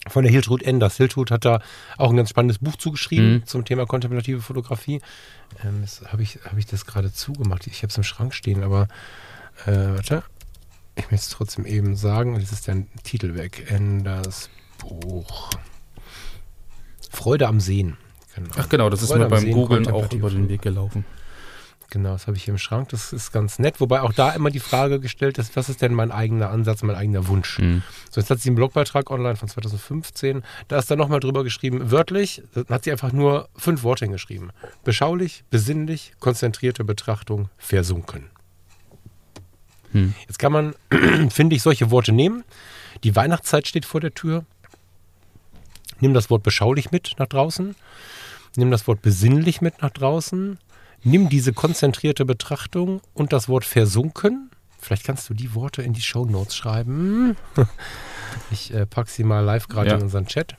von 0.09 0.25
der 0.25 0.33
Hiltrud 0.33 0.63
Enders. 0.63 0.97
Hiltrud 0.97 1.31
hat 1.31 1.45
da 1.45 1.61
auch 1.97 2.11
ein 2.11 2.17
ganz 2.17 2.31
spannendes 2.31 2.59
Buch 2.59 2.77
zugeschrieben 2.77 3.35
mhm. 3.35 3.47
zum 3.47 3.65
Thema 3.65 3.87
kontemplative 3.87 4.41
Fotografie. 4.41 5.01
Ähm, 5.65 5.85
habe 6.09 6.23
ich, 6.23 6.41
hab 6.45 6.59
ich 6.59 6.67
das 6.67 6.87
gerade 6.87 7.13
zugemacht? 7.13 7.67
Ich 7.67 7.83
habe 7.83 7.89
es 7.89 7.97
im 7.97 8.03
Schrank 8.03 8.35
stehen, 8.35 8.63
aber 8.63 8.89
äh, 9.67 9.71
warte. 9.71 10.25
Ich 10.95 11.11
möchte 11.11 11.25
es 11.25 11.29
trotzdem 11.31 11.65
eben 11.65 11.97
sagen. 11.97 12.39
Jetzt 12.39 12.53
ist 12.53 12.67
der 12.67 12.83
Titel 13.03 13.35
weg. 13.35 13.67
Enders 13.71 14.51
Buch. 14.79 15.51
Freude 17.13 17.49
am 17.49 17.61
Sehen. 17.61 17.97
Genau. 18.35 18.51
Ach 18.57 18.69
genau, 18.69 18.91
das 18.91 19.01
Freude 19.01 19.25
ist 19.25 19.25
mir 19.25 19.29
beim 19.29 19.41
Sehen 19.41 19.55
Googlen 19.55 19.87
auch 19.89 20.11
über 20.13 20.31
den 20.31 20.49
Weg 20.49 20.63
gelaufen. 20.63 21.05
Genau, 21.93 22.13
das 22.13 22.27
habe 22.27 22.39
ich 22.39 22.45
hier 22.45 22.55
im 22.55 22.59
Schrank. 22.59 22.89
Das 22.89 23.13
ist 23.13 23.33
ganz 23.33 23.59
nett. 23.59 23.79
Wobei 23.79 24.01
auch 24.01 24.15
da 24.15 24.31
immer 24.31 24.49
die 24.49 24.61
Frage 24.61 24.99
gestellt 24.99 25.37
ist, 25.37 25.57
was 25.57 25.69
ist 25.69 25.83
denn 25.83 25.93
mein 25.93 26.11
eigener 26.11 26.49
Ansatz, 26.49 26.83
mein 26.83 26.97
eigener 26.97 27.29
Wunsch? 27.29 27.59
Mhm. 27.59 27.83
So, 28.11 28.19
jetzt 28.19 28.31
hat 28.31 28.41
sie 28.41 28.49
einen 28.49 28.57
Blogbeitrag 28.57 29.11
online 29.11 29.37
von 29.37 29.47
2015. 29.47 30.43
Da 30.69 30.79
ist 30.79 30.91
dann 30.91 30.97
nochmal 30.97 31.21
drüber 31.21 31.45
geschrieben, 31.45 31.91
wörtlich, 31.91 32.43
hat 32.71 32.85
sie 32.85 32.93
einfach 32.93 33.13
nur 33.13 33.51
fünf 33.57 33.83
Worte 33.83 34.07
hingeschrieben. 34.07 34.53
Beschaulich, 34.85 35.45
besinnlich, 35.51 36.15
konzentrierte 36.19 36.83
Betrachtung, 36.83 37.51
versunken. 37.59 38.31
Mhm. 39.93 40.15
Jetzt 40.27 40.39
kann 40.39 40.53
man, 40.53 40.75
finde 41.29 41.57
ich, 41.57 41.63
solche 41.63 41.91
Worte 41.91 42.13
nehmen. 42.13 42.43
Die 43.05 43.15
Weihnachtszeit 43.15 43.69
steht 43.69 43.85
vor 43.85 44.01
der 44.01 44.15
Tür. 44.15 44.47
Nimm 46.03 46.15
das 46.15 46.31
Wort 46.31 46.43
beschaulich 46.43 46.91
mit 46.91 47.15
nach 47.19 47.29
draußen. 47.29 47.77
Nimm 48.57 48.73
das 48.73 48.89
Wort 48.89 49.03
besinnlich 49.03 49.61
mit 49.61 49.83
nach 49.83 49.91
draußen. 49.91 50.59
Nimm 51.05 51.29
diese 51.29 51.53
konzentrierte 51.53 52.25
Betrachtung 52.25 53.01
und 53.15 53.33
das 53.33 53.49
Wort 53.49 53.65
versunken. 53.65 54.51
Vielleicht 54.81 55.05
kannst 55.05 55.31
du 55.31 55.35
die 55.35 55.55
Worte 55.55 55.81
in 55.83 55.93
die 55.93 56.03
Show 56.03 56.27
Notes 56.27 56.57
schreiben. 56.57 57.37
Ich 58.51 58.73
äh, 58.73 58.87
packe 58.87 59.11
sie 59.11 59.25
mal 59.25 59.41
live 59.41 59.69
gerade 59.69 59.91
ja. 59.91 59.97
in 59.97 60.03
unseren 60.03 60.25
Chat. 60.25 60.57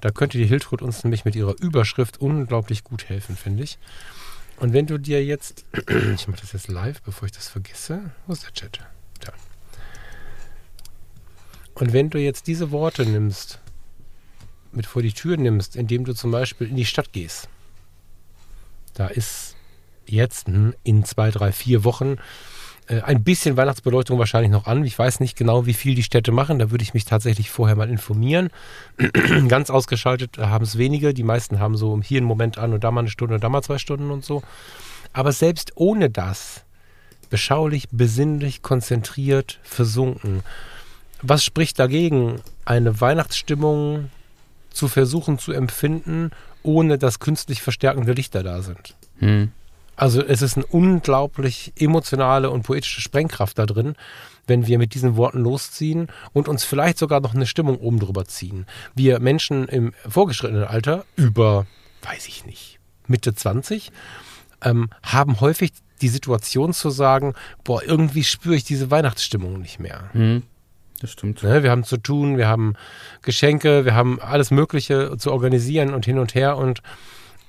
Da 0.00 0.10
könnte 0.10 0.36
die 0.36 0.46
Hiltrud 0.46 0.82
uns 0.82 1.04
nämlich 1.04 1.24
mit 1.24 1.36
ihrer 1.36 1.54
Überschrift 1.60 2.20
unglaublich 2.20 2.82
gut 2.82 3.08
helfen, 3.08 3.36
finde 3.36 3.62
ich. 3.62 3.78
Und 4.56 4.72
wenn 4.72 4.88
du 4.88 4.98
dir 4.98 5.24
jetzt, 5.24 5.64
ich 6.14 6.26
mache 6.26 6.40
das 6.40 6.52
jetzt 6.54 6.66
live, 6.66 7.00
bevor 7.02 7.26
ich 7.26 7.32
das 7.32 7.46
vergesse. 7.46 8.10
Wo 8.26 8.32
ist 8.32 8.42
der 8.42 8.52
Chat? 8.52 8.80
Da. 9.20 9.32
Und 11.74 11.92
wenn 11.92 12.10
du 12.10 12.18
jetzt 12.18 12.48
diese 12.48 12.72
Worte 12.72 13.06
nimmst 13.06 13.60
mit 14.72 14.86
vor 14.86 15.02
die 15.02 15.12
Tür 15.12 15.36
nimmst, 15.36 15.76
indem 15.76 16.04
du 16.04 16.14
zum 16.14 16.30
Beispiel 16.30 16.68
in 16.68 16.76
die 16.76 16.84
Stadt 16.84 17.12
gehst. 17.12 17.48
Da 18.94 19.08
ist 19.08 19.56
jetzt 20.06 20.48
hm, 20.48 20.74
in 20.82 21.04
zwei, 21.04 21.30
drei, 21.30 21.52
vier 21.52 21.84
Wochen 21.84 22.16
äh, 22.88 23.02
ein 23.02 23.22
bisschen 23.22 23.56
Weihnachtsbeleuchtung 23.56 24.18
wahrscheinlich 24.18 24.50
noch 24.50 24.66
an. 24.66 24.84
Ich 24.84 24.98
weiß 24.98 25.20
nicht 25.20 25.36
genau, 25.36 25.66
wie 25.66 25.74
viel 25.74 25.94
die 25.94 26.02
Städte 26.02 26.32
machen. 26.32 26.58
Da 26.58 26.70
würde 26.70 26.82
ich 26.82 26.94
mich 26.94 27.04
tatsächlich 27.04 27.50
vorher 27.50 27.76
mal 27.76 27.90
informieren. 27.90 28.50
Ganz 29.48 29.70
ausgeschaltet 29.70 30.38
haben 30.38 30.64
es 30.64 30.78
wenige. 30.78 31.14
Die 31.14 31.22
meisten 31.22 31.60
haben 31.60 31.76
so 31.76 32.00
hier 32.02 32.18
einen 32.18 32.26
Moment 32.26 32.58
an 32.58 32.72
und 32.72 32.84
da 32.84 32.90
mal 32.90 33.00
eine 33.00 33.10
Stunde 33.10 33.34
und 33.34 33.44
da 33.44 33.48
mal 33.48 33.62
zwei 33.62 33.78
Stunden 33.78 34.10
und 34.10 34.24
so. 34.24 34.42
Aber 35.12 35.32
selbst 35.32 35.72
ohne 35.74 36.10
das, 36.10 36.64
beschaulich, 37.30 37.88
besinnlich, 37.90 38.62
konzentriert, 38.62 39.60
versunken. 39.62 40.42
Was 41.22 41.44
spricht 41.44 41.78
dagegen? 41.78 42.40
Eine 42.64 43.00
Weihnachtsstimmung 43.00 44.10
zu 44.70 44.88
versuchen 44.88 45.38
zu 45.38 45.52
empfinden, 45.52 46.30
ohne 46.62 46.98
dass 46.98 47.18
künstlich 47.18 47.62
verstärkende 47.62 48.12
Lichter 48.12 48.42
da 48.42 48.62
sind. 48.62 48.94
Hm. 49.18 49.52
Also 49.96 50.24
es 50.24 50.42
ist 50.42 50.56
eine 50.56 50.66
unglaublich 50.66 51.72
emotionale 51.76 52.50
und 52.50 52.62
poetische 52.62 53.00
Sprengkraft 53.00 53.58
da 53.58 53.66
drin, 53.66 53.94
wenn 54.46 54.66
wir 54.66 54.78
mit 54.78 54.94
diesen 54.94 55.16
Worten 55.16 55.40
losziehen 55.40 56.06
und 56.32 56.48
uns 56.48 56.64
vielleicht 56.64 56.98
sogar 56.98 57.20
noch 57.20 57.34
eine 57.34 57.46
Stimmung 57.46 57.78
oben 57.78 57.98
drüber 57.98 58.24
ziehen. 58.24 58.66
Wir 58.94 59.18
Menschen 59.18 59.66
im 59.66 59.92
vorgeschrittenen 60.08 60.64
Alter, 60.64 61.04
über, 61.16 61.66
weiß 62.02 62.28
ich 62.28 62.46
nicht, 62.46 62.78
Mitte 63.08 63.34
20, 63.34 63.90
ähm, 64.62 64.88
haben 65.02 65.40
häufig 65.40 65.72
die 66.00 66.08
Situation 66.08 66.72
zu 66.72 66.90
sagen, 66.90 67.34
boah, 67.64 67.82
irgendwie 67.82 68.22
spüre 68.22 68.54
ich 68.54 68.64
diese 68.64 68.92
Weihnachtsstimmung 68.92 69.60
nicht 69.60 69.80
mehr. 69.80 70.10
Hm. 70.12 70.44
Das 71.00 71.12
stimmt. 71.12 71.42
Ne, 71.42 71.62
wir 71.62 71.70
haben 71.70 71.84
zu 71.84 71.96
tun, 71.96 72.36
wir 72.36 72.48
haben 72.48 72.74
Geschenke, 73.22 73.84
wir 73.84 73.94
haben 73.94 74.20
alles 74.20 74.50
Mögliche 74.50 75.16
zu 75.16 75.32
organisieren 75.32 75.94
und 75.94 76.04
hin 76.04 76.18
und 76.18 76.34
her. 76.34 76.56
Und 76.56 76.82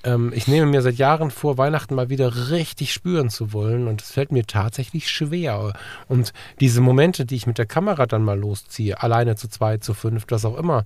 ähm, 0.04 0.32
ich 0.34 0.46
nehme 0.46 0.66
mir 0.66 0.82
seit 0.82 0.96
Jahren 0.96 1.30
vor, 1.30 1.58
Weihnachten 1.58 1.94
mal 1.96 2.10
wieder 2.10 2.50
richtig 2.50 2.92
spüren 2.92 3.28
zu 3.28 3.52
wollen. 3.52 3.88
Und 3.88 4.02
es 4.02 4.12
fällt 4.12 4.30
mir 4.30 4.46
tatsächlich 4.46 5.10
schwer. 5.10 5.72
Und 6.06 6.32
diese 6.60 6.80
Momente, 6.80 7.26
die 7.26 7.34
ich 7.34 7.48
mit 7.48 7.58
der 7.58 7.66
Kamera 7.66 8.06
dann 8.06 8.22
mal 8.22 8.38
losziehe, 8.38 9.02
alleine 9.02 9.34
zu 9.34 9.48
zweit, 9.48 9.82
zu 9.82 9.94
fünf, 9.94 10.26
was 10.28 10.44
auch 10.44 10.56
immer, 10.56 10.84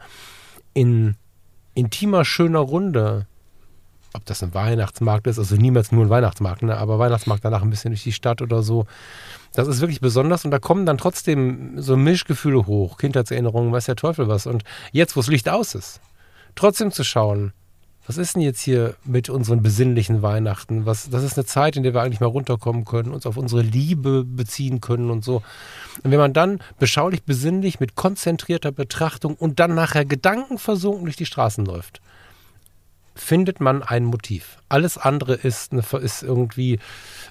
in 0.72 1.16
intimer, 1.74 2.24
schöner 2.24 2.60
Runde, 2.60 3.26
ob 4.14 4.24
das 4.24 4.42
ein 4.42 4.54
Weihnachtsmarkt 4.54 5.26
ist, 5.26 5.38
also 5.38 5.56
niemals 5.56 5.92
nur 5.92 6.04
ein 6.04 6.10
Weihnachtsmarkt, 6.10 6.62
ne, 6.62 6.76
aber 6.76 6.98
Weihnachtsmarkt 6.98 7.44
danach 7.44 7.62
ein 7.62 7.70
bisschen 7.70 7.90
durch 7.90 8.04
die 8.04 8.12
Stadt 8.12 8.40
oder 8.40 8.62
so, 8.62 8.86
das 9.54 9.68
ist 9.68 9.80
wirklich 9.80 10.00
besonders 10.00 10.44
und 10.44 10.52
da 10.52 10.58
kommen 10.58 10.86
dann 10.86 10.98
trotzdem 10.98 11.80
so 11.80 11.96
Mischgefühle 11.96 12.66
hoch, 12.66 12.96
Kindheitserinnerungen, 12.96 13.72
weiß 13.72 13.86
der 13.86 13.96
Teufel 13.96 14.28
was. 14.28 14.46
Und 14.46 14.64
jetzt, 14.92 15.16
wo 15.16 15.20
das 15.20 15.28
Licht 15.28 15.48
aus 15.48 15.74
ist, 15.74 16.00
trotzdem 16.54 16.92
zu 16.92 17.04
schauen, 17.04 17.52
was 18.06 18.18
ist 18.18 18.34
denn 18.34 18.42
jetzt 18.42 18.60
hier 18.60 18.94
mit 19.04 19.30
unseren 19.30 19.62
besinnlichen 19.62 20.20
Weihnachten? 20.20 20.84
Was, 20.84 21.08
das 21.08 21.22
ist 21.22 21.38
eine 21.38 21.46
Zeit, 21.46 21.76
in 21.76 21.82
der 21.82 21.94
wir 21.94 22.02
eigentlich 22.02 22.20
mal 22.20 22.26
runterkommen 22.26 22.84
können, 22.84 23.12
uns 23.12 23.24
auf 23.24 23.38
unsere 23.38 23.62
Liebe 23.62 24.24
beziehen 24.24 24.82
können 24.82 25.10
und 25.10 25.24
so. 25.24 25.36
Und 26.02 26.10
wenn 26.10 26.18
man 26.18 26.34
dann 26.34 26.60
beschaulich, 26.78 27.22
besinnlich, 27.22 27.80
mit 27.80 27.94
konzentrierter 27.94 28.72
Betrachtung 28.72 29.34
und 29.34 29.58
dann 29.58 29.74
nachher 29.74 30.04
gedankenversunken 30.04 31.04
durch 31.04 31.16
die 31.16 31.24
Straßen 31.24 31.64
läuft, 31.64 32.02
findet 33.14 33.60
man 33.60 33.82
ein 33.82 34.04
Motiv. 34.04 34.58
Alles 34.68 34.98
andere 34.98 35.34
ist, 35.34 35.72
eine, 35.72 35.82
ist 36.00 36.22
irgendwie 36.22 36.78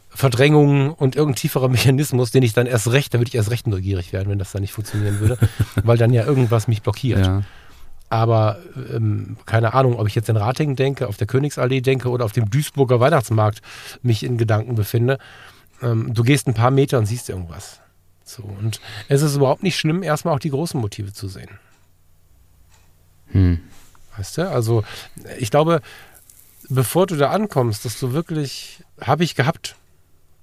Verdrängung 0.09 0.93
und 0.93 1.15
irgendein 1.15 1.35
tieferer 1.35 1.67
Mechanismus, 1.69 2.31
den 2.31 2.43
ich 2.43 2.53
dann 2.53 2.67
erst 2.67 2.91
recht, 2.91 3.13
da 3.13 3.19
würde 3.19 3.29
ich 3.29 3.35
erst 3.35 3.51
recht 3.51 3.67
neugierig 3.67 4.13
werden, 4.13 4.29
wenn 4.29 4.39
das 4.39 4.51
dann 4.51 4.61
nicht 4.61 4.73
funktionieren 4.73 5.19
würde, 5.19 5.37
weil 5.83 5.97
dann 5.97 6.13
ja 6.13 6.25
irgendwas 6.25 6.67
mich 6.67 6.81
blockiert. 6.81 7.25
Ja. 7.25 7.43
Aber 8.09 8.59
ähm, 8.93 9.37
keine 9.45 9.73
Ahnung, 9.73 9.95
ob 9.95 10.07
ich 10.07 10.13
jetzt 10.13 10.29
in 10.29 10.37
Ratingen 10.37 10.75
denke, 10.75 11.07
auf 11.07 11.17
der 11.17 11.25
Königsallee 11.25 11.81
denke 11.81 12.09
oder 12.09 12.25
auf 12.25 12.31
dem 12.31 12.49
Duisburger 12.49 12.99
Weihnachtsmarkt 12.99 13.61
mich 14.03 14.23
in 14.23 14.37
Gedanken 14.37 14.75
befinde. 14.75 15.17
Ähm, 15.81 16.13
du 16.13 16.23
gehst 16.23 16.47
ein 16.47 16.53
paar 16.53 16.69
Meter 16.69 16.99
und 16.99 17.07
siehst 17.07 17.29
irgendwas. 17.29 17.81
So, 18.23 18.43
und 18.43 18.79
es 19.09 19.21
ist 19.21 19.35
überhaupt 19.35 19.63
nicht 19.63 19.77
schlimm, 19.77 20.03
erstmal 20.03 20.35
auch 20.35 20.39
die 20.39 20.51
großen 20.51 20.79
Motive 20.79 21.11
zu 21.11 21.27
sehen. 21.27 21.49
Hm. 23.31 23.59
Weißt 24.17 24.37
du? 24.37 24.49
Also, 24.49 24.83
ich 25.39 25.51
glaube, 25.51 25.81
bevor 26.69 27.07
du 27.07 27.15
da 27.15 27.31
ankommst, 27.31 27.85
dass 27.85 27.99
du 27.99 28.13
wirklich, 28.13 28.83
habe 29.01 29.23
ich 29.23 29.35
gehabt, 29.35 29.75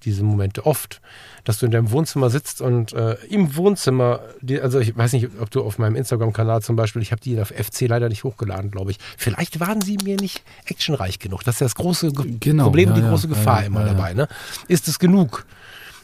diese 0.05 0.23
Momente 0.23 0.67
oft, 0.67 1.01
dass 1.45 1.59
du 1.59 1.67
in 1.67 1.73
deinem 1.73 1.91
Wohnzimmer 1.91 2.31
sitzt 2.31 2.61
und 2.61 2.93
äh, 2.93 3.15
im 3.29 3.57
Wohnzimmer, 3.57 4.21
die, 4.41 4.61
also 4.61 4.79
ich 4.79 4.97
weiß 4.97 5.13
nicht, 5.13 5.29
ob 5.41 5.51
du 5.51 5.63
auf 5.63 5.79
meinem 5.79 5.97
Instagram-Kanal 5.97 6.63
zum 6.63 6.77
Beispiel, 6.77 7.03
ich 7.03 7.13
habe 7.13 7.21
die 7.21 7.39
auf 7.41 7.49
FC 7.49 7.83
leider 7.83 8.09
nicht 8.09 8.25
hochgeladen, 8.25 8.71
glaube 8.71 8.93
ich. 8.93 8.99
Vielleicht 9.17 9.61
waren 9.61 9.81
sie 9.81 9.99
mir 10.03 10.17
nicht 10.17 10.43
actionreich 10.65 11.19
genug. 11.19 11.45
Das 11.45 11.57
ist 11.57 11.61
das 11.61 11.75
große 11.75 12.13
Ge 12.13 12.37
Genau, 12.41 12.65
Problem, 12.65 12.91
ja, 12.91 12.95
die 12.95 13.03
große 13.03 13.29
ja, 13.29 13.35
Gefahr 13.35 13.61
ja, 13.61 13.67
immer 13.67 13.85
dabei. 13.85 14.15
Ne? 14.15 14.29
Ist 14.69 14.89
es 14.89 14.99
genug? 14.99 15.45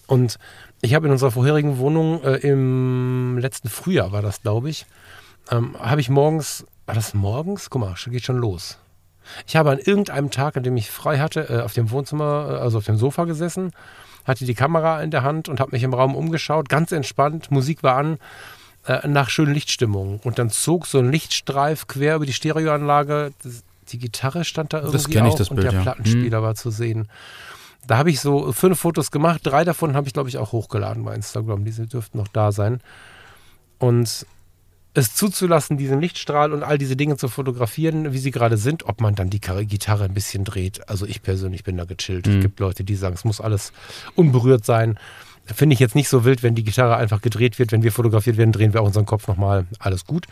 Und 0.07 0.39
ich 0.83 0.95
habe 0.95 1.07
in 1.07 1.13
unserer 1.13 1.31
vorherigen 1.31 1.79
Wohnung 1.79 2.23
äh, 2.23 2.37
im 2.37 3.39
letzten 3.39 3.69
Frühjahr 3.69 4.13
war 4.13 4.23
das, 4.23 4.43
glaube 4.43 4.69
ich, 4.69 4.87
ähm, 5.51 5.77
habe 5.79 6.01
ich 6.01 6.09
morgens, 6.11 6.67
war 6.87 6.95
das 6.95 7.15
morgens? 7.15 7.69
Guck 7.71 7.83
mal, 7.83 7.95
geht 8.07 8.25
schon 8.25 8.39
los. 8.39 8.79
Ich 9.47 9.57
habe 9.57 9.71
an 9.71 9.79
irgendeinem 9.79 10.31
Tag, 10.31 10.57
an 10.57 10.63
dem 10.63 10.77
ich 10.77 10.91
frei 10.91 11.19
hatte, 11.19 11.49
äh, 11.51 11.61
auf 11.63 11.73
dem 11.75 11.91
Wohnzimmer, 11.91 12.49
äh, 12.51 12.63
also 12.63 12.79
auf 12.79 12.85
dem 12.85 12.97
Sofa 12.97 13.25
gesessen, 13.25 13.73
hatte 14.25 14.45
die 14.45 14.55
Kamera 14.55 15.03
in 15.03 15.11
der 15.11 15.23
Hand 15.23 15.49
und 15.49 15.61
habe 15.61 15.73
mich 15.73 15.83
im 15.83 15.95
Raum 15.95 16.15
umgeschaut, 16.15 16.69
ganz 16.69 16.93
entspannt, 16.93 17.51
Musik 17.51 17.83
war 17.83 17.97
an, 17.97 18.19
äh, 18.87 19.07
nach 19.09 19.31
schönen 19.31 19.53
Lichtstimmungen. 19.53 20.21
Und 20.23 20.39
dann 20.39 20.51
zog 20.51 20.87
so 20.87 20.99
ein 20.99 21.11
Lichtstreif 21.11 21.87
quer 21.87 22.17
über 22.17 22.27
die 22.27 22.33
Stereoanlage. 22.33 23.33
Das, 23.43 23.65
die 23.89 23.99
Gitarre 23.99 24.45
stand 24.45 24.73
da 24.73 24.81
irgendwie 24.81 25.13
kenn 25.13 25.27
ich, 25.27 25.33
auch 25.33 25.39
das 25.39 25.51
und 25.51 25.57
Bild, 25.57 25.69
der 25.69 25.75
ja. 25.75 25.83
Plattenspieler 25.83 26.43
war 26.43 26.55
zu 26.55 26.71
sehen. 26.71 27.09
Da 27.87 27.99
habe 27.99 28.11
ich 28.11 28.21
so 28.21 28.53
fünf 28.53 28.81
Fotos 28.81 29.13
gemacht, 29.13 29.41
drei 29.45 29.65
davon 29.65 29.95
habe 29.95 30.09
ich, 30.09 30.13
glaube 30.13 30.29
ich, 30.29 30.39
auch 30.39 30.51
hochgeladen 30.51 31.05
bei 31.05 31.15
Instagram. 31.15 31.65
Diese 31.65 31.87
dürften 31.87 32.19
noch 32.19 32.29
da 32.29 32.51
sein. 32.51 32.81
Und 33.79 34.27
es 34.97 35.15
zuzulassen, 35.15 35.77
diesen 35.77 36.01
Lichtstrahl 36.01 36.53
und 36.53 36.63
all 36.63 36.79
diese 36.79 36.97
Dinge 36.97 37.17
zu 37.17 37.29
fotografieren, 37.29 38.13
wie 38.15 38.19
sie 38.19 38.31
gerade 38.31 38.57
sind, 38.57 38.87
ob 38.87 39.01
man 39.03 39.15
dann 39.15 39.29
die 39.29 39.41
Gitarre 39.41 40.05
ein 40.05 40.15
bisschen 40.15 40.45
dreht. 40.45 40.89
Also 40.89 41.05
ich 41.05 41.23
persönlich 41.23 41.65
bin 41.65 41.77
da 41.77 41.85
gechillt. 41.85 42.27
Es 42.27 42.41
gibt 42.41 42.61
Leute, 42.61 42.83
die 42.83 42.97
sagen, 42.97 43.15
es 43.15 43.25
muss 43.25 43.41
alles 43.41 43.73
unberührt 44.15 44.65
sein. 44.65 44.99
Finde 45.45 45.75
ich 45.75 45.81
jetzt 45.81 45.95
nicht 45.95 46.09
so 46.09 46.25
wild, 46.25 46.43
wenn 46.43 46.55
die 46.55 46.65
Gitarre 46.65 46.97
einfach 46.97 47.21
gedreht 47.21 47.59
wird. 47.59 47.73
Wenn 47.73 47.83
wir 47.83 47.93
fotografiert 47.93 48.39
werden, 48.39 48.53
drehen 48.53 48.73
wir 48.73 48.81
auch 48.81 48.87
unseren 48.87 49.07
Kopf 49.07 49.29
nochmal. 49.29 49.67
Alles 49.79 50.07
gut. 50.07 50.27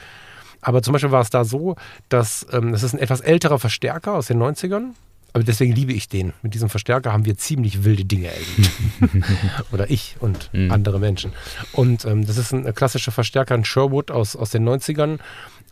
Aber 0.63 0.83
zum 0.83 0.93
Beispiel 0.93 1.13
war 1.13 1.21
es 1.21 1.31
da 1.31 1.45
so, 1.45 1.77
dass 2.09 2.47
ähm, 2.51 2.73
das 2.73 2.83
ist 2.83 2.95
ein 2.95 3.01
etwas 3.01 3.21
älterer 3.21 3.59
Verstärker 3.59 4.15
aus 4.15 4.29
den 4.29 4.43
90ern. 4.43 4.95
Aber 5.35 5.43
deswegen 5.43 5.73
liebe 5.73 5.93
ich 5.93 6.09
den. 6.09 6.33
Mit 6.43 6.55
diesem 6.55 6.71
Verstärker 6.71 7.13
haben 7.13 7.25
wir 7.25 7.37
ziemlich 7.37 7.83
wilde 7.83 8.05
Dinge 8.05 8.29
erlebt. 8.29 8.71
Oder 9.73 9.91
ich 9.91 10.15
und 10.21 10.49
andere 10.71 11.01
Menschen. 11.01 11.33
Und 11.73 12.05
ähm, 12.05 12.25
das 12.25 12.37
ist 12.37 12.53
ein 12.53 12.73
klassischer 12.73 13.11
Verstärker, 13.11 13.55
ein 13.55 13.65
Sherwood 13.65 14.13
aus, 14.13 14.37
aus 14.37 14.51
den 14.51 14.67
90ern. 14.67 15.19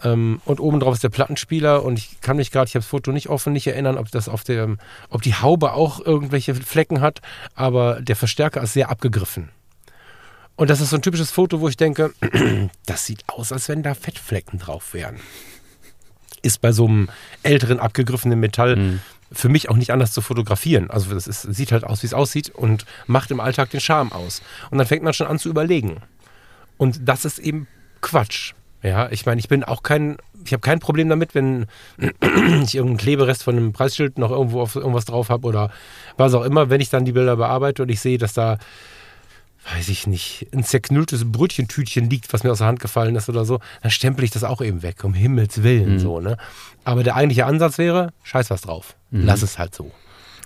Ähm, 0.02 0.40
und 0.46 0.58
obendrauf 0.58 0.94
ist 0.94 1.04
der 1.04 1.10
Plattenspieler. 1.10 1.84
Und 1.84 1.96
ich 1.96 2.20
kann 2.20 2.38
mich 2.38 2.50
gerade, 2.50 2.66
ich 2.66 2.74
habe 2.74 2.82
das 2.82 2.88
Foto 2.88 3.12
nicht 3.12 3.28
offen, 3.28 3.52
nicht 3.52 3.68
erinnern, 3.68 3.98
ob 3.98 4.10
das 4.10 4.28
auf 4.28 4.42
der, 4.42 4.76
ob 5.10 5.22
die 5.22 5.36
Haube 5.36 5.74
auch 5.74 6.04
irgendwelche 6.04 6.56
Flecken 6.56 7.00
hat. 7.00 7.20
Aber 7.54 8.02
der 8.02 8.16
Verstärker 8.16 8.62
ist 8.62 8.72
sehr 8.72 8.90
abgegriffen. 8.90 9.50
Und 10.56 10.70
das 10.70 10.80
ist 10.80 10.90
so 10.90 10.96
ein 10.96 11.02
typisches 11.02 11.30
Foto, 11.30 11.60
wo 11.60 11.68
ich 11.68 11.76
denke, 11.76 12.12
das 12.86 13.06
sieht 13.06 13.22
aus, 13.28 13.52
als 13.52 13.68
wenn 13.68 13.84
da 13.84 13.94
Fettflecken 13.94 14.58
drauf 14.58 14.92
wären. 14.92 15.20
Ist 16.42 16.60
bei 16.60 16.72
so 16.72 16.88
einem 16.88 17.08
älteren, 17.44 17.78
abgegriffenen 17.78 18.40
Metall 18.40 18.98
für 19.32 19.48
mich 19.48 19.68
auch 19.68 19.76
nicht 19.76 19.92
anders 19.92 20.12
zu 20.12 20.20
fotografieren. 20.20 20.90
Also 20.90 21.14
das 21.14 21.24
sieht 21.24 21.72
halt 21.72 21.84
aus, 21.84 22.02
wie 22.02 22.06
es 22.06 22.14
aussieht 22.14 22.50
und 22.50 22.84
macht 23.06 23.30
im 23.30 23.40
Alltag 23.40 23.70
den 23.70 23.80
Charme 23.80 24.12
aus. 24.12 24.42
Und 24.70 24.78
dann 24.78 24.86
fängt 24.86 25.02
man 25.02 25.12
schon 25.12 25.26
an 25.26 25.38
zu 25.38 25.48
überlegen. 25.48 26.02
Und 26.76 27.00
das 27.08 27.24
ist 27.24 27.38
eben 27.38 27.66
Quatsch. 28.00 28.54
Ja, 28.82 29.10
ich 29.12 29.26
meine, 29.26 29.38
ich 29.38 29.48
bin 29.48 29.62
auch 29.62 29.84
kein, 29.84 30.16
ich 30.44 30.52
habe 30.52 30.60
kein 30.60 30.80
Problem 30.80 31.08
damit, 31.08 31.36
wenn 31.36 31.66
ich 31.98 32.74
irgendeinen 32.74 32.96
Kleberest 32.96 33.44
von 33.44 33.56
einem 33.56 33.72
Preisschild 33.72 34.18
noch 34.18 34.32
irgendwo 34.32 34.60
auf 34.60 34.74
irgendwas 34.74 35.04
drauf 35.04 35.30
habe 35.30 35.46
oder 35.46 35.70
was 36.16 36.34
auch 36.34 36.42
immer, 36.42 36.68
wenn 36.68 36.80
ich 36.80 36.90
dann 36.90 37.04
die 37.04 37.12
Bilder 37.12 37.36
bearbeite 37.36 37.84
und 37.84 37.90
ich 37.90 38.00
sehe, 38.00 38.18
dass 38.18 38.32
da 38.32 38.58
weiß 39.70 39.88
ich 39.88 40.06
nicht, 40.06 40.48
ein 40.52 40.64
zerknülltes 40.64 41.30
Brötchentütchen 41.30 42.10
liegt, 42.10 42.32
was 42.32 42.42
mir 42.42 42.50
aus 42.50 42.58
der 42.58 42.66
Hand 42.66 42.80
gefallen 42.80 43.14
ist 43.16 43.28
oder 43.28 43.44
so, 43.44 43.60
dann 43.82 43.90
stempel 43.90 44.24
ich 44.24 44.30
das 44.30 44.44
auch 44.44 44.60
eben 44.60 44.82
weg, 44.82 45.04
um 45.04 45.14
Himmels 45.14 45.62
Willen 45.62 45.98
so, 45.98 46.20
ne? 46.20 46.36
Aber 46.84 47.04
der 47.04 47.14
eigentliche 47.14 47.46
Ansatz 47.46 47.78
wäre, 47.78 48.12
scheiß 48.24 48.50
was 48.50 48.62
drauf. 48.62 48.96
Lass 49.10 49.42
es 49.42 49.58
halt 49.58 49.74
so. 49.74 49.92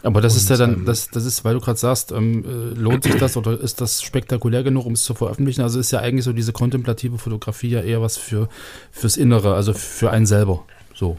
Aber 0.02 0.20
das 0.20 0.36
ist 0.36 0.50
ja 0.50 0.56
dann, 0.56 0.74
ähm, 0.74 0.84
das, 0.84 1.08
das 1.08 1.24
ist, 1.24 1.44
weil 1.44 1.54
du 1.54 1.60
gerade 1.60 1.78
sagst, 1.78 2.12
ähm, 2.12 2.44
äh, 2.44 2.78
lohnt 2.78 3.04
sich 3.04 3.16
das 3.16 3.36
oder 3.36 3.58
ist 3.58 3.80
das 3.80 4.02
spektakulär 4.02 4.62
genug, 4.62 4.86
um 4.86 4.92
es 4.92 5.02
zu 5.02 5.14
veröffentlichen? 5.14 5.62
Also 5.62 5.80
ist 5.80 5.90
ja 5.90 6.00
eigentlich 6.00 6.24
so 6.24 6.32
diese 6.32 6.52
kontemplative 6.52 7.18
Fotografie 7.18 7.70
ja 7.70 7.80
eher 7.80 8.02
was 8.02 8.16
für 8.16 8.48
fürs 8.92 9.16
Innere, 9.16 9.54
also 9.54 9.72
für 9.72 10.10
einen 10.10 10.26
selber. 10.26 10.64
So. 10.94 11.16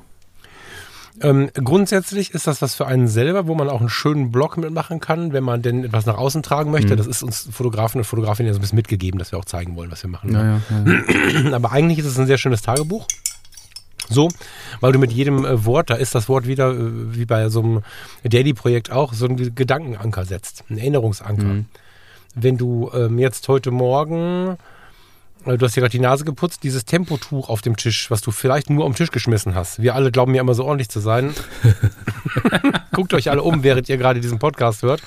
Ähm, 1.22 1.50
grundsätzlich 1.54 2.32
ist 2.34 2.48
das 2.48 2.62
was 2.62 2.76
für 2.76 2.86
einen 2.86 3.08
selber, 3.08 3.48
wo 3.48 3.56
man 3.56 3.70
auch 3.70 3.80
einen 3.80 3.90
schönen 3.90 4.32
Blog 4.32 4.58
mitmachen 4.58 5.00
kann, 5.00 5.34
wenn 5.34 5.44
man 5.44 5.62
denn 5.62 5.84
etwas 5.84 6.06
nach 6.06 6.18
außen 6.18 6.44
tragen 6.44 6.72
möchte. 6.72 6.96
Das 6.96 7.08
ist 7.08 7.24
uns 7.24 7.50
Fotografen 7.52 8.00
und 8.00 8.06
Fotografinnen 8.06 8.48
ja 8.48 8.54
so 8.54 8.60
ein 8.60 8.62
bisschen 8.62 8.76
mitgegeben, 8.76 9.18
dass 9.18 9.32
wir 9.32 9.40
auch 9.40 9.46
zeigen 9.46 9.76
wollen, 9.76 9.92
was 9.92 10.04
wir 10.04 10.10
machen. 10.10 10.34
Ja, 10.34 10.62
ja. 10.70 11.52
Aber 11.54 11.72
eigentlich 11.72 12.00
ist 12.00 12.06
es 12.06 12.20
ein 12.20 12.28
sehr 12.28 12.38
schönes 12.38 12.62
Tagebuch. 12.62 13.08
So, 14.10 14.30
weil 14.80 14.94
du 14.94 15.00
mit 15.00 15.12
jedem 15.12 15.44
äh, 15.44 15.66
Wort, 15.66 15.90
da 15.90 15.96
ist 15.96 16.16
das 16.16 16.30
Wort 16.30 16.48
wieder, 16.48 16.72
äh, 16.72 17.16
wie 17.16 17.26
bei 17.26 17.50
so 17.50 17.62
einem 17.62 17.82
Daily-Projekt 18.24 18.92
auch, 18.92 19.14
so 19.14 19.26
einen 19.26 19.56
Gedankenanker 19.56 20.24
setzt, 20.24 20.64
einen 20.70 20.80
Erinnerungsanker. 20.80 21.66
Wenn 22.36 22.58
du 22.58 22.92
ähm, 22.94 23.20
jetzt 23.20 23.48
heute 23.48 23.72
Morgen, 23.72 24.58
du 25.56 25.66
hast 25.66 25.76
dir 25.76 25.82
gerade 25.82 25.92
die 25.92 26.00
Nase 26.00 26.26
geputzt, 26.26 26.64
dieses 26.64 26.84
Tempotuch 26.84 27.48
auf 27.48 27.62
dem 27.62 27.78
Tisch, 27.78 28.12
was 28.12 28.22
du 28.22 28.32
vielleicht 28.32 28.70
nur 28.70 28.86
am 28.86 28.96
Tisch 28.96 29.12
geschmissen 29.12 29.56
hast. 29.56 29.82
Wir 29.82 29.96
alle 29.96 30.12
glauben 30.12 30.36
ja 30.36 30.42
immer 30.42 30.54
so 30.54 30.66
ordentlich 30.66 30.90
zu 30.90 31.00
sein. 31.00 31.34
Guckt 32.92 33.14
euch 33.14 33.30
alle 33.30 33.44
um, 33.44 33.64
während 33.64 33.88
ihr 33.88 33.98
gerade 33.98 34.20
diesen 34.20 34.40
Podcast 34.40 34.82
hört. 34.82 35.02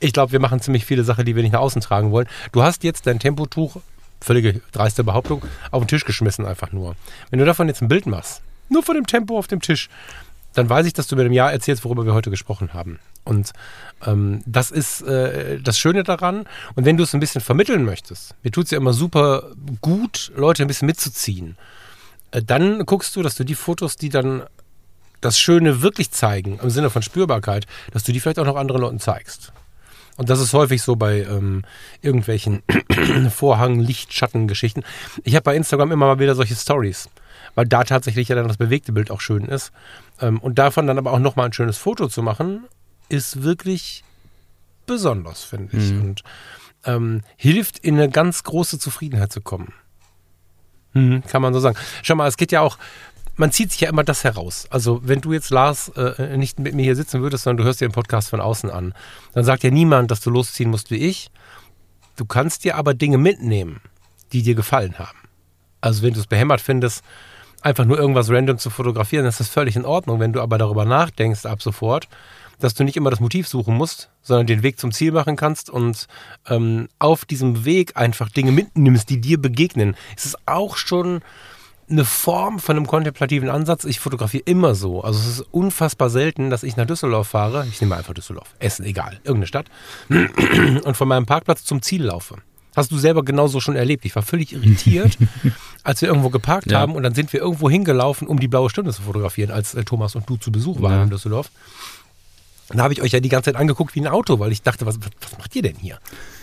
Ich 0.00 0.12
glaube, 0.12 0.32
wir 0.32 0.40
machen 0.40 0.60
ziemlich 0.60 0.86
viele 0.86 1.04
Sachen, 1.04 1.26
die 1.26 1.36
wir 1.36 1.42
nicht 1.42 1.52
nach 1.52 1.60
außen 1.60 1.82
tragen 1.82 2.10
wollen. 2.10 2.26
Du 2.52 2.62
hast 2.62 2.84
jetzt 2.84 3.06
dein 3.06 3.18
Tempotuch, 3.18 3.76
völlige 4.20 4.60
dreiste 4.72 5.04
Behauptung, 5.04 5.42
auf 5.70 5.82
den 5.82 5.88
Tisch 5.88 6.04
geschmissen 6.04 6.46
einfach 6.46 6.72
nur. 6.72 6.96
Wenn 7.30 7.38
du 7.38 7.44
davon 7.44 7.68
jetzt 7.68 7.82
ein 7.82 7.88
Bild 7.88 8.06
machst, 8.06 8.40
nur 8.70 8.82
von 8.82 8.94
dem 8.94 9.06
Tempo 9.06 9.38
auf 9.38 9.46
dem 9.46 9.60
Tisch, 9.60 9.90
dann 10.54 10.68
weiß 10.68 10.86
ich, 10.86 10.92
dass 10.92 11.06
du 11.06 11.16
mir 11.16 11.24
im 11.24 11.32
Jahr 11.32 11.52
erzählst, 11.52 11.84
worüber 11.84 12.06
wir 12.06 12.14
heute 12.14 12.30
gesprochen 12.30 12.72
haben. 12.72 12.98
Und 13.24 13.52
ähm, 14.04 14.42
das 14.46 14.70
ist 14.70 15.02
äh, 15.02 15.60
das 15.60 15.78
Schöne 15.78 16.02
daran. 16.02 16.46
Und 16.74 16.84
wenn 16.84 16.96
du 16.96 17.04
es 17.04 17.14
ein 17.14 17.20
bisschen 17.20 17.40
vermitteln 17.40 17.84
möchtest, 17.84 18.34
mir 18.42 18.50
tut 18.50 18.66
es 18.66 18.70
ja 18.70 18.78
immer 18.78 18.92
super 18.92 19.50
gut, 19.80 20.32
Leute 20.36 20.62
ein 20.62 20.68
bisschen 20.68 20.86
mitzuziehen, 20.86 21.56
äh, 22.30 22.42
dann 22.42 22.84
guckst 22.86 23.14
du, 23.16 23.22
dass 23.22 23.34
du 23.34 23.44
die 23.44 23.54
Fotos, 23.54 23.96
die 23.96 24.08
dann 24.08 24.42
das 25.20 25.38
Schöne 25.38 25.82
wirklich 25.82 26.10
zeigen, 26.10 26.58
im 26.62 26.70
Sinne 26.70 26.90
von 26.90 27.02
Spürbarkeit, 27.02 27.66
dass 27.92 28.02
du 28.02 28.12
die 28.12 28.20
vielleicht 28.20 28.38
auch 28.38 28.46
noch 28.46 28.56
anderen 28.56 28.80
Leuten 28.80 28.98
zeigst. 28.98 29.52
Und 30.16 30.28
das 30.28 30.40
ist 30.40 30.52
häufig 30.52 30.82
so 30.82 30.96
bei 30.96 31.22
ähm, 31.22 31.62
irgendwelchen 32.02 32.62
Vorhang, 33.30 33.80
Licht, 33.80 34.12
Schattengeschichten. 34.12 34.84
Ich 35.24 35.34
habe 35.34 35.44
bei 35.44 35.56
Instagram 35.56 35.90
immer 35.92 36.06
mal 36.06 36.18
wieder 36.18 36.34
solche 36.34 36.54
Stories, 36.54 37.08
weil 37.54 37.66
da 37.66 37.84
tatsächlich 37.84 38.28
ja 38.28 38.36
dann 38.36 38.48
das 38.48 38.58
bewegte 38.58 38.92
Bild 38.92 39.10
auch 39.10 39.20
schön 39.20 39.44
ist. 39.44 39.72
Ähm, 40.20 40.38
und 40.38 40.58
davon 40.58 40.86
dann 40.86 40.98
aber 40.98 41.12
auch 41.12 41.18
nochmal 41.18 41.46
ein 41.46 41.52
schönes 41.52 41.78
Foto 41.78 42.08
zu 42.08 42.22
machen, 42.22 42.64
ist 43.08 43.42
wirklich 43.42 44.04
besonders, 44.86 45.44
finde 45.44 45.76
ich. 45.76 45.90
Und 45.90 46.22
ähm, 46.84 47.22
hilft 47.36 47.78
in 47.78 47.94
eine 47.94 48.10
ganz 48.10 48.42
große 48.42 48.78
Zufriedenheit 48.78 49.32
zu 49.32 49.40
kommen. 49.40 49.72
Mhm, 50.94 51.22
kann 51.24 51.42
man 51.42 51.54
so 51.54 51.60
sagen. 51.60 51.76
Schau 52.02 52.14
mal, 52.14 52.28
es 52.28 52.36
geht 52.36 52.52
ja 52.52 52.60
auch, 52.60 52.78
man 53.36 53.52
zieht 53.52 53.70
sich 53.70 53.80
ja 53.80 53.88
immer 53.88 54.04
das 54.04 54.24
heraus. 54.24 54.66
Also 54.70 55.00
wenn 55.04 55.20
du 55.20 55.32
jetzt, 55.32 55.50
Lars, 55.50 55.88
äh, 55.90 56.36
nicht 56.36 56.58
mit 56.58 56.74
mir 56.74 56.82
hier 56.82 56.96
sitzen 56.96 57.22
würdest, 57.22 57.44
sondern 57.44 57.58
du 57.58 57.64
hörst 57.64 57.80
dir 57.80 57.88
den 57.88 57.94
Podcast 57.94 58.30
von 58.30 58.40
außen 58.40 58.70
an, 58.70 58.94
dann 59.32 59.44
sagt 59.44 59.62
ja 59.62 59.70
niemand, 59.70 60.10
dass 60.10 60.20
du 60.20 60.30
losziehen 60.30 60.70
musst 60.70 60.90
wie 60.90 60.96
ich. 60.96 61.30
Du 62.16 62.24
kannst 62.26 62.64
dir 62.64 62.76
aber 62.76 62.94
Dinge 62.94 63.18
mitnehmen, 63.18 63.80
die 64.32 64.42
dir 64.42 64.54
gefallen 64.54 64.98
haben. 64.98 65.18
Also 65.80 66.02
wenn 66.02 66.12
du 66.12 66.20
es 66.20 66.26
behämmert 66.26 66.60
findest, 66.60 67.02
einfach 67.62 67.84
nur 67.84 67.98
irgendwas 67.98 68.28
random 68.28 68.58
zu 68.58 68.70
fotografieren, 68.70 69.24
das 69.24 69.40
ist 69.40 69.48
völlig 69.48 69.76
in 69.76 69.84
Ordnung. 69.84 70.20
Wenn 70.20 70.32
du 70.32 70.40
aber 70.40 70.58
darüber 70.58 70.84
nachdenkst 70.84 71.46
ab 71.46 71.62
sofort, 71.62 72.08
dass 72.58 72.74
du 72.74 72.84
nicht 72.84 72.96
immer 72.96 73.10
das 73.10 73.20
Motiv 73.20 73.48
suchen 73.48 73.74
musst, 73.76 74.10
sondern 74.22 74.46
den 74.46 74.62
Weg 74.62 74.78
zum 74.78 74.92
Ziel 74.92 75.12
machen 75.12 75.36
kannst 75.36 75.70
und 75.70 76.06
ähm, 76.48 76.88
auf 76.98 77.24
diesem 77.24 77.64
Weg 77.64 77.96
einfach 77.96 78.28
Dinge 78.28 78.52
mitnimmst, 78.52 79.08
die 79.10 79.20
dir 79.20 79.40
begegnen, 79.40 79.96
ist 80.16 80.26
es 80.26 80.36
auch 80.46 80.76
schon 80.76 81.20
eine 81.90 82.04
Form 82.04 82.58
von 82.58 82.76
einem 82.76 82.86
kontemplativen 82.86 83.50
Ansatz. 83.50 83.84
Ich 83.84 84.00
fotografiere 84.00 84.44
immer 84.46 84.74
so. 84.74 85.02
Also 85.02 85.18
es 85.18 85.26
ist 85.26 85.46
unfassbar 85.50 86.08
selten, 86.08 86.48
dass 86.48 86.62
ich 86.62 86.76
nach 86.76 86.86
Düsseldorf 86.86 87.28
fahre. 87.28 87.66
Ich 87.68 87.80
nehme 87.82 87.96
einfach 87.96 88.14
Düsseldorf. 88.14 88.54
Essen, 88.60 88.84
egal. 88.86 89.18
Irgendeine 89.24 89.46
Stadt. 89.46 89.66
Und 90.08 90.96
von 90.96 91.08
meinem 91.08 91.26
Parkplatz 91.26 91.64
zum 91.64 91.82
Ziel 91.82 92.04
laufe. 92.04 92.36
Hast 92.74 92.90
du 92.90 92.96
selber 92.96 93.22
genauso 93.22 93.60
schon 93.60 93.76
erlebt. 93.76 94.06
Ich 94.06 94.14
war 94.16 94.22
völlig 94.22 94.54
irritiert, 94.54 95.18
als 95.82 96.00
wir 96.00 96.08
irgendwo 96.08 96.30
geparkt 96.30 96.70
Ja. 96.70 96.78
haben 96.80 96.94
und 96.94 97.02
dann 97.02 97.14
sind 97.14 97.30
wir 97.34 97.40
irgendwo 97.40 97.68
hingelaufen, 97.68 98.26
um 98.26 98.38
die 98.40 98.48
blaue 98.48 98.70
Stunde 98.70 98.92
zu 98.92 99.02
fotografieren, 99.02 99.50
als 99.50 99.74
äh, 99.74 99.84
Thomas 99.84 100.14
und 100.14 100.30
du 100.30 100.36
zu 100.38 100.50
Besuch 100.50 100.80
waren 100.80 100.92
Ja. 100.92 101.02
in 101.02 101.10
Düsseldorf. 101.10 101.50
Dann 102.72 102.82
habe 102.82 102.94
ich 102.94 103.02
euch 103.02 103.12
ja 103.12 103.20
die 103.20 103.28
ganze 103.28 103.52
Zeit 103.52 103.60
angeguckt 103.60 103.94
wie 103.94 104.00
ein 104.00 104.08
Auto, 104.08 104.38
weil 104.38 104.52
ich 104.52 104.62
dachte, 104.62 104.86
was, 104.86 104.98
was, 104.98 105.38
macht 105.38 105.54
ihr 105.54 105.62
denn 105.62 105.76
hier? 105.76 105.98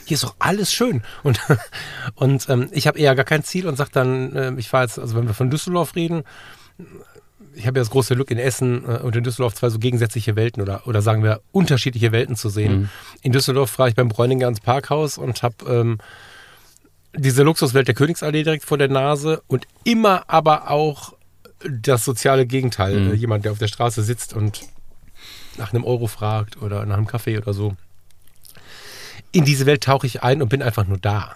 Hier 0.05 0.15
ist 0.15 0.23
doch 0.23 0.35
alles 0.39 0.71
schön. 0.71 1.03
Und, 1.23 1.39
und 2.15 2.47
ähm, 2.49 2.69
ich 2.71 2.87
habe 2.87 2.99
eher 2.99 3.15
gar 3.15 3.25
kein 3.25 3.43
Ziel 3.43 3.67
und 3.67 3.75
sage 3.75 3.91
dann, 3.93 4.35
äh, 4.35 4.53
ich 4.57 4.69
fahre 4.69 4.85
jetzt, 4.85 4.99
also 4.99 5.15
wenn 5.15 5.27
wir 5.27 5.33
von 5.33 5.49
Düsseldorf 5.49 5.95
reden, 5.95 6.23
ich 7.55 7.67
habe 7.67 7.79
ja 7.79 7.83
das 7.83 7.89
große 7.89 8.15
Glück 8.15 8.31
in 8.31 8.37
Essen 8.37 8.83
äh, 8.85 8.99
und 8.99 9.15
in 9.15 9.23
Düsseldorf 9.23 9.55
zwei 9.55 9.69
so 9.69 9.79
gegensätzliche 9.79 10.35
Welten 10.35 10.61
oder, 10.61 10.87
oder 10.87 11.01
sagen 11.01 11.23
wir 11.23 11.41
unterschiedliche 11.51 12.11
Welten 12.11 12.35
zu 12.35 12.49
sehen. 12.49 12.81
Mhm. 12.81 12.89
In 13.21 13.31
Düsseldorf 13.31 13.77
war 13.79 13.87
ich 13.87 13.95
beim 13.95 14.09
Bräuninger 14.09 14.47
ins 14.47 14.61
Parkhaus 14.61 15.17
und 15.17 15.43
habe 15.43 15.55
ähm, 15.67 15.97
diese 17.15 17.43
Luxuswelt 17.43 17.87
der 17.87 17.95
Königsallee 17.95 18.43
direkt 18.43 18.65
vor 18.65 18.77
der 18.77 18.87
Nase 18.87 19.41
und 19.47 19.67
immer 19.83 20.23
aber 20.27 20.69
auch 20.69 21.13
das 21.67 22.05
soziale 22.05 22.45
Gegenteil. 22.45 22.99
Mhm. 22.99 23.13
Jemand, 23.15 23.45
der 23.45 23.51
auf 23.51 23.57
der 23.57 23.67
Straße 23.67 24.03
sitzt 24.03 24.33
und 24.33 24.61
nach 25.59 25.73
einem 25.73 25.83
Euro 25.83 26.07
fragt 26.07 26.61
oder 26.61 26.85
nach 26.85 26.97
einem 26.97 27.07
Kaffee 27.07 27.37
oder 27.37 27.53
so. 27.53 27.75
In 29.31 29.45
diese 29.45 29.65
Welt 29.65 29.83
tauche 29.83 30.07
ich 30.07 30.23
ein 30.23 30.41
und 30.41 30.49
bin 30.49 30.63
einfach 30.63 30.87
nur 30.87 30.97
da. 30.97 31.35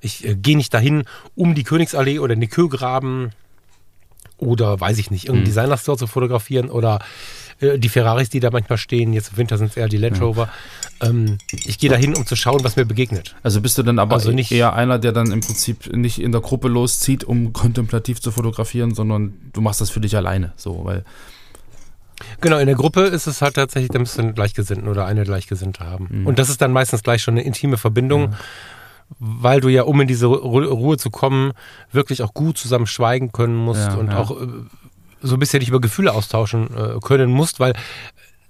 Ich 0.00 0.26
äh, 0.26 0.34
gehe 0.34 0.56
nicht 0.56 0.74
dahin, 0.74 1.04
um 1.34 1.54
die 1.54 1.64
Königsallee 1.64 2.18
oder 2.18 2.36
den 2.36 2.48
Kühlgraben 2.48 3.30
oder 4.36 4.80
weiß 4.80 4.98
ich 4.98 5.10
nicht, 5.10 5.24
irgendeinen 5.24 5.44
mhm. 5.44 5.54
Designer-Store 5.54 5.98
zu 5.98 6.06
fotografieren 6.06 6.70
oder 6.70 6.98
äh, 7.60 7.78
die 7.78 7.88
Ferraris, 7.88 8.30
die 8.30 8.40
da 8.40 8.50
manchmal 8.50 8.78
stehen. 8.78 9.12
Jetzt 9.12 9.32
im 9.32 9.36
Winter 9.36 9.58
sind 9.58 9.70
es 9.70 9.76
eher 9.76 9.88
die 9.88 9.98
Land 9.98 10.20
Rover. 10.20 10.48
Ja. 11.00 11.08
Ähm, 11.08 11.38
ich 11.52 11.78
gehe 11.78 11.90
dahin, 11.90 12.14
um 12.14 12.26
zu 12.26 12.36
schauen, 12.36 12.64
was 12.64 12.76
mir 12.76 12.84
begegnet. 12.84 13.36
Also 13.42 13.60
bist 13.60 13.78
du 13.78 13.82
dann 13.82 13.98
aber 13.98 14.14
also 14.14 14.32
nicht 14.32 14.50
eher 14.50 14.74
einer, 14.74 14.98
der 14.98 15.12
dann 15.12 15.30
im 15.30 15.40
Prinzip 15.40 15.94
nicht 15.94 16.20
in 16.20 16.32
der 16.32 16.40
Gruppe 16.40 16.68
loszieht, 16.68 17.24
um 17.24 17.52
kontemplativ 17.52 18.20
zu 18.20 18.32
fotografieren, 18.32 18.94
sondern 18.94 19.34
du 19.52 19.60
machst 19.60 19.80
das 19.80 19.90
für 19.90 20.00
dich 20.00 20.16
alleine, 20.16 20.52
so, 20.56 20.84
weil 20.84 21.04
Genau, 22.40 22.58
in 22.58 22.66
der 22.66 22.76
Gruppe 22.76 23.02
ist 23.02 23.26
es 23.26 23.42
halt 23.42 23.54
tatsächlich, 23.54 23.90
da 23.90 23.98
müsst 23.98 24.16
du 24.16 24.22
einen 24.22 24.34
Gleichgesinnten 24.34 24.88
oder 24.88 25.06
eine 25.06 25.24
Gleichgesinnte 25.24 25.84
haben. 25.84 26.08
Mhm. 26.10 26.26
Und 26.26 26.38
das 26.38 26.48
ist 26.48 26.60
dann 26.60 26.72
meistens 26.72 27.02
gleich 27.02 27.22
schon 27.22 27.34
eine 27.34 27.42
intime 27.42 27.76
Verbindung. 27.76 28.32
Ja 28.32 28.38
weil 29.18 29.60
du 29.60 29.68
ja, 29.68 29.82
um 29.82 30.00
in 30.00 30.08
diese 30.08 30.26
Ruhe 30.26 30.96
zu 30.96 31.10
kommen, 31.10 31.52
wirklich 31.90 32.22
auch 32.22 32.32
gut 32.32 32.58
zusammen 32.58 32.86
schweigen 32.86 33.32
können 33.32 33.56
musst 33.56 33.88
ja, 33.88 33.94
und 33.94 34.12
ja. 34.12 34.18
auch 34.18 34.30
äh, 34.30 34.46
so 35.20 35.34
ein 35.34 35.40
bisschen 35.40 35.60
dich 35.60 35.68
über 35.68 35.80
Gefühle 35.80 36.12
austauschen 36.12 36.68
äh, 36.76 37.00
können 37.00 37.30
musst, 37.30 37.60
weil 37.60 37.74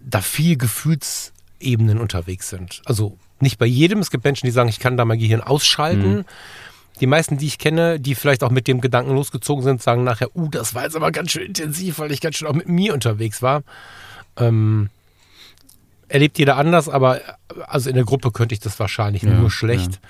da 0.01 0.21
viel 0.21 0.57
Gefühlsebenen 0.57 1.99
unterwegs 1.99 2.51
sind. 2.51 2.83
Also 2.85 3.17
nicht 3.41 3.59
bei 3.59 3.67
jedem. 3.67 4.01
Es 4.01 4.11
gibt 4.11 4.25
Menschen, 4.25 4.47
die 4.47 4.53
sagen, 4.53 4.69
ich 4.69 4.79
kann 4.79 4.97
da 4.97 5.05
mein 5.05 5.19
Gehirn 5.19 5.41
ausschalten. 5.41 6.17
Mhm. 6.19 6.25
Die 7.01 7.07
meisten, 7.07 7.39
die 7.39 7.47
ich 7.47 7.59
kenne, 7.59 7.99
die 7.99 8.15
vielleicht 8.15 8.45
auch 8.45 8.51
mit 8.51 8.69
dem 8.69 8.81
Gedanken 8.81 9.15
losgezogen 9.15 9.65
sind, 9.65 9.83
sagen 9.83 10.05
nachher, 10.05 10.35
uh, 10.37 10.49
das 10.49 10.75
war 10.75 10.85
jetzt 10.85 10.97
aber 10.97 11.11
ganz 11.11 11.31
schön 11.31 11.47
intensiv, 11.47 11.99
weil 11.99 12.13
ich 12.13 12.21
ganz 12.21 12.37
schön 12.37 12.49
auch 12.49 12.55
mit 12.55 12.69
mir 12.69 12.93
unterwegs 12.93 13.41
war. 13.41 13.63
Ähm, 14.37 14.91
erlebt 16.09 16.39
jeder 16.39 16.57
anders, 16.57 16.89
aber 16.89 17.21
also 17.67 17.89
in 17.89 17.97
der 17.97 18.05
Gruppe 18.05 18.31
könnte 18.31 18.55
ich 18.55 18.61
das 18.61 18.79
wahrscheinlich 18.79 19.23
ja, 19.23 19.31
nur 19.31 19.51
schlecht. 19.51 20.01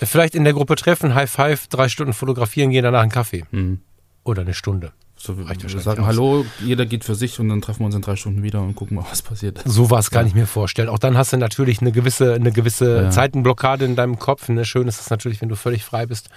Ja. 0.00 0.06
Vielleicht 0.06 0.34
in 0.34 0.44
der 0.44 0.52
Gruppe 0.52 0.76
treffen, 0.76 1.14
High 1.14 1.30
Five, 1.30 1.68
drei 1.68 1.88
Stunden 1.88 2.12
fotografieren, 2.12 2.70
gehen 2.70 2.84
danach 2.84 3.00
einen 3.00 3.10
Kaffee. 3.10 3.44
Mhm. 3.50 3.80
Oder 4.24 4.42
eine 4.42 4.54
Stunde. 4.54 4.92
So, 5.18 5.38
wir 5.38 5.46
sagen 5.80 6.02
aus. 6.02 6.06
Hallo, 6.06 6.44
jeder 6.64 6.84
geht 6.84 7.04
für 7.04 7.14
sich 7.14 7.40
und 7.40 7.48
dann 7.48 7.62
treffen 7.62 7.80
wir 7.80 7.86
uns 7.86 7.94
in 7.94 8.02
drei 8.02 8.16
Stunden 8.16 8.42
wieder 8.42 8.60
und 8.60 8.74
gucken 8.74 8.96
mal, 8.96 9.06
was 9.10 9.22
passiert. 9.22 9.62
So 9.64 9.90
was 9.90 10.10
kann 10.10 10.26
ja. 10.26 10.28
ich 10.28 10.34
mir 10.34 10.46
vorstellen. 10.46 10.88
Auch 10.88 10.98
dann 10.98 11.16
hast 11.16 11.32
du 11.32 11.38
natürlich 11.38 11.80
eine 11.80 11.90
gewisse, 11.90 12.34
eine 12.34 12.52
gewisse 12.52 13.04
ja. 13.04 13.10
Zeitenblockade 13.10 13.84
in 13.86 13.96
deinem 13.96 14.18
Kopf. 14.18 14.48
Ne? 14.48 14.64
Schön 14.64 14.86
ist 14.88 15.00
es 15.00 15.08
natürlich, 15.08 15.40
wenn 15.40 15.48
du 15.48 15.56
völlig 15.56 15.84
frei 15.84 16.06
bist. 16.06 16.28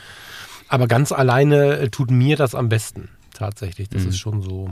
Aber 0.69 0.87
ganz 0.87 1.11
alleine 1.11 1.91
tut 1.91 2.09
mir 2.09 2.37
das 2.37 2.55
am 2.55 2.69
besten 2.69 3.09
tatsächlich. 3.39 3.89
Das 3.89 4.03
mhm. 4.03 4.09
ist 4.09 4.19
schon 4.19 4.41
so. 4.41 4.69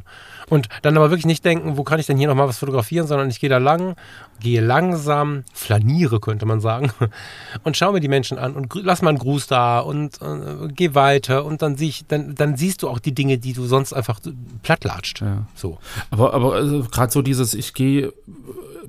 Und 0.50 0.68
dann 0.82 0.96
aber 0.98 1.10
wirklich 1.10 1.26
nicht 1.26 1.44
denken, 1.44 1.78
wo 1.78 1.84
kann 1.84 2.00
ich 2.00 2.06
denn 2.06 2.18
hier 2.18 2.28
nochmal 2.28 2.48
was 2.48 2.60
fotografieren, 2.60 3.08
sondern 3.08 3.30
ich 3.30 3.40
gehe 3.40 3.50
da 3.50 3.58
lang, 3.58 3.96
gehe 4.40 4.62
langsam, 4.62 5.44
flaniere, 5.54 6.20
könnte 6.20 6.46
man 6.46 6.60
sagen, 6.60 6.92
und 7.64 7.76
schaue 7.78 7.94
mir 7.94 8.00
die 8.00 8.08
Menschen 8.08 8.38
an 8.38 8.54
und 8.54 8.74
lass 8.76 9.02
mal 9.02 9.10
einen 9.10 9.18
Gruß 9.18 9.48
da 9.48 9.80
und 9.80 10.22
äh, 10.22 10.68
geh 10.70 10.94
weiter 10.94 11.46
und 11.46 11.62
dann 11.62 11.76
sieh 11.76 11.90
ich, 11.90 12.06
dann, 12.08 12.36
dann 12.36 12.58
siehst 12.58 12.84
du 12.84 12.90
auch 12.90 13.00
die 13.00 13.16
Dinge, 13.16 13.38
die 13.38 13.54
du 13.54 13.66
sonst 13.66 13.94
einfach 13.94 14.20
plattlatscht. 14.62 15.22
Ja. 15.22 15.48
So. 15.56 15.80
Aber, 16.12 16.34
aber 16.34 16.54
also, 16.54 16.84
gerade 16.84 17.12
so 17.12 17.22
dieses, 17.22 17.54
ich 17.54 17.74
gehe 17.74 18.14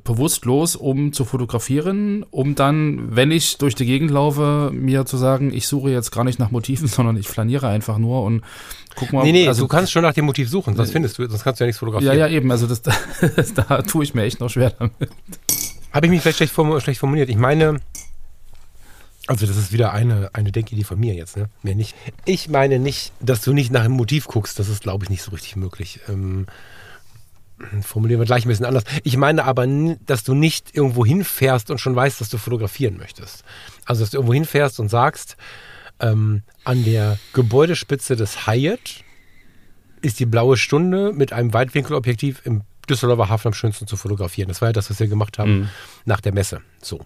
bewusst 0.08 0.46
los, 0.46 0.74
um 0.74 1.12
zu 1.12 1.26
fotografieren, 1.26 2.24
um 2.30 2.54
dann, 2.54 3.14
wenn 3.14 3.30
ich 3.30 3.58
durch 3.58 3.74
die 3.74 3.84
Gegend 3.84 4.10
laufe, 4.10 4.70
mir 4.72 5.04
zu 5.04 5.18
sagen, 5.18 5.52
ich 5.52 5.68
suche 5.68 5.90
jetzt 5.90 6.10
gar 6.10 6.24
nicht 6.24 6.38
nach 6.38 6.50
Motiven, 6.50 6.88
sondern 6.88 7.16
ich 7.16 7.28
flaniere 7.28 7.68
einfach 7.68 7.98
nur 7.98 8.22
und 8.22 8.42
guck 8.98 9.12
mal. 9.12 9.22
Nee, 9.24 9.32
nee, 9.32 9.48
also, 9.48 9.62
du 9.62 9.68
kannst 9.68 9.92
schon 9.92 10.02
nach 10.02 10.14
dem 10.14 10.24
Motiv 10.24 10.48
suchen, 10.48 10.76
sonst 10.76 10.90
findest 10.90 11.18
du, 11.18 11.28
sonst 11.28 11.44
kannst 11.44 11.60
du 11.60 11.64
ja 11.64 11.66
nichts 11.66 11.78
fotografieren. 11.78 12.18
Ja, 12.18 12.26
ja, 12.26 12.32
eben, 12.36 12.50
also 12.50 12.66
das, 12.66 12.82
das 13.36 13.54
da 13.54 13.82
tue 13.82 14.04
ich 14.04 14.14
mir 14.14 14.24
echt 14.24 14.40
noch 14.40 14.50
schwer 14.50 14.70
damit. 14.70 15.10
Habe 15.92 16.06
ich 16.06 16.10
mich 16.10 16.20
vielleicht 16.20 16.38
schlecht, 16.38 16.52
form 16.52 16.78
schlecht 16.80 17.00
formuliert? 17.00 17.28
Ich 17.28 17.36
meine, 17.36 17.80
also 19.26 19.46
das 19.46 19.56
ist 19.56 19.72
wieder 19.72 19.92
eine, 19.92 20.30
eine 20.32 20.52
Denkidee 20.52 20.84
von 20.84 20.98
mir 20.98 21.14
jetzt, 21.14 21.36
ne? 21.36 21.48
Mehr 21.62 21.74
nicht. 21.74 21.94
Ich 22.24 22.48
meine 22.48 22.78
nicht, 22.78 23.12
dass 23.20 23.42
du 23.42 23.52
nicht 23.52 23.70
nach 23.70 23.84
dem 23.84 23.92
Motiv 23.92 24.26
guckst, 24.26 24.58
das 24.58 24.68
ist, 24.68 24.82
glaube 24.82 25.04
ich, 25.04 25.10
nicht 25.10 25.22
so 25.22 25.30
richtig 25.30 25.56
möglich. 25.56 26.00
Ähm, 26.08 26.46
formulieren 27.82 28.20
wir 28.20 28.26
gleich 28.26 28.44
ein 28.44 28.48
bisschen 28.48 28.66
anders. 28.66 28.84
Ich 29.04 29.16
meine 29.16 29.44
aber, 29.44 29.66
dass 30.06 30.24
du 30.24 30.34
nicht 30.34 30.74
irgendwo 30.74 31.04
hinfährst 31.04 31.70
und 31.70 31.78
schon 31.78 31.94
weißt, 31.94 32.20
dass 32.20 32.30
du 32.30 32.38
fotografieren 32.38 32.96
möchtest. 32.96 33.44
Also, 33.84 34.02
dass 34.02 34.10
du 34.10 34.16
irgendwo 34.18 34.34
hinfährst 34.34 34.80
und 34.80 34.88
sagst, 34.88 35.36
ähm, 36.00 36.42
an 36.64 36.84
der 36.84 37.18
Gebäudespitze 37.32 38.16
des 38.16 38.46
Hyatt 38.46 39.04
ist 40.00 40.20
die 40.20 40.26
blaue 40.26 40.56
Stunde 40.56 41.12
mit 41.12 41.32
einem 41.32 41.52
Weitwinkelobjektiv 41.52 42.42
im 42.44 42.62
Düsseldorfer 42.88 43.28
Hafen 43.28 43.48
am 43.48 43.54
schönsten 43.54 43.86
zu 43.86 43.96
fotografieren. 43.96 44.48
Das 44.48 44.60
war 44.60 44.68
ja 44.68 44.72
das, 44.72 44.90
was 44.90 45.00
wir 45.00 45.08
gemacht 45.08 45.38
haben 45.38 45.58
mhm. 45.58 45.68
nach 46.04 46.20
der 46.20 46.32
Messe. 46.32 46.62
So. 46.80 47.00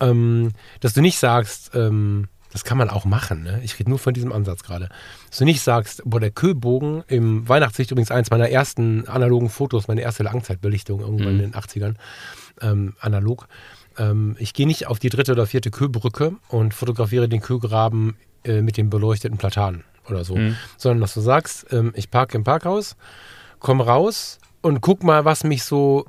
Ähm, 0.00 0.52
dass 0.80 0.94
du 0.94 1.00
nicht 1.00 1.18
sagst, 1.18 1.70
ähm, 1.74 2.28
das 2.52 2.64
kann 2.64 2.76
man 2.76 2.90
auch 2.90 3.04
machen. 3.04 3.44
Ne? 3.44 3.60
Ich 3.64 3.78
rede 3.78 3.88
nur 3.88 3.98
von 3.98 4.12
diesem 4.12 4.32
Ansatz 4.32 4.62
gerade. 4.62 4.88
Dass 5.28 5.38
du 5.38 5.44
nicht 5.44 5.62
sagst, 5.62 6.02
boah, 6.04 6.20
der 6.20 6.30
Kühlbogen 6.30 7.02
im 7.08 7.48
Weihnachtslicht 7.48 7.90
übrigens 7.90 8.10
eins 8.10 8.30
meiner 8.30 8.50
ersten 8.50 9.08
analogen 9.08 9.48
Fotos, 9.48 9.88
meine 9.88 10.02
erste 10.02 10.22
Langzeitbelichtung 10.22 11.00
irgendwann 11.00 11.34
mhm. 11.34 11.40
in 11.40 11.52
den 11.52 11.54
80ern, 11.54 11.94
ähm, 12.60 12.94
analog. 13.00 13.46
Ähm, 13.98 14.36
ich 14.38 14.54
gehe 14.54 14.66
nicht 14.66 14.86
auf 14.86 14.98
die 14.98 15.08
dritte 15.08 15.32
oder 15.32 15.46
vierte 15.46 15.70
Kühlbrücke 15.70 16.36
und 16.48 16.74
fotografiere 16.74 17.28
den 17.28 17.40
Kühlgraben 17.40 18.16
äh, 18.44 18.62
mit 18.62 18.76
den 18.76 18.90
beleuchteten 18.90 19.38
Platanen 19.38 19.84
oder 20.08 20.24
so, 20.24 20.36
mhm. 20.36 20.56
sondern 20.76 21.00
dass 21.00 21.14
du 21.14 21.20
sagst, 21.20 21.66
ähm, 21.72 21.92
ich 21.94 22.10
parke 22.10 22.36
im 22.36 22.44
Parkhaus, 22.44 22.96
komm 23.58 23.80
raus 23.80 24.38
und 24.60 24.80
guck 24.80 25.02
mal, 25.02 25.24
was 25.24 25.44
mich 25.44 25.64
so 25.64 26.06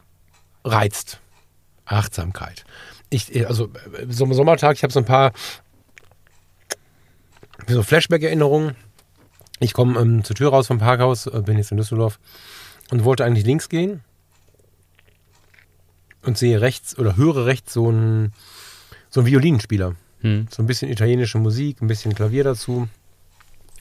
reizt. 0.63 1.19
Achtsamkeit. 1.86 2.63
Ich, 3.10 3.46
also 3.48 3.69
so 4.10 4.24
am 4.24 4.34
Sommertag, 4.34 4.76
ich 4.78 4.84
habe 4.84 4.93
so 4.93 5.00
ein 5.00 5.06
paar 5.06 5.34
so 7.67 7.84
Flashback-Erinnerungen. 7.84 8.76
Ich 9.60 9.74
komme 9.74 10.00
ähm, 10.00 10.24
zur 10.24 10.36
Tür 10.36 10.50
raus 10.50 10.67
vom 10.67 10.80
Parkhaus, 10.80 11.28
äh, 11.28 11.41
bin 11.41 11.58
jetzt 11.58 11.72
in 11.72 11.78
Düsseldorf 11.78 12.19
und 12.89 13.04
wollte 13.04 13.26
eigentlich 13.26 13.46
links 13.46 13.69
gehen 13.69 14.02
und 16.24 16.38
sehe 16.38 16.62
rechts 16.62 16.98
oder 16.98 17.16
höre 17.16 17.46
rechts 17.46 17.74
so 17.74 17.88
einen, 17.90 18.34
so 19.10 19.22
einen 19.22 19.28
Violinspieler. 19.28 19.96
Hm. 20.22 20.48
So 20.50 20.64
ein 20.64 20.68
bisschen 20.68 20.90
italienische 20.90 21.38
Musik, 21.38 21.82
ein 21.82 21.88
bisschen 21.88 22.16
Klavier 22.16 22.44
dazu 22.44 22.88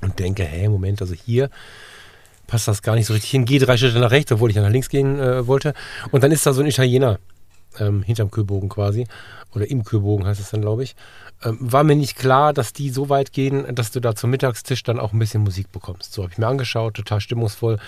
und 0.00 0.18
denke, 0.18 0.44
hä, 0.44 0.68
Moment, 0.68 1.00
also 1.00 1.14
hier 1.14 1.50
passt 2.46 2.68
das 2.68 2.82
gar 2.82 2.96
nicht 2.96 3.06
so 3.06 3.14
richtig 3.14 3.30
hin. 3.30 3.44
Gehe 3.44 3.60
drei 3.60 3.76
Schritte 3.76 3.98
nach 3.98 4.10
rechts, 4.10 4.32
obwohl 4.32 4.50
ich 4.50 4.56
ja 4.56 4.62
nach 4.62 4.70
links 4.70 4.88
gehen 4.88 5.18
äh, 5.18 5.46
wollte. 5.46 5.74
Und 6.10 6.22
dann 6.22 6.32
ist 6.32 6.44
da 6.44 6.52
so 6.52 6.60
ein 6.60 6.66
Italiener 6.66 7.18
ähm, 7.78 8.02
hinterm 8.02 8.30
Kühlbogen 8.30 8.68
quasi. 8.68 9.06
Oder 9.54 9.70
im 9.70 9.84
Kühlbogen 9.84 10.26
heißt 10.26 10.40
es 10.40 10.50
dann, 10.50 10.60
glaube 10.60 10.82
ich. 10.82 10.94
Ähm, 11.44 11.58
war 11.60 11.84
mir 11.84 11.96
nicht 11.96 12.16
klar, 12.16 12.52
dass 12.52 12.72
die 12.72 12.90
so 12.90 13.08
weit 13.08 13.32
gehen, 13.32 13.74
dass 13.74 13.90
du 13.90 14.00
da 14.00 14.14
zum 14.14 14.30
Mittagstisch 14.30 14.82
dann 14.82 14.98
auch 14.98 15.12
ein 15.12 15.18
bisschen 15.18 15.42
Musik 15.42 15.70
bekommst. 15.72 16.12
So 16.12 16.22
habe 16.22 16.32
ich 16.32 16.38
mir 16.38 16.46
angeschaut, 16.46 16.94
total 16.94 17.20
stimmungsvoll. 17.20 17.78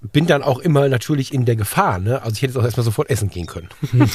Bin 0.00 0.26
dann 0.26 0.42
auch 0.42 0.60
immer 0.60 0.88
natürlich 0.88 1.32
in 1.34 1.44
der 1.44 1.56
Gefahr, 1.56 1.98
ne? 1.98 2.22
Also 2.22 2.34
ich 2.34 2.42
hätte 2.42 2.52
jetzt 2.52 2.56
auch 2.56 2.64
erstmal 2.64 2.84
sofort 2.84 3.10
essen 3.10 3.30
gehen 3.30 3.46
können. 3.46 3.68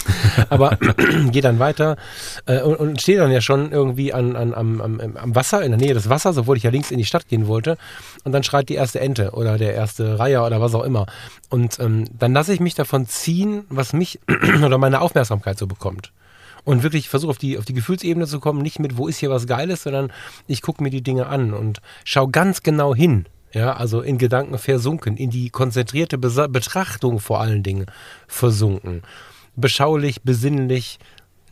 Aber 0.50 0.78
gehe 1.32 1.42
dann 1.42 1.60
weiter 1.60 1.98
äh, 2.46 2.62
und, 2.62 2.76
und 2.76 3.02
stehe 3.02 3.18
dann 3.18 3.32
ja 3.32 3.42
schon 3.42 3.72
irgendwie 3.72 4.14
an, 4.14 4.36
an, 4.36 4.54
am, 4.54 4.80
am, 4.80 5.00
am 5.00 5.36
Wasser, 5.36 5.62
in 5.64 5.72
der 5.72 5.80
Nähe 5.80 5.94
des 5.94 6.08
Wassers, 6.08 6.38
obwohl 6.38 6.56
ich 6.56 6.64
ja 6.64 6.72
links 6.72 6.90
in 6.92 6.98
die 6.98 7.06
Stadt 7.06 7.28
gehen 7.28 7.48
wollte. 7.48 7.78
Und 8.24 8.32
dann 8.32 8.44
schreit 8.44 8.70
die 8.70 8.76
erste 8.76 9.02
Ente 9.02 9.32
oder 9.32 9.58
der 9.58 9.74
erste 9.74 10.20
Reiher 10.20 10.46
oder 10.46 10.62
was 10.62 10.74
auch 10.74 10.84
immer. 10.84 11.06
Und 11.50 11.80
ähm, 11.80 12.06
dann 12.18 12.34
lasse 12.34 12.54
ich 12.54 12.62
mich 12.62 12.76
davon 12.76 13.06
ziehen, 13.06 13.66
was 13.70 13.92
mich 13.92 14.20
oder 14.64 14.78
meine 14.78 15.02
Aufmerksamkeit 15.02 15.58
so 15.58 15.68
bekommt 15.68 16.14
und 16.64 16.84
wirklich 16.84 17.10
versuche 17.10 17.32
auf 17.32 17.38
die, 17.38 17.58
auf 17.58 17.66
die 17.66 17.74
Gefühlsebene 17.74 18.28
zu 18.28 18.40
kommen, 18.40 18.62
nicht 18.62 18.80
mit, 18.80 18.98
wo 18.98 19.08
ist 19.08 19.18
hier 19.18 19.30
was 19.30 19.48
Geiles, 19.48 19.84
sondern 19.84 20.12
ich 20.48 20.62
gucke 20.62 20.82
mir 20.84 20.90
die 20.90 21.04
Dinge 21.04 21.28
an 21.28 21.54
und 21.54 21.82
schaue 22.04 22.30
ganz 22.30 22.64
genau 22.64 22.96
hin. 22.96 23.26
Ja, 23.54 23.74
also 23.74 24.02
in 24.02 24.18
Gedanken 24.18 24.58
versunken, 24.58 25.16
in 25.16 25.30
die 25.30 25.50
konzentrierte 25.50 26.18
Be 26.18 26.50
Betrachtung 26.50 27.20
vor 27.20 27.40
allen 27.40 27.64
Dingen 27.64 27.86
versunken. 28.28 29.04
Beschaulich, 29.56 30.24
besinnlich, 30.24 31.00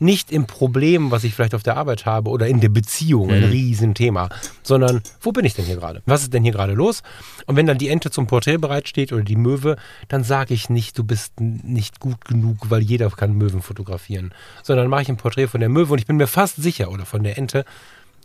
nicht 0.02 0.32
im 0.32 0.46
Problem, 0.46 1.12
was 1.12 1.22
ich 1.24 1.34
vielleicht 1.34 1.54
auf 1.54 1.62
der 1.62 1.76
Arbeit 1.76 2.04
habe 2.04 2.28
oder 2.30 2.48
in 2.48 2.60
der 2.60 2.68
Beziehung, 2.68 3.30
ein 3.30 3.46
mhm. 3.46 3.50
Riesenthema, 3.50 4.28
sondern 4.62 5.00
wo 5.20 5.30
bin 5.30 5.44
ich 5.44 5.54
denn 5.54 5.64
hier 5.64 5.76
gerade? 5.76 6.02
Was 6.06 6.22
ist 6.22 6.34
denn 6.34 6.42
hier 6.42 6.52
gerade 6.52 6.74
los? 6.74 7.02
Und 7.46 7.54
wenn 7.56 7.66
dann 7.66 7.78
die 7.78 7.88
Ente 7.88 8.10
zum 8.10 8.26
Porträt 8.26 8.58
bereitsteht 8.58 9.12
oder 9.12 9.22
die 9.22 9.36
Möwe, 9.36 9.76
dann 10.08 10.24
sage 10.24 10.54
ich 10.54 10.68
nicht, 10.68 10.98
du 10.98 11.04
bist 11.04 11.38
nicht 11.38 12.00
gut 12.00 12.24
genug, 12.24 12.68
weil 12.68 12.82
jeder 12.82 13.08
kann 13.10 13.34
Möwen 13.34 13.62
fotografieren, 13.62 14.34
sondern 14.64 14.88
mache 14.88 15.02
ich 15.02 15.08
ein 15.08 15.16
Porträt 15.16 15.46
von 15.46 15.60
der 15.60 15.68
Möwe 15.68 15.92
und 15.92 16.00
ich 16.00 16.06
bin 16.06 16.16
mir 16.16 16.26
fast 16.26 16.56
sicher 16.56 16.90
oder 16.90 17.06
von 17.06 17.22
der 17.22 17.38
Ente, 17.38 17.64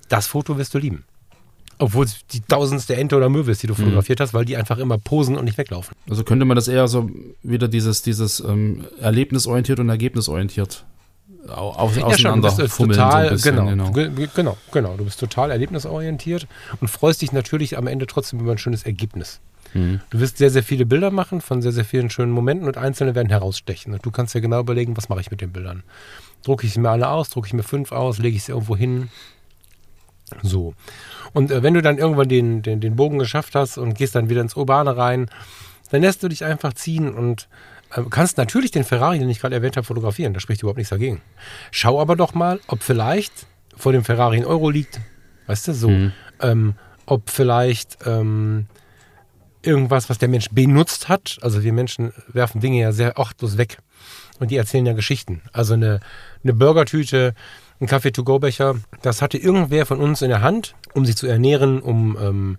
das 0.09 0.25
Foto 0.25 0.57
wirst 0.57 0.73
du 0.73 0.79
lieben. 0.79 1.05
Obwohl 1.79 2.05
es 2.05 2.25
die 2.31 2.41
tausendste 2.41 2.95
Ente 2.95 3.15
oder 3.15 3.29
Möwe 3.29 3.51
ist, 3.51 3.61
die 3.61 3.67
du 3.67 3.73
Mhm. 3.73 3.77
fotografiert 3.77 4.19
hast, 4.19 4.33
weil 4.33 4.45
die 4.45 4.57
einfach 4.57 4.77
immer 4.79 4.97
posen 4.97 5.35
und 5.37 5.45
nicht 5.45 5.57
weglaufen. 5.57 5.95
Also 6.09 6.23
könnte 6.23 6.45
man 6.45 6.55
das 6.55 6.67
eher 6.67 6.87
so 6.87 7.09
wieder 7.43 7.67
dieses, 7.67 8.01
dieses 8.01 8.39
ähm, 8.39 8.85
erlebnisorientiert 8.99 9.79
und 9.79 9.89
ergebnisorientiert 9.89 10.85
au- 11.49 11.69
auf, 11.71 11.95
Ja, 11.95 12.01
schon, 12.01 12.11
auseinander 12.13 12.49
du 12.49 12.57
bist, 12.63 12.73
fummeln 12.73 12.97
total, 12.99 13.25
so 13.29 13.33
bisschen, 13.35 13.55
genau, 13.67 13.91
ge- 13.91 14.09
ge- 14.09 14.29
genau, 14.35 14.57
genau. 14.71 14.95
Du 14.97 15.05
bist 15.05 15.19
total 15.19 15.51
erlebnisorientiert 15.51 16.47
und 16.81 16.87
freust 16.89 17.21
dich 17.21 17.31
natürlich 17.31 17.77
am 17.77 17.87
Ende 17.87 18.07
trotzdem 18.07 18.39
über 18.39 18.51
ein 18.53 18.57
schönes 18.57 18.83
Ergebnis. 18.83 19.39
Mhm. 19.73 19.99
Du 20.09 20.19
wirst 20.19 20.37
sehr, 20.39 20.49
sehr 20.49 20.63
viele 20.63 20.85
Bilder 20.85 21.11
machen 21.11 21.41
von 21.41 21.61
sehr, 21.61 21.71
sehr 21.73 21.85
vielen 21.85 22.09
schönen 22.09 22.31
Momenten 22.31 22.67
und 22.67 22.77
einzelne 22.77 23.13
werden 23.15 23.29
herausstechen. 23.29 23.93
Und 23.93 24.05
du 24.05 24.11
kannst 24.11 24.33
dir 24.33 24.41
genau 24.41 24.59
überlegen, 24.61 24.97
was 24.97 25.09
mache 25.09 25.21
ich 25.21 25.29
mit 25.29 25.41
den 25.41 25.51
Bildern. 25.51 25.83
Drucke 26.43 26.65
ich 26.65 26.73
sie 26.73 26.79
mir 26.79 26.89
alle 26.89 27.09
aus, 27.09 27.29
drucke 27.29 27.47
ich 27.47 27.53
mir 27.53 27.63
fünf 27.63 27.91
aus, 27.91 28.17
lege 28.17 28.35
ich 28.37 28.43
sie 28.45 28.51
irgendwo 28.53 28.75
hin. 28.77 29.09
So. 30.41 30.73
Und 31.33 31.51
äh, 31.51 31.63
wenn 31.63 31.73
du 31.73 31.81
dann 31.81 31.97
irgendwann 31.97 32.29
den, 32.29 32.61
den, 32.61 32.79
den 32.79 32.95
Bogen 32.95 33.19
geschafft 33.19 33.55
hast 33.55 33.77
und 33.77 33.93
gehst 33.93 34.15
dann 34.15 34.29
wieder 34.29 34.41
ins 34.41 34.55
Urbane 34.55 34.95
rein, 34.97 35.29
dann 35.91 36.01
lässt 36.01 36.23
du 36.23 36.27
dich 36.27 36.43
einfach 36.43 36.73
ziehen 36.73 37.13
und 37.13 37.47
äh, 37.95 38.03
kannst 38.09 38.37
natürlich 38.37 38.71
den 38.71 38.83
Ferrari, 38.83 39.19
den 39.19 39.29
ich 39.29 39.39
gerade 39.39 39.55
erwähnt 39.55 39.77
habe, 39.77 39.85
fotografieren. 39.85 40.33
Da 40.33 40.39
spricht 40.39 40.61
überhaupt 40.61 40.77
nichts 40.77 40.89
dagegen. 40.89 41.21
Schau 41.71 42.01
aber 42.01 42.15
doch 42.15 42.33
mal, 42.33 42.59
ob 42.67 42.83
vielleicht 42.83 43.47
vor 43.75 43.91
dem 43.91 44.03
Ferrari 44.03 44.37
ein 44.37 44.45
Euro 44.45 44.69
liegt. 44.69 44.99
Weißt 45.47 45.67
du, 45.67 45.73
so. 45.73 45.89
Mhm. 45.89 46.13
Ähm, 46.41 46.75
ob 47.05 47.29
vielleicht 47.29 47.99
ähm, 48.05 48.67
irgendwas, 49.61 50.09
was 50.09 50.17
der 50.17 50.29
Mensch 50.29 50.49
benutzt 50.51 51.09
hat. 51.09 51.37
Also 51.41 51.63
wir 51.63 51.73
Menschen 51.73 52.13
werfen 52.27 52.61
Dinge 52.61 52.79
ja 52.79 52.91
sehr 52.91 53.17
achtlos 53.17 53.57
weg. 53.57 53.77
Und 54.39 54.51
die 54.51 54.57
erzählen 54.57 54.85
ja 54.85 54.93
Geschichten. 54.93 55.41
Also 55.51 55.73
eine, 55.73 55.99
eine 56.43 56.53
Burgertüte, 56.53 57.33
ein 57.79 57.87
Kaffee-to-go-Becher, 57.87 58.75
das 59.01 59.21
hatte 59.21 59.37
irgendwer 59.37 59.85
von 59.85 59.99
uns 59.99 60.21
in 60.21 60.29
der 60.29 60.41
Hand, 60.41 60.75
um 60.93 61.05
sich 61.05 61.15
zu 61.15 61.27
ernähren, 61.27 61.81
um 61.81 62.17
ähm, 62.19 62.57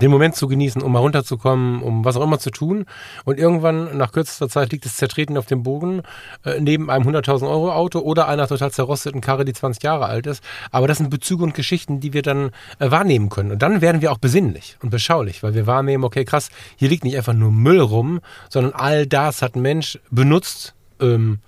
den 0.00 0.10
Moment 0.10 0.34
zu 0.34 0.48
genießen, 0.48 0.82
um 0.82 0.92
mal 0.92 0.98
runterzukommen, 0.98 1.82
um 1.82 2.04
was 2.04 2.16
auch 2.16 2.22
immer 2.22 2.38
zu 2.38 2.50
tun. 2.50 2.86
Und 3.24 3.38
irgendwann, 3.38 3.96
nach 3.96 4.12
kürzester 4.12 4.48
Zeit, 4.48 4.72
liegt 4.72 4.86
es 4.86 4.96
zertreten 4.96 5.36
auf 5.36 5.46
dem 5.46 5.62
Boden, 5.62 6.02
äh, 6.44 6.60
neben 6.60 6.90
einem 6.90 7.08
100.000 7.08 7.48
Euro 7.48 7.72
Auto 7.72 8.00
oder 8.00 8.28
einer 8.28 8.48
total 8.48 8.72
zerrosteten 8.72 9.20
Karre, 9.20 9.44
die 9.44 9.52
20 9.52 9.82
Jahre 9.82 10.06
alt 10.06 10.26
ist. 10.26 10.42
Aber 10.70 10.88
das 10.88 10.98
sind 10.98 11.10
Bezüge 11.10 11.44
und 11.44 11.54
Geschichten, 11.54 12.00
die 12.00 12.12
wir 12.12 12.22
dann 12.22 12.50
äh, 12.78 12.90
wahrnehmen 12.90 13.28
können. 13.28 13.52
Und 13.52 13.62
dann 13.62 13.80
werden 13.80 14.02
wir 14.02 14.12
auch 14.12 14.18
besinnlich 14.18 14.76
und 14.82 14.90
beschaulich, 14.90 15.42
weil 15.42 15.54
wir 15.54 15.66
wahrnehmen, 15.66 16.04
okay, 16.04 16.24
krass, 16.24 16.50
hier 16.76 16.88
liegt 16.88 17.04
nicht 17.04 17.16
einfach 17.16 17.34
nur 17.34 17.52
Müll 17.52 17.80
rum, 17.80 18.20
sondern 18.48 18.72
all 18.72 19.06
das 19.06 19.42
hat 19.42 19.54
ein 19.54 19.62
Mensch 19.62 19.98
benutzt, 20.10 20.74
ähm, 21.00 21.38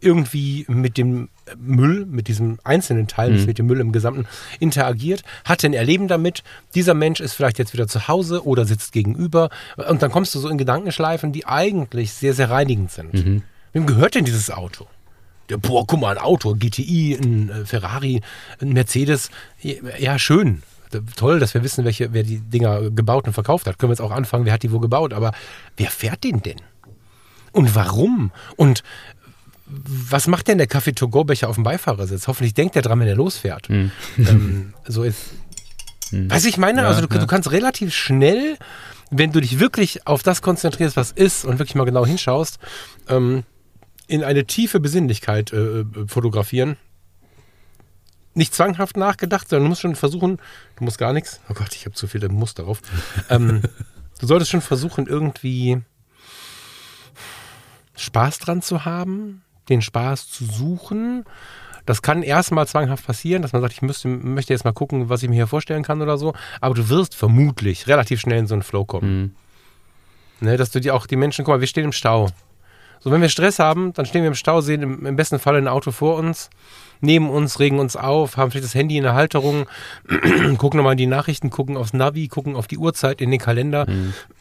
irgendwie 0.00 0.64
mit 0.68 0.96
dem 0.96 1.28
Müll, 1.56 2.06
mit 2.06 2.28
diesem 2.28 2.58
einzelnen 2.64 3.06
Teil, 3.06 3.32
nicht 3.32 3.46
mit 3.46 3.58
dem 3.58 3.66
Müll 3.66 3.80
im 3.80 3.92
Gesamten, 3.92 4.26
interagiert, 4.58 5.22
hatte 5.44 5.66
ein 5.66 5.74
Erleben 5.74 6.08
damit. 6.08 6.42
Dieser 6.74 6.94
Mensch 6.94 7.20
ist 7.20 7.34
vielleicht 7.34 7.58
jetzt 7.58 7.72
wieder 7.72 7.86
zu 7.86 8.08
Hause 8.08 8.44
oder 8.46 8.64
sitzt 8.64 8.92
gegenüber. 8.92 9.50
Und 9.88 10.02
dann 10.02 10.10
kommst 10.10 10.34
du 10.34 10.38
so 10.38 10.48
in 10.48 10.58
Gedankenschleifen, 10.58 11.32
die 11.32 11.46
eigentlich 11.46 12.12
sehr, 12.12 12.34
sehr 12.34 12.50
reinigend 12.50 12.90
sind. 12.90 13.42
Wem 13.72 13.86
gehört 13.86 14.14
denn 14.14 14.24
dieses 14.24 14.50
Auto? 14.50 14.86
Der, 15.48 15.58
boah, 15.58 15.86
guck 15.86 16.00
mal, 16.00 16.16
ein 16.16 16.22
Auto, 16.22 16.54
GTI, 16.54 17.14
ein 17.14 17.50
äh, 17.50 17.64
Ferrari, 17.64 18.20
ein 18.60 18.72
Mercedes. 18.72 19.30
Ja, 19.60 20.18
schön. 20.18 20.62
Toll, 21.16 21.40
dass 21.40 21.54
wir 21.54 21.62
wissen, 21.62 21.84
welche, 21.84 22.12
wer 22.12 22.22
die 22.22 22.38
Dinger 22.38 22.90
gebaut 22.90 23.26
und 23.26 23.32
verkauft 23.32 23.66
hat. 23.66 23.78
Können 23.78 23.90
wir 23.90 23.94
jetzt 23.94 24.00
auch 24.00 24.12
anfangen, 24.12 24.44
wer 24.44 24.52
hat 24.52 24.62
die 24.62 24.72
wo 24.72 24.80
gebaut. 24.80 25.12
Aber 25.12 25.32
wer 25.76 25.90
fährt 25.90 26.24
den 26.24 26.42
denn? 26.42 26.60
Und 27.52 27.74
warum? 27.74 28.32
Und 28.56 28.82
was 29.68 30.26
macht 30.28 30.48
denn 30.48 30.58
der 30.58 30.66
Kaffee-to-go-Becher 30.66 31.48
auf 31.48 31.56
dem 31.56 31.64
Beifahrersitz? 31.64 32.28
Hoffentlich 32.28 32.54
denkt 32.54 32.76
er 32.76 32.82
dran, 32.82 33.00
wenn 33.00 33.08
er 33.08 33.16
losfährt. 33.16 33.68
Ähm, 33.68 34.74
so 34.86 35.02
ist. 35.02 35.32
Weiß 36.12 36.44
ich 36.44 36.56
meine? 36.56 36.82
Ja, 36.82 36.88
also 36.88 37.04
du, 37.04 37.12
ja. 37.12 37.20
du 37.20 37.26
kannst 37.26 37.50
relativ 37.50 37.92
schnell, 37.92 38.58
wenn 39.10 39.32
du 39.32 39.40
dich 39.40 39.58
wirklich 39.58 40.06
auf 40.06 40.22
das 40.22 40.40
konzentrierst, 40.40 40.96
was 40.96 41.10
ist 41.10 41.44
und 41.44 41.58
wirklich 41.58 41.74
mal 41.74 41.84
genau 41.84 42.06
hinschaust, 42.06 42.58
ähm, 43.08 43.42
in 44.06 44.22
eine 44.22 44.46
tiefe 44.46 44.78
Besinnlichkeit 44.78 45.52
äh, 45.52 45.80
äh, 45.80 45.84
fotografieren. 46.06 46.76
Nicht 48.34 48.54
zwanghaft 48.54 48.96
nachgedacht, 48.96 49.48
sondern 49.48 49.64
du 49.64 49.68
musst 49.70 49.80
schon 49.80 49.96
versuchen, 49.96 50.38
du 50.76 50.84
musst 50.84 50.98
gar 50.98 51.12
nichts. 51.12 51.40
Oh 51.48 51.54
Gott, 51.54 51.74
ich 51.74 51.86
habe 51.86 51.96
zu 51.96 52.06
viele 52.06 52.28
Muss 52.28 52.54
darauf. 52.54 52.82
ähm, 53.30 53.62
du 54.20 54.26
solltest 54.26 54.50
schon 54.50 54.60
versuchen, 54.60 55.06
irgendwie 55.06 55.82
Spaß 57.96 58.38
dran 58.38 58.62
zu 58.62 58.84
haben, 58.84 59.42
den 59.68 59.82
Spaß 59.82 60.28
zu 60.28 60.44
suchen. 60.44 61.24
Das 61.84 62.02
kann 62.02 62.22
erstmal 62.22 62.66
zwanghaft 62.66 63.06
passieren, 63.06 63.42
dass 63.42 63.52
man 63.52 63.62
sagt, 63.62 63.74
ich 63.74 63.82
müsste, 63.82 64.08
möchte 64.08 64.52
jetzt 64.52 64.64
mal 64.64 64.72
gucken, 64.72 65.08
was 65.08 65.22
ich 65.22 65.28
mir 65.28 65.36
hier 65.36 65.46
vorstellen 65.46 65.84
kann 65.84 66.02
oder 66.02 66.18
so. 66.18 66.34
Aber 66.60 66.74
du 66.74 66.88
wirst 66.88 67.14
vermutlich 67.14 67.86
relativ 67.86 68.20
schnell 68.20 68.40
in 68.40 68.46
so 68.46 68.54
einen 68.54 68.62
Flow 68.62 68.84
kommen. 68.84 69.36
Ne, 70.40 70.56
dass 70.56 70.70
du 70.70 70.80
dir 70.80 70.94
auch 70.94 71.06
die 71.06 71.16
Menschen, 71.16 71.44
guck 71.44 71.54
mal, 71.54 71.60
wir 71.60 71.68
stehen 71.68 71.84
im 71.84 71.92
Stau. 71.92 72.28
So, 73.00 73.10
wenn 73.10 73.22
wir 73.22 73.28
Stress 73.28 73.58
haben, 73.58 73.92
dann 73.92 74.04
stehen 74.04 74.22
wir 74.22 74.28
im 74.28 74.34
Stau, 74.34 74.60
sehen 74.60 74.82
im, 74.82 75.06
im 75.06 75.16
besten 75.16 75.38
Fall 75.38 75.56
ein 75.56 75.68
Auto 75.68 75.92
vor 75.92 76.16
uns, 76.16 76.50
neben 77.00 77.30
uns, 77.30 77.60
regen 77.60 77.78
uns 77.78 77.96
auf, 77.96 78.36
haben 78.36 78.50
vielleicht 78.50 78.66
das 78.66 78.74
Handy 78.74 78.96
in 78.96 79.04
der 79.04 79.14
Halterung, 79.14 79.66
gucken 80.58 80.78
nochmal 80.78 80.92
in 80.92 80.98
die 80.98 81.06
Nachrichten, 81.06 81.50
gucken 81.50 81.76
aufs 81.76 81.92
Navi, 81.92 82.28
gucken 82.28 82.56
auf 82.56 82.66
die 82.66 82.78
Uhrzeit, 82.78 83.20
in 83.20 83.30
den 83.30 83.40
Kalender. 83.40 83.86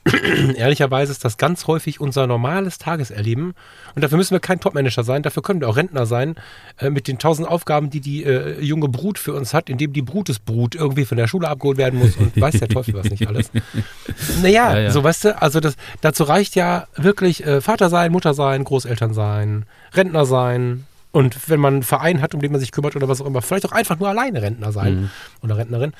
Ehrlicherweise 0.55 1.11
ist 1.11 1.25
das 1.25 1.37
ganz 1.37 1.67
häufig 1.67 1.99
unser 1.99 2.27
normales 2.27 2.77
Tageserleben. 2.77 3.53
Und 3.95 4.03
dafür 4.03 4.17
müssen 4.17 4.31
wir 4.31 4.39
kein 4.39 4.59
Topmanager 4.59 5.03
sein, 5.03 5.23
dafür 5.23 5.41
können 5.41 5.61
wir 5.61 5.69
auch 5.69 5.77
Rentner 5.77 6.05
sein, 6.05 6.35
äh, 6.79 6.89
mit 6.89 7.07
den 7.07 7.17
tausend 7.17 7.47
Aufgaben, 7.47 7.89
die 7.89 8.01
die 8.01 8.23
äh, 8.23 8.61
junge 8.61 8.89
Brut 8.89 9.17
für 9.17 9.33
uns 9.33 9.53
hat, 9.53 9.69
indem 9.69 9.93
die 9.93 10.01
Brutesbrut 10.01 10.75
irgendwie 10.75 11.05
von 11.05 11.17
der 11.17 11.27
Schule 11.27 11.47
abgeholt 11.47 11.77
werden 11.77 11.99
muss 11.99 12.15
und 12.17 12.39
weiß 12.39 12.59
der 12.59 12.67
Teufel 12.67 12.93
was 12.93 13.09
nicht 13.09 13.27
alles. 13.27 13.51
Naja, 14.41 14.73
Ja, 14.73 14.79
ja. 14.79 14.91
so 14.91 15.03
weißt 15.03 15.25
du, 15.25 15.41
also 15.41 15.59
das, 15.59 15.75
dazu 16.01 16.23
reicht 16.23 16.55
ja 16.55 16.87
wirklich 16.95 17.45
äh, 17.45 17.61
Vater 17.61 17.89
sein, 17.89 18.11
Mutter 18.11 18.33
sein, 18.33 18.63
Großeltern 18.63 19.13
sein, 19.13 19.65
Rentner 19.93 20.25
sein. 20.25 20.85
Und 21.15 21.47
wenn 21.47 21.61
man 21.61 21.75
einen 21.75 21.83
Verein 21.83 22.21
hat, 22.21 22.35
um 22.35 22.41
den 22.41 22.51
man 22.51 22.59
sich 22.59 22.73
kümmert 22.73 22.97
oder 22.97 23.07
was 23.07 23.21
auch 23.21 23.25
immer, 23.25 23.41
vielleicht 23.41 23.65
auch 23.65 23.71
einfach 23.71 23.97
nur 23.97 24.09
alleine 24.09 24.41
Rentner 24.41 24.73
sein 24.73 25.09
oder 25.41 25.55
Rentnerin. 25.55 25.93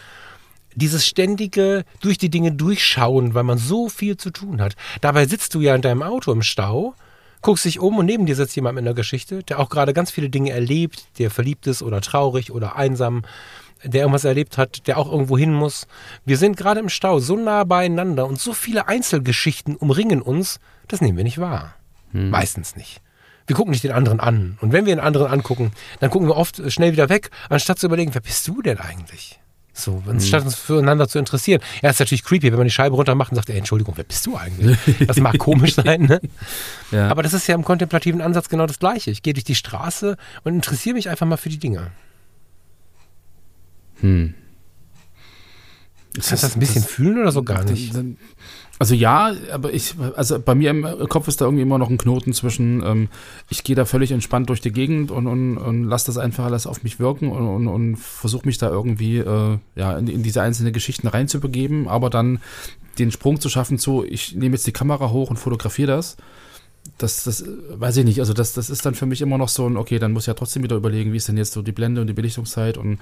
Dieses 0.76 1.08
ständige 1.08 1.86
durch 2.02 2.18
die 2.18 2.30
Dinge 2.30 2.52
durchschauen, 2.52 3.34
weil 3.34 3.44
man 3.44 3.58
so 3.58 3.88
viel 3.88 4.18
zu 4.18 4.30
tun 4.30 4.60
hat. 4.60 4.76
Dabei 5.00 5.26
sitzt 5.26 5.56
du 5.56 5.62
ja 5.62 5.74
in 5.74 5.82
deinem 5.82 6.04
Auto 6.04 6.34
im 6.34 6.42
Stau, 6.42 6.96
guckst 7.42 7.64
dich 7.64 7.80
um 7.80 7.98
und 7.98 8.08
neben 8.08 8.26
dir 8.26 8.36
sitzt 8.36 8.58
jemand 8.58 8.76
mit 8.76 8.84
einer 8.84 8.94
Geschichte, 8.94 9.42
der 9.44 9.62
auch 9.62 9.70
gerade 9.70 9.94
ganz 9.94 10.12
viele 10.12 10.30
Dinge 10.30 10.52
erlebt, 10.52 11.08
der 11.18 11.32
verliebt 11.32 11.66
ist 11.66 11.82
oder 11.82 12.02
traurig 12.02 12.52
oder 12.52 12.76
einsam, 12.76 13.24
der 13.86 14.02
irgendwas 14.02 14.26
erlebt 14.26 14.58
hat, 14.58 14.86
der 14.86 14.98
auch 14.98 15.10
irgendwo 15.10 15.38
hin 15.38 15.54
muss. 15.54 15.88
Wir 16.26 16.36
sind 16.36 16.58
gerade 16.58 16.82
im 16.82 16.90
Stau 16.90 17.20
so 17.20 17.38
nah 17.38 17.64
beieinander 17.64 18.28
und 18.28 18.38
so 18.38 18.52
viele 18.52 18.90
Einzelgeschichten 18.90 19.78
umringen 19.78 20.22
uns, 20.22 20.60
das 20.90 21.00
nehmen 21.00 21.16
wir 21.16 21.24
nicht 21.24 21.40
wahr. 21.40 21.76
Meistens 22.32 22.76
nicht. 22.76 23.02
Wir 23.48 23.56
gucken 23.56 23.72
nicht 23.72 23.84
den 23.84 23.92
anderen 23.92 24.20
an. 24.20 24.58
Und 24.62 24.72
wenn 24.72 24.86
wir 24.86 24.96
den 24.96 25.04
anderen 25.04 25.32
angucken, 25.32 25.72
dann 26.00 26.10
gucken 26.10 26.28
wir 26.28 26.36
oft 26.36 26.62
schnell 26.72 26.92
wieder 26.92 27.10
weg, 27.10 27.30
anstatt 27.50 27.80
zu 27.80 27.86
überlegen, 27.86 28.14
wer 28.14 28.22
bist 28.22 28.48
du 28.48 28.62
denn 28.62 28.80
eigentlich? 28.80 29.40
So, 29.78 30.02
anstatt 30.08 30.46
uns 30.46 30.56
füreinander 30.56 31.08
zu 31.10 31.20
interessieren. 31.20 31.62
Ja, 31.82 31.90
ist 31.90 32.00
natürlich 32.00 32.24
creepy, 32.24 32.50
wenn 32.50 32.58
man 32.58 32.66
die 32.66 32.72
Scheibe 32.72 32.96
runter 32.96 33.14
macht 33.14 33.32
und 33.32 33.36
sagt, 33.36 33.50
ey, 33.50 33.58
Entschuldigung, 33.58 33.98
wer 33.98 34.06
bist 34.06 34.26
du 34.26 34.38
eigentlich? 34.38 34.80
Das 35.06 35.18
mag 35.18 35.38
komisch 35.38 35.76
sein, 35.76 36.04
ne? 36.04 36.22
Ja. 36.92 37.10
Aber 37.10 37.24
das 37.24 37.34
ist 37.34 37.46
ja 37.48 37.56
im 37.56 37.66
kontemplativen 37.66 38.22
Ansatz 38.22 38.48
genau 38.48 38.68
das 38.68 38.80
Gleiche. 38.80 39.12
Ich 39.12 39.22
gehe 39.22 39.34
durch 39.34 39.44
die 39.44 39.54
Straße 39.54 40.16
und 40.46 40.54
interessiere 40.54 40.96
mich 40.96 41.10
einfach 41.10 41.26
mal 41.26 41.36
für 41.36 41.50
die 41.50 41.58
Dinge. 41.58 41.92
Kannst 46.14 46.32
du 46.32 46.48
das 46.48 46.56
ein 46.56 46.60
bisschen 46.60 46.84
fühlen 46.84 47.20
oder 47.20 47.34
so 47.34 47.44
gar 47.44 47.66
nicht? 47.66 47.94
Also 48.78 48.94
ja, 48.94 49.34
aber 49.54 49.74
ich, 49.74 49.96
also 50.16 50.38
bei 50.38 50.54
mir 50.54 50.70
im 50.72 50.84
Kopf 51.08 51.30
ist 51.30 51.40
da 51.40 51.46
irgendwie 51.46 51.62
immer 51.62 51.78
noch 51.78 51.90
ein 51.90 51.98
Knoten 51.98 52.34
zwischen, 52.34 52.84
ähm, 52.84 53.08
ich 53.50 53.64
gehe 53.64 53.76
da 53.76 53.86
völlig 53.86 54.12
entspannt 54.12 54.50
durch 54.50 54.60
die 54.60 54.74
Gegend 54.74 55.12
und, 55.12 55.28
und, 55.28 55.58
und 55.58 55.86
lasse 55.86 56.08
das 56.08 56.18
einfach 56.18 56.44
alles 56.46 56.68
auf 56.68 56.84
mich 56.84 57.00
wirken 57.00 57.32
und, 57.32 57.48
und, 57.48 57.68
und 57.70 57.96
versuche 57.96 58.46
mich 58.46 58.58
da 58.58 58.70
irgendwie 58.70 59.20
äh, 59.20 59.58
ja, 59.76 59.98
in, 59.98 60.08
in 60.08 60.24
diese 60.24 60.42
einzelnen 60.42 60.74
Geschichten 60.74 61.08
reinzubegeben, 61.08 61.88
aber 61.88 62.10
dann 62.10 62.40
den 63.00 63.12
Sprung 63.12 63.40
zu 63.40 63.48
schaffen 63.48 63.78
zu, 63.78 64.04
ich 64.04 64.36
nehme 64.36 64.56
jetzt 64.56 64.68
die 64.68 64.74
Kamera 64.74 65.10
hoch 65.10 65.30
und 65.30 65.38
fotografiere 65.38 65.96
das. 65.96 66.18
Das, 66.98 67.24
das 67.24 67.42
äh, 67.42 67.48
weiß 67.70 67.96
ich 67.98 68.06
nicht. 68.06 68.20
Also 68.20 68.34
das, 68.34 68.52
das 68.54 68.70
ist 68.70 68.86
dann 68.86 68.94
für 68.96 69.06
mich 69.06 69.22
immer 69.22 69.38
noch 69.38 69.50
so 69.50 69.66
ein, 69.68 69.78
okay, 69.78 70.00
dann 70.00 70.12
muss 70.12 70.24
ich 70.24 70.28
ja 70.28 70.34
trotzdem 70.34 70.64
wieder 70.64 70.76
überlegen, 70.76 71.14
wie 71.14 71.18
ist 71.18 71.30
denn 71.30 71.38
jetzt 71.38 71.54
so 71.54 71.62
die 71.62 71.72
Blende 71.72 72.02
und 72.02 72.08
die 72.08 72.14
Belichtungszeit 72.14 72.78
und 72.78 73.00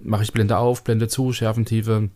mache 0.00 0.24
ich 0.24 0.32
Blende 0.32 0.58
auf, 0.58 0.82
Blende 0.82 1.06
zu, 1.06 1.32
Schärfentiefe, 1.32 2.10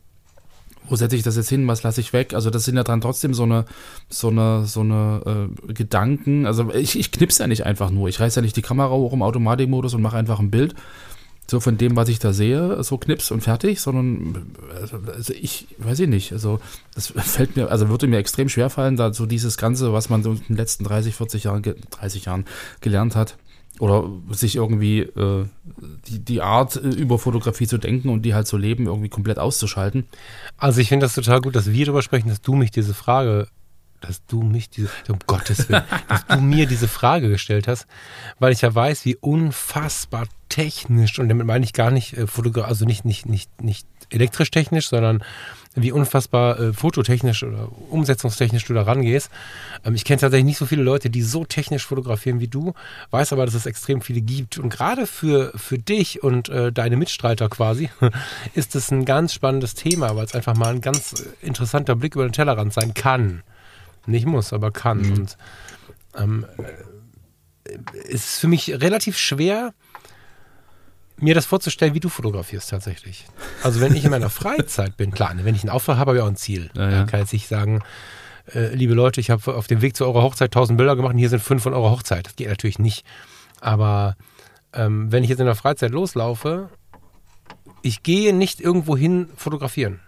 wo 0.89 0.97
setze 0.97 1.17
ich 1.17 1.23
das 1.23 1.37
jetzt 1.37 1.49
hin, 1.49 1.67
was 1.67 1.83
lasse 1.83 2.01
ich 2.01 2.13
weg? 2.13 2.35
Also 2.35 2.51
das 2.51 2.65
sind 2.65 2.77
ja 2.77 2.85
dann 2.85 3.01
trotzdem 3.01 3.35
so 3.35 3.43
eine, 3.45 3.65
so 4.09 4.29
eine, 4.29 4.67
so 4.67 4.81
eine 4.81 5.49
äh, 5.69 5.73
Gedanken. 5.73 6.47
Also 6.47 6.73
ich, 6.73 6.99
ich 6.99 7.13
knipse 7.13 7.43
ja 7.43 7.47
nicht 7.47 7.67
einfach 7.67 7.91
nur. 7.91 8.09
Ich 8.09 8.21
reiße 8.21 8.41
ja 8.41 8.43
nicht 8.43 8.57
die 8.57 8.63
Kamera 8.63 8.91
hoch 8.91 9.13
im 9.13 9.23
Automatikmodus 9.23 9.95
und 9.95 10.03
mache 10.03 10.17
einfach 10.17 10.39
ein 10.41 10.51
Bild. 10.51 10.75
So 11.49 11.61
von 11.61 11.79
dem, 11.79 11.95
was 11.95 12.09
ich 12.09 12.19
da 12.19 12.33
sehe, 12.33 12.83
so 12.83 12.99
knips 12.99 13.31
und 13.31 13.41
fertig, 13.41 13.81
sondern 13.81 14.47
also, 14.81 14.99
also 15.15 15.33
ich 15.33 15.69
weiß 15.79 16.01
ich 16.01 16.09
nicht. 16.09 16.33
Also 16.33 16.59
das 16.95 17.07
fällt 17.17 17.55
mir, 17.55 17.71
also 17.71 17.89
würde 17.89 18.09
mir 18.09 18.19
extrem 18.19 18.49
schwer 18.49 18.69
fallen, 18.69 18.97
da 18.97 19.13
so 19.13 19.27
dieses 19.27 19.57
Ganze, 19.57 19.93
was 19.93 20.09
man 20.11 20.25
so 20.25 20.33
in 20.33 20.43
den 20.49 20.57
letzten 20.57 20.83
30, 20.83 21.15
40 21.15 21.45
Jahren, 21.45 21.63
ge- 21.63 21.77
30 21.93 22.25
Jahren 22.25 22.47
gelernt 22.81 23.15
hat, 23.15 23.37
oder 23.81 24.09
sich 24.31 24.57
irgendwie 24.57 25.01
äh, 25.01 25.47
die, 26.07 26.19
die 26.19 26.43
Art 26.43 26.77
äh, 26.77 26.89
über 26.89 27.19
Fotografie 27.19 27.67
zu 27.67 27.79
denken 27.79 28.09
und 28.09 28.23
die 28.23 28.35
halt 28.35 28.47
zu 28.47 28.57
leben, 28.57 28.87
irgendwie 28.87 29.09
komplett 29.09 29.39
auszuschalten. 29.39 30.07
Also 30.57 30.81
ich 30.81 30.89
finde 30.89 31.07
das 31.07 31.15
total 31.15 31.41
gut, 31.41 31.57
dass 31.57 31.71
wir 31.71 31.85
darüber 31.85 32.03
sprechen, 32.03 32.29
dass 32.29 32.41
du 32.41 32.55
mich 32.55 32.71
diese 32.71 32.95
Frage, 32.95 33.49
dass 34.01 34.25
du 34.27 34.43
mich 34.43 34.71
diese, 34.71 34.89
um 35.09 35.19
Gottes 35.27 35.69
Willen, 35.69 35.85
dass 36.09 36.27
du 36.27 36.41
mir 36.41 36.67
diese 36.67 36.89
Frage 36.89 37.29
gestellt 37.29 37.69
hast, 37.69 37.87
weil 38.39 38.53
ich 38.53 38.63
ja 38.63 38.75
weiß, 38.75 39.05
wie 39.05 39.17
unfassbar 39.17 40.27
technisch, 40.49 41.19
und 41.19 41.29
damit 41.29 41.47
meine 41.47 41.65
ich 41.65 41.73
gar 41.73 41.91
nicht 41.91 42.17
äh, 42.17 42.27
Fotograf, 42.27 42.69
also 42.69 42.85
nicht, 42.85 43.05
nicht, 43.05 43.27
nicht, 43.27 43.63
nicht 43.63 43.87
elektrisch 44.11 44.51
technisch, 44.51 44.89
sondern 44.89 45.23
wie 45.77 45.93
unfassbar 45.93 46.59
äh, 46.59 46.73
fototechnisch 46.73 47.43
oder 47.43 47.69
umsetzungstechnisch 47.91 48.65
du 48.65 48.75
da 48.75 48.83
rangehst. 48.83 49.31
Ähm, 49.85 49.95
ich 49.95 50.05
kenne 50.05 50.21
tatsächlich 50.21 50.47
nicht 50.47 50.59
so 50.59 50.67
viele 50.67 50.83
Leute, 50.83 51.11
die 51.11 51.23
so 51.23 51.45
technisch 51.45 51.87
fotografieren 51.87 52.41
wie 52.41 52.49
du, 52.49 52.73
weiß 53.11 53.33
aber, 53.33 53.45
dass 53.45 53.55
es 53.55 53.67
extrem 53.67 54.01
viele 54.01 54.23
gibt. 54.23 54.59
Und 54.59 54.71
gerade 54.71 55.07
für, 55.07 55.53
für 55.55 55.79
dich 55.79 56.23
und 56.23 56.49
äh, 56.49 56.73
deine 56.73 56.97
Mitstreiter 56.97 57.49
quasi 57.49 57.91
ist 58.55 58.75
es 58.75 58.91
ein 58.91 59.05
ganz 59.05 59.35
spannendes 59.35 59.75
Thema, 59.75 60.17
weil 60.17 60.25
es 60.25 60.35
einfach 60.35 60.57
mal 60.57 60.75
ein 60.75 60.81
ganz 60.81 61.27
interessanter 61.43 61.95
Blick 61.95 62.15
über 62.15 62.27
den 62.27 62.33
Tellerrand 62.33 62.73
sein 62.73 62.95
kann. 62.95 63.43
Nicht 64.07 64.27
muss, 64.27 64.53
aber 64.53 64.71
kann. 64.71 65.03
Mhm. 65.03 65.13
Und 65.13 65.37
ähm, 66.17 66.47
äh, 66.59 67.73
ist 68.09 68.39
für 68.39 68.49
mich 68.49 68.71
relativ 68.71 69.19
schwer, 69.19 69.75
mir 71.19 71.35
das 71.35 71.47
vorzustellen, 71.47 71.95
wie 71.95 72.01
du 72.01 72.09
fotografierst 72.09 72.71
tatsächlich. 72.71 73.25
Also 73.63 73.81
wenn 73.81 73.95
ich 73.95 74.05
in 74.05 74.11
meiner 74.11 74.31
Freizeit 74.31 74.97
bin, 74.97 75.13
klar, 75.13 75.33
wenn 75.37 75.55
ich 75.55 75.63
einen 75.63 75.71
Auftrag 75.71 75.97
habe, 75.97 76.11
habe 76.11 76.19
ich 76.19 76.23
auch 76.23 76.29
ein 76.29 76.37
Ziel. 76.37 76.71
Ja, 76.75 76.91
ja. 76.91 77.05
kann 77.05 77.21
jetzt 77.21 77.33
nicht 77.33 77.49
sagen, 77.49 77.83
äh, 78.55 78.75
liebe 78.75 78.95
Leute, 78.95 79.21
ich 79.21 79.31
habe 79.31 79.55
auf 79.55 79.67
dem 79.67 79.83
Weg 79.83 79.97
zu 79.97 80.05
eurer 80.05 80.23
Hochzeit 80.23 80.49
1000 80.49 80.77
Bilder 80.77 80.97
gemacht 80.97 81.13
und 81.13 81.19
hier 81.19 81.29
sind 81.29 81.43
fünf 81.43 81.63
von 81.63 81.75
eurer 81.75 81.91
Hochzeit. 81.91 82.27
Das 82.27 82.37
geht 82.37 82.49
natürlich 82.49 82.79
nicht. 82.79 83.05
Aber 83.61 84.17
ähm, 84.73 85.11
wenn 85.11 85.25
ich 85.25 85.31
jetzt 85.31 85.41
in 85.41 85.47
der 85.47 85.55
Freizeit 85.55 85.91
loslaufe, 85.91 86.69
ich 87.83 88.03
gehe 88.03 88.35
nicht 88.35 88.61
irgendwo 88.61 88.97
hin 88.97 89.29
fotografieren. 89.37 90.01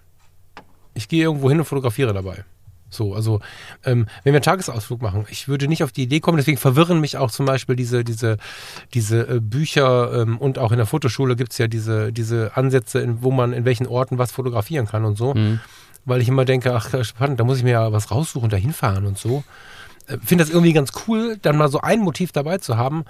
Ich 0.95 1.09
gehe 1.09 1.23
irgendwo 1.23 1.49
hin 1.49 1.61
und 1.61 1.65
fotografiere 1.65 2.13
dabei. 2.13 2.45
So, 2.91 3.15
also 3.15 3.41
ähm, 3.85 4.07
wenn 4.25 4.33
wir 4.33 4.39
einen 4.39 4.43
Tagesausflug 4.43 5.03
machen, 5.03 5.27
ich 5.31 5.49
würde 5.49 5.69
nicht 5.69 5.83
auf 5.83 5.93
die 5.93 6.05
Idee 6.05 6.21
kommen, 6.21 6.39
deswegen 6.39 6.59
verwirren 6.59 7.01
mich 7.01 7.17
auch 7.17 7.31
zum 7.31 7.47
Beispiel 7.47 7.77
diese, 7.77 8.05
diese, 8.05 8.39
diese 8.95 9.29
äh, 9.29 9.41
Bücher 9.41 10.23
ähm, 10.23 10.39
und 10.39 10.59
auch 10.59 10.73
in 10.73 10.79
der 10.79 10.87
Fotoschule 10.87 11.37
gibt 11.37 11.53
es 11.53 11.59
ja 11.59 11.69
diese, 11.69 12.13
diese 12.13 12.57
Ansätze, 12.57 13.01
in, 13.01 13.23
wo 13.23 13.31
man 13.31 13.53
in 13.53 13.65
welchen 13.65 13.87
Orten 13.87 14.19
was 14.19 14.33
fotografieren 14.33 14.87
kann 14.87 15.05
und 15.05 15.19
so. 15.19 15.35
Mhm. 15.35 15.61
Weil 16.05 16.23
ich 16.23 16.29
immer 16.29 16.45
denke, 16.45 16.75
ach 16.75 17.05
spannend, 17.05 17.39
da 17.41 17.45
muss 17.45 17.59
ich 17.59 17.65
mir 17.65 17.73
ja 17.73 17.93
was 17.93 18.11
raussuchen, 18.11 18.49
da 18.49 18.57
hinfahren 18.57 19.05
und 19.05 19.19
so. 19.19 19.45
Äh, 20.07 20.19
Finde 20.25 20.45
das 20.45 20.53
irgendwie 20.53 20.73
ganz 20.73 20.91
cool, 21.07 21.37
dann 21.43 21.57
mal 21.57 21.69
so 21.69 21.81
ein 21.81 22.01
Motiv 22.01 22.33
dabei 22.33 22.59
zu 22.59 22.77
haben, 22.77 23.05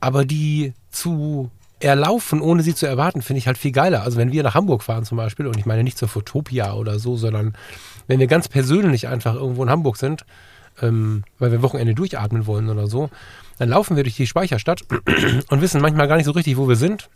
aber 0.00 0.24
die 0.24 0.74
zu 0.90 1.50
erlaufen, 1.80 2.42
ohne 2.42 2.62
sie 2.62 2.74
zu 2.74 2.86
erwarten, 2.86 3.22
finde 3.22 3.38
ich 3.38 3.46
halt 3.46 3.58
viel 3.58 3.72
geiler. 3.72 4.02
Also 4.02 4.18
wenn 4.18 4.32
wir 4.32 4.42
nach 4.42 4.54
Hamburg 4.54 4.82
fahren 4.82 5.04
zum 5.04 5.16
Beispiel, 5.16 5.46
und 5.46 5.56
ich 5.56 5.66
meine 5.66 5.82
nicht 5.82 5.98
zur 5.98 6.08
Fotopia 6.08 6.74
oder 6.74 6.98
so, 6.98 7.16
sondern 7.16 7.54
wenn 8.10 8.18
wir 8.18 8.26
ganz 8.26 8.48
persönlich 8.48 9.06
einfach 9.06 9.36
irgendwo 9.36 9.62
in 9.62 9.70
Hamburg 9.70 9.96
sind, 9.96 10.24
ähm, 10.82 11.22
weil 11.38 11.52
wir 11.52 11.62
Wochenende 11.62 11.94
durchatmen 11.94 12.44
wollen 12.44 12.68
oder 12.68 12.88
so, 12.88 13.08
dann 13.58 13.68
laufen 13.68 13.94
wir 13.94 14.02
durch 14.02 14.16
die 14.16 14.26
Speicherstadt 14.26 14.82
und 15.48 15.60
wissen 15.60 15.80
manchmal 15.80 16.08
gar 16.08 16.16
nicht 16.16 16.26
so 16.26 16.32
richtig, 16.32 16.56
wo 16.56 16.68
wir 16.68 16.74
sind. 16.74 17.08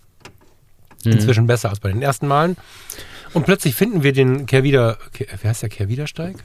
Mhm. 1.05 1.12
Inzwischen 1.12 1.49
besser 1.49 1.70
als 1.70 1.80
bei 1.80 1.90
den 1.90 2.01
ersten 2.01 2.28
Malen. 2.28 2.57
Und 3.32 3.45
plötzlich 3.45 3.74
finden 3.74 4.05
wir 4.05 4.12
den 4.12 4.47
Kehrwieder, 4.47 4.99
wie 5.18 5.49
heißt 5.49 5.62
der 5.62 5.68
Kehrwiedersteig? 5.68 6.36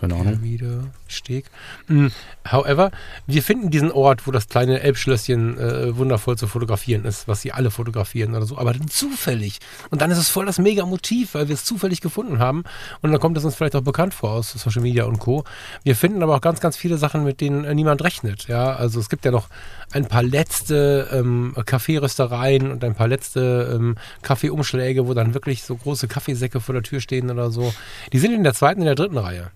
Keine 0.00 0.14
Ahnung. 0.14 0.42
Wieder 0.42 0.84
Steg. 1.08 1.46
Mm, 1.88 2.08
however, 2.50 2.90
wir 3.26 3.42
finden 3.42 3.70
diesen 3.70 3.90
Ort, 3.90 4.26
wo 4.26 4.30
das 4.30 4.48
kleine 4.48 4.80
Elbschlösschen 4.80 5.58
äh, 5.58 5.96
wundervoll 5.96 6.36
zu 6.36 6.46
fotografieren 6.46 7.04
ist, 7.04 7.28
was 7.28 7.40
sie 7.40 7.52
alle 7.52 7.70
fotografieren 7.70 8.34
oder 8.34 8.44
so, 8.44 8.58
aber 8.58 8.72
dann 8.72 8.88
zufällig. 8.88 9.58
Und 9.90 10.02
dann 10.02 10.10
ist 10.10 10.18
es 10.18 10.28
voll 10.28 10.44
das 10.46 10.58
Mega-Motiv, 10.58 11.34
weil 11.34 11.48
wir 11.48 11.54
es 11.54 11.64
zufällig 11.64 12.00
gefunden 12.00 12.38
haben. 12.38 12.64
Und 13.00 13.12
dann 13.12 13.20
kommt 13.20 13.38
es 13.38 13.44
uns 13.44 13.54
vielleicht 13.54 13.76
auch 13.76 13.82
bekannt 13.82 14.12
vor 14.12 14.30
aus 14.30 14.52
Social 14.52 14.82
Media 14.82 15.04
und 15.04 15.18
Co. 15.18 15.44
Wir 15.82 15.96
finden 15.96 16.22
aber 16.22 16.36
auch 16.36 16.40
ganz, 16.40 16.60
ganz 16.60 16.76
viele 16.76 16.98
Sachen, 16.98 17.24
mit 17.24 17.40
denen 17.40 17.64
äh, 17.64 17.74
niemand 17.74 18.02
rechnet. 18.04 18.48
Ja, 18.48 18.74
also 18.74 19.00
es 19.00 19.08
gibt 19.08 19.24
ja 19.24 19.30
noch 19.30 19.48
ein 19.92 20.06
paar 20.06 20.22
letzte 20.22 21.08
ähm, 21.12 21.54
Kaffeeröstereien 21.64 22.70
und 22.70 22.84
ein 22.84 22.94
paar 22.94 23.08
letzte 23.08 23.72
ähm, 23.74 23.96
Kaffeeumschläge, 24.22 25.06
wo 25.06 25.14
dann 25.14 25.32
wirklich 25.32 25.62
so 25.62 25.76
große 25.76 26.08
Kaffeesäcke 26.08 26.60
vor 26.60 26.74
der 26.74 26.82
Tür 26.82 27.00
stehen 27.00 27.30
oder 27.30 27.50
so. 27.50 27.72
Die 28.12 28.18
sind 28.18 28.32
in 28.32 28.44
der 28.44 28.54
zweiten, 28.54 28.80
in 28.80 28.86
der 28.86 28.94
dritten 28.94 29.18
Reihe. 29.18 29.50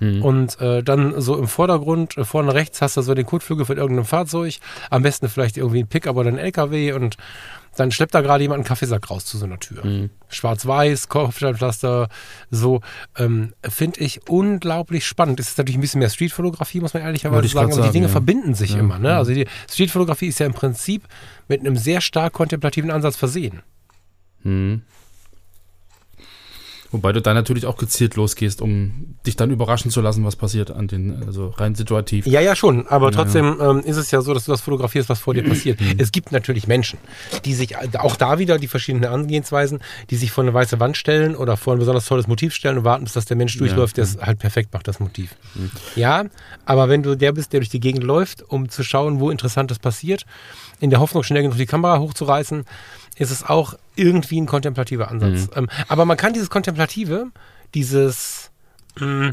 Mhm. 0.00 0.22
Und 0.22 0.60
äh, 0.60 0.82
dann 0.82 1.20
so 1.20 1.36
im 1.36 1.46
Vordergrund, 1.46 2.16
äh, 2.16 2.24
vorne 2.24 2.54
rechts 2.54 2.82
hast 2.82 2.96
du 2.96 3.02
so 3.02 3.14
den 3.14 3.26
Kotflügel 3.26 3.64
von 3.64 3.76
irgendeinem 3.76 4.06
Fahrzeug, 4.06 4.58
am 4.88 5.02
besten 5.02 5.28
vielleicht 5.28 5.56
irgendwie 5.56 5.80
ein 5.80 5.88
Pickup 5.88 6.16
oder 6.16 6.28
ein 6.28 6.38
LKW 6.38 6.92
und 6.92 7.16
dann 7.76 7.92
schleppt 7.92 8.14
da 8.14 8.20
gerade 8.20 8.42
jemand 8.42 8.58
einen 8.58 8.64
Kaffeesack 8.64 9.10
raus 9.10 9.24
zu 9.24 9.38
so 9.38 9.44
einer 9.44 9.60
Tür. 9.60 9.84
Mhm. 9.84 10.10
Schwarz-Weiß, 10.28 11.08
Kopfsteinpflaster, 11.08 12.08
so 12.50 12.80
ähm, 13.16 13.52
finde 13.68 14.00
ich 14.00 14.28
unglaublich 14.28 15.06
spannend. 15.06 15.38
Es 15.38 15.50
ist 15.50 15.58
natürlich 15.58 15.78
ein 15.78 15.80
bisschen 15.80 16.00
mehr 16.00 16.10
Streetfotografie, 16.10 16.80
muss 16.80 16.94
man 16.94 17.04
ehrlicherweise 17.04 17.46
sagen, 17.48 17.72
aber 17.72 17.82
die 17.82 17.92
Dinge 17.92 18.06
ja. 18.06 18.12
verbinden 18.12 18.54
sich 18.54 18.72
ja. 18.72 18.80
immer. 18.80 18.98
Ne? 18.98 19.14
Also 19.16 19.32
die 19.32 19.46
Streetfotografie 19.70 20.26
ist 20.26 20.40
ja 20.40 20.46
im 20.46 20.54
Prinzip 20.54 21.04
mit 21.46 21.60
einem 21.60 21.76
sehr 21.76 22.00
stark 22.00 22.32
kontemplativen 22.32 22.90
Ansatz 22.90 23.16
versehen. 23.16 23.62
Mhm. 24.42 24.82
Wobei 26.92 27.12
du 27.12 27.22
da 27.22 27.34
natürlich 27.34 27.66
auch 27.66 27.76
gezielt 27.76 28.16
losgehst, 28.16 28.60
um 28.60 29.14
dich 29.24 29.36
dann 29.36 29.50
überraschen 29.50 29.92
zu 29.92 30.00
lassen, 30.00 30.24
was 30.24 30.34
passiert 30.34 30.72
an 30.72 30.88
den, 30.88 31.22
also 31.24 31.48
rein 31.50 31.76
situativ. 31.76 32.26
Ja, 32.26 32.40
ja, 32.40 32.56
schon. 32.56 32.86
Aber 32.88 33.12
trotzdem 33.12 33.56
ja. 33.58 33.70
Ähm, 33.70 33.80
ist 33.80 33.96
es 33.96 34.10
ja 34.10 34.22
so, 34.22 34.34
dass 34.34 34.46
du 34.46 34.50
das 34.50 34.60
fotografierst, 34.60 35.08
was 35.08 35.20
vor 35.20 35.34
dir 35.34 35.44
passiert. 35.44 35.80
Mhm. 35.80 35.94
Es 35.98 36.10
gibt 36.10 36.32
natürlich 36.32 36.66
Menschen, 36.66 36.98
die 37.44 37.54
sich, 37.54 37.76
auch 37.96 38.16
da 38.16 38.40
wieder 38.40 38.58
die 38.58 38.66
verschiedenen 38.66 39.08
Angehensweisen, 39.08 39.78
die 40.10 40.16
sich 40.16 40.32
vor 40.32 40.42
eine 40.42 40.52
weiße 40.52 40.80
Wand 40.80 40.96
stellen 40.96 41.36
oder 41.36 41.56
vor 41.56 41.74
ein 41.74 41.78
besonders 41.78 42.06
tolles 42.06 42.26
Motiv 42.26 42.54
stellen 42.54 42.78
und 42.78 42.84
warten, 42.84 43.04
bis 43.04 43.12
das 43.12 43.24
der 43.24 43.36
Mensch 43.36 43.56
durchläuft, 43.56 43.96
ja. 43.96 44.02
der 44.02 44.10
es 44.10 44.16
mhm. 44.16 44.26
halt 44.26 44.38
perfekt 44.40 44.72
macht, 44.72 44.88
das 44.88 44.98
Motiv. 44.98 45.36
Mhm. 45.54 45.70
Ja, 45.94 46.24
aber 46.64 46.88
wenn 46.88 47.04
du 47.04 47.14
der 47.14 47.32
bist, 47.32 47.52
der 47.52 47.60
durch 47.60 47.70
die 47.70 47.80
Gegend 47.80 48.02
läuft, 48.02 48.42
um 48.42 48.68
zu 48.68 48.82
schauen, 48.82 49.20
wo 49.20 49.30
Interessantes 49.30 49.78
passiert, 49.78 50.26
in 50.80 50.90
der 50.90 50.98
Hoffnung, 50.98 51.22
schnell 51.22 51.42
genug 51.42 51.56
die 51.56 51.66
Kamera 51.66 51.98
hochzureißen, 51.98 52.64
ist 53.20 53.30
es 53.30 53.44
auch 53.44 53.74
irgendwie 53.96 54.40
ein 54.40 54.46
kontemplativer 54.46 55.10
Ansatz. 55.10 55.48
Mhm. 55.48 55.50
Ähm, 55.56 55.68
aber 55.88 56.06
man 56.06 56.16
kann 56.16 56.32
dieses 56.32 56.48
Kontemplative, 56.48 57.26
dieses 57.74 58.50
mh, 58.98 59.28
mm, 59.28 59.32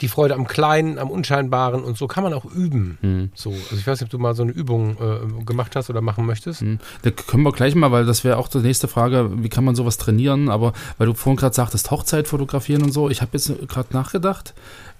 die 0.00 0.08
Freude 0.08 0.34
am 0.34 0.48
Kleinen, 0.48 0.98
am 0.98 1.10
Unscheinbaren 1.10 1.84
und 1.84 1.96
so 1.96 2.08
kann 2.08 2.24
man 2.24 2.34
auch 2.34 2.44
üben. 2.44 2.98
Mhm. 3.02 3.30
So, 3.34 3.50
also 3.50 3.76
ich 3.76 3.86
weiß 3.86 4.00
nicht, 4.00 4.08
ob 4.08 4.10
du 4.10 4.18
mal 4.18 4.34
so 4.34 4.42
eine 4.42 4.50
Übung 4.50 4.96
äh, 4.96 5.44
gemacht 5.44 5.76
hast 5.76 5.90
oder 5.90 6.00
machen 6.00 6.26
möchtest. 6.26 6.62
Mhm. 6.62 6.78
Da 7.02 7.10
können 7.10 7.44
wir 7.44 7.52
gleich 7.52 7.74
mal, 7.74 7.92
weil 7.92 8.04
das 8.04 8.24
wäre 8.24 8.38
auch 8.38 8.48
die 8.48 8.58
nächste 8.58 8.88
Frage, 8.88 9.30
wie 9.36 9.48
kann 9.50 9.64
man 9.64 9.76
sowas 9.76 9.98
trainieren? 9.98 10.48
Aber 10.48 10.72
weil 10.98 11.06
du 11.06 11.14
vorhin 11.14 11.36
gerade 11.36 11.54
sagtest, 11.54 11.90
Hochzeit 11.90 12.26
fotografieren 12.26 12.82
und 12.82 12.92
so, 12.92 13.10
ich 13.10 13.20
habe 13.20 13.30
jetzt 13.34 13.52
gerade 13.68 13.92
nachgedacht, 13.92 14.54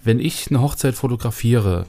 wenn 0.05 0.21
ich 0.21 0.49
eine 0.51 0.61
Hochzeit 0.61 0.95
fotografiere, 0.95 1.87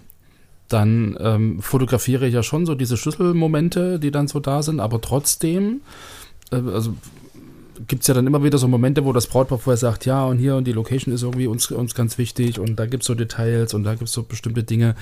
dann 0.67 1.17
ähm, 1.19 1.61
fotografiere 1.61 2.27
ich 2.27 2.33
ja 2.33 2.43
schon 2.43 2.65
so 2.65 2.75
diese 2.75 2.97
Schlüsselmomente, 2.97 3.99
die 3.99 4.11
dann 4.11 4.27
so 4.27 4.39
da 4.39 4.63
sind, 4.63 4.79
aber 4.79 5.01
trotzdem, 5.01 5.81
äh, 6.51 6.55
also 6.55 6.93
gibt 7.87 8.01
es 8.03 8.07
ja 8.07 8.13
dann 8.13 8.27
immer 8.27 8.43
wieder 8.43 8.57
so 8.57 8.67
Momente, 8.67 9.05
wo 9.05 9.13
das 9.13 9.27
Brautpaar 9.27 9.57
vorher 9.57 9.77
sagt, 9.77 10.05
ja, 10.05 10.25
und 10.25 10.37
hier 10.37 10.55
und 10.55 10.65
die 10.65 10.71
Location 10.71 11.13
ist 11.13 11.23
irgendwie 11.23 11.47
uns, 11.47 11.71
uns 11.71 11.95
ganz 11.95 12.17
wichtig 12.17 12.59
und 12.59 12.77
da 12.77 12.85
gibt 12.85 13.03
es 13.03 13.07
so 13.07 13.15
Details 13.15 13.73
und 13.73 13.83
da 13.83 13.91
gibt 13.93 14.05
es 14.05 14.13
so 14.13 14.23
bestimmte 14.23 14.63
Dinge, 14.63 14.95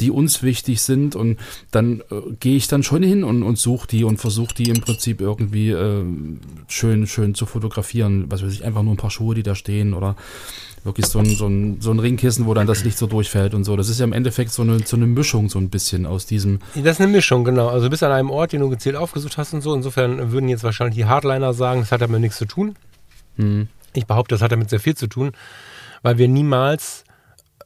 die 0.00 0.10
uns 0.10 0.42
wichtig 0.42 0.80
sind 0.80 1.16
und 1.16 1.38
dann 1.70 2.00
äh, 2.10 2.20
gehe 2.40 2.56
ich 2.56 2.68
dann 2.68 2.82
schon 2.82 3.02
hin 3.02 3.24
und, 3.24 3.42
und 3.42 3.58
suche 3.58 3.86
die 3.86 4.04
und 4.04 4.18
versuche 4.18 4.54
die 4.54 4.70
im 4.70 4.80
Prinzip 4.80 5.20
irgendwie 5.20 5.70
äh, 5.70 6.04
schön, 6.68 7.06
schön 7.06 7.34
zu 7.34 7.46
fotografieren. 7.46 8.26
Was 8.28 8.42
weiß 8.42 8.52
ich, 8.52 8.64
einfach 8.64 8.82
nur 8.82 8.94
ein 8.94 8.98
paar 8.98 9.10
Schuhe, 9.10 9.34
die 9.34 9.42
da 9.42 9.54
stehen 9.54 9.94
oder 9.94 10.16
wirklich 10.84 11.06
so 11.06 11.18
ein, 11.18 11.26
so, 11.26 11.46
ein, 11.46 11.80
so 11.80 11.90
ein 11.90 11.98
Ringkissen, 11.98 12.46
wo 12.46 12.54
dann 12.54 12.66
das 12.66 12.84
Licht 12.84 12.98
so 12.98 13.06
durchfällt 13.06 13.54
und 13.54 13.64
so. 13.64 13.76
Das 13.76 13.88
ist 13.88 13.98
ja 13.98 14.04
im 14.04 14.12
Endeffekt 14.12 14.52
so 14.52 14.62
eine, 14.62 14.80
so 14.80 14.96
eine 14.96 15.06
Mischung 15.06 15.48
so 15.48 15.58
ein 15.58 15.70
bisschen 15.70 16.06
aus 16.06 16.26
diesem. 16.26 16.60
Das 16.74 16.96
ist 16.96 17.00
eine 17.00 17.10
Mischung, 17.10 17.44
genau. 17.44 17.68
Also 17.68 17.86
du 17.86 17.90
bist 17.90 18.02
an 18.02 18.12
einem 18.12 18.30
Ort, 18.30 18.52
den 18.52 18.60
du 18.60 18.68
gezielt 18.68 18.96
aufgesucht 18.96 19.38
hast 19.38 19.54
und 19.54 19.62
so. 19.62 19.74
Insofern 19.74 20.30
würden 20.30 20.48
jetzt 20.48 20.62
wahrscheinlich 20.62 20.96
die 20.96 21.06
Hardliner 21.06 21.54
sagen, 21.54 21.80
das 21.80 21.92
hat 21.92 22.02
damit 22.02 22.20
nichts 22.20 22.36
zu 22.36 22.44
tun. 22.44 22.76
Mhm. 23.36 23.68
Ich 23.94 24.06
behaupte, 24.06 24.34
das 24.34 24.42
hat 24.42 24.52
damit 24.52 24.70
sehr 24.70 24.80
viel 24.80 24.96
zu 24.96 25.06
tun, 25.06 25.32
weil 26.02 26.18
wir 26.18 26.28
niemals 26.28 27.04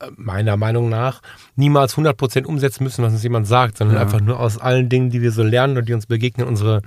äh, 0.00 0.06
meiner 0.16 0.56
Meinung 0.56 0.88
nach 0.88 1.20
niemals 1.56 1.96
100% 1.96 2.44
umsetzen 2.44 2.84
müssen, 2.84 3.02
was 3.04 3.12
uns 3.12 3.22
jemand 3.22 3.46
sagt, 3.46 3.78
sondern 3.78 3.96
ja. 3.96 4.02
einfach 4.02 4.20
nur 4.20 4.38
aus 4.38 4.58
allen 4.58 4.88
Dingen, 4.88 5.10
die 5.10 5.22
wir 5.22 5.32
so 5.32 5.42
lernen 5.42 5.76
und 5.76 5.88
die 5.88 5.94
uns 5.94 6.06
begegnen, 6.06 6.46
unsere 6.46 6.82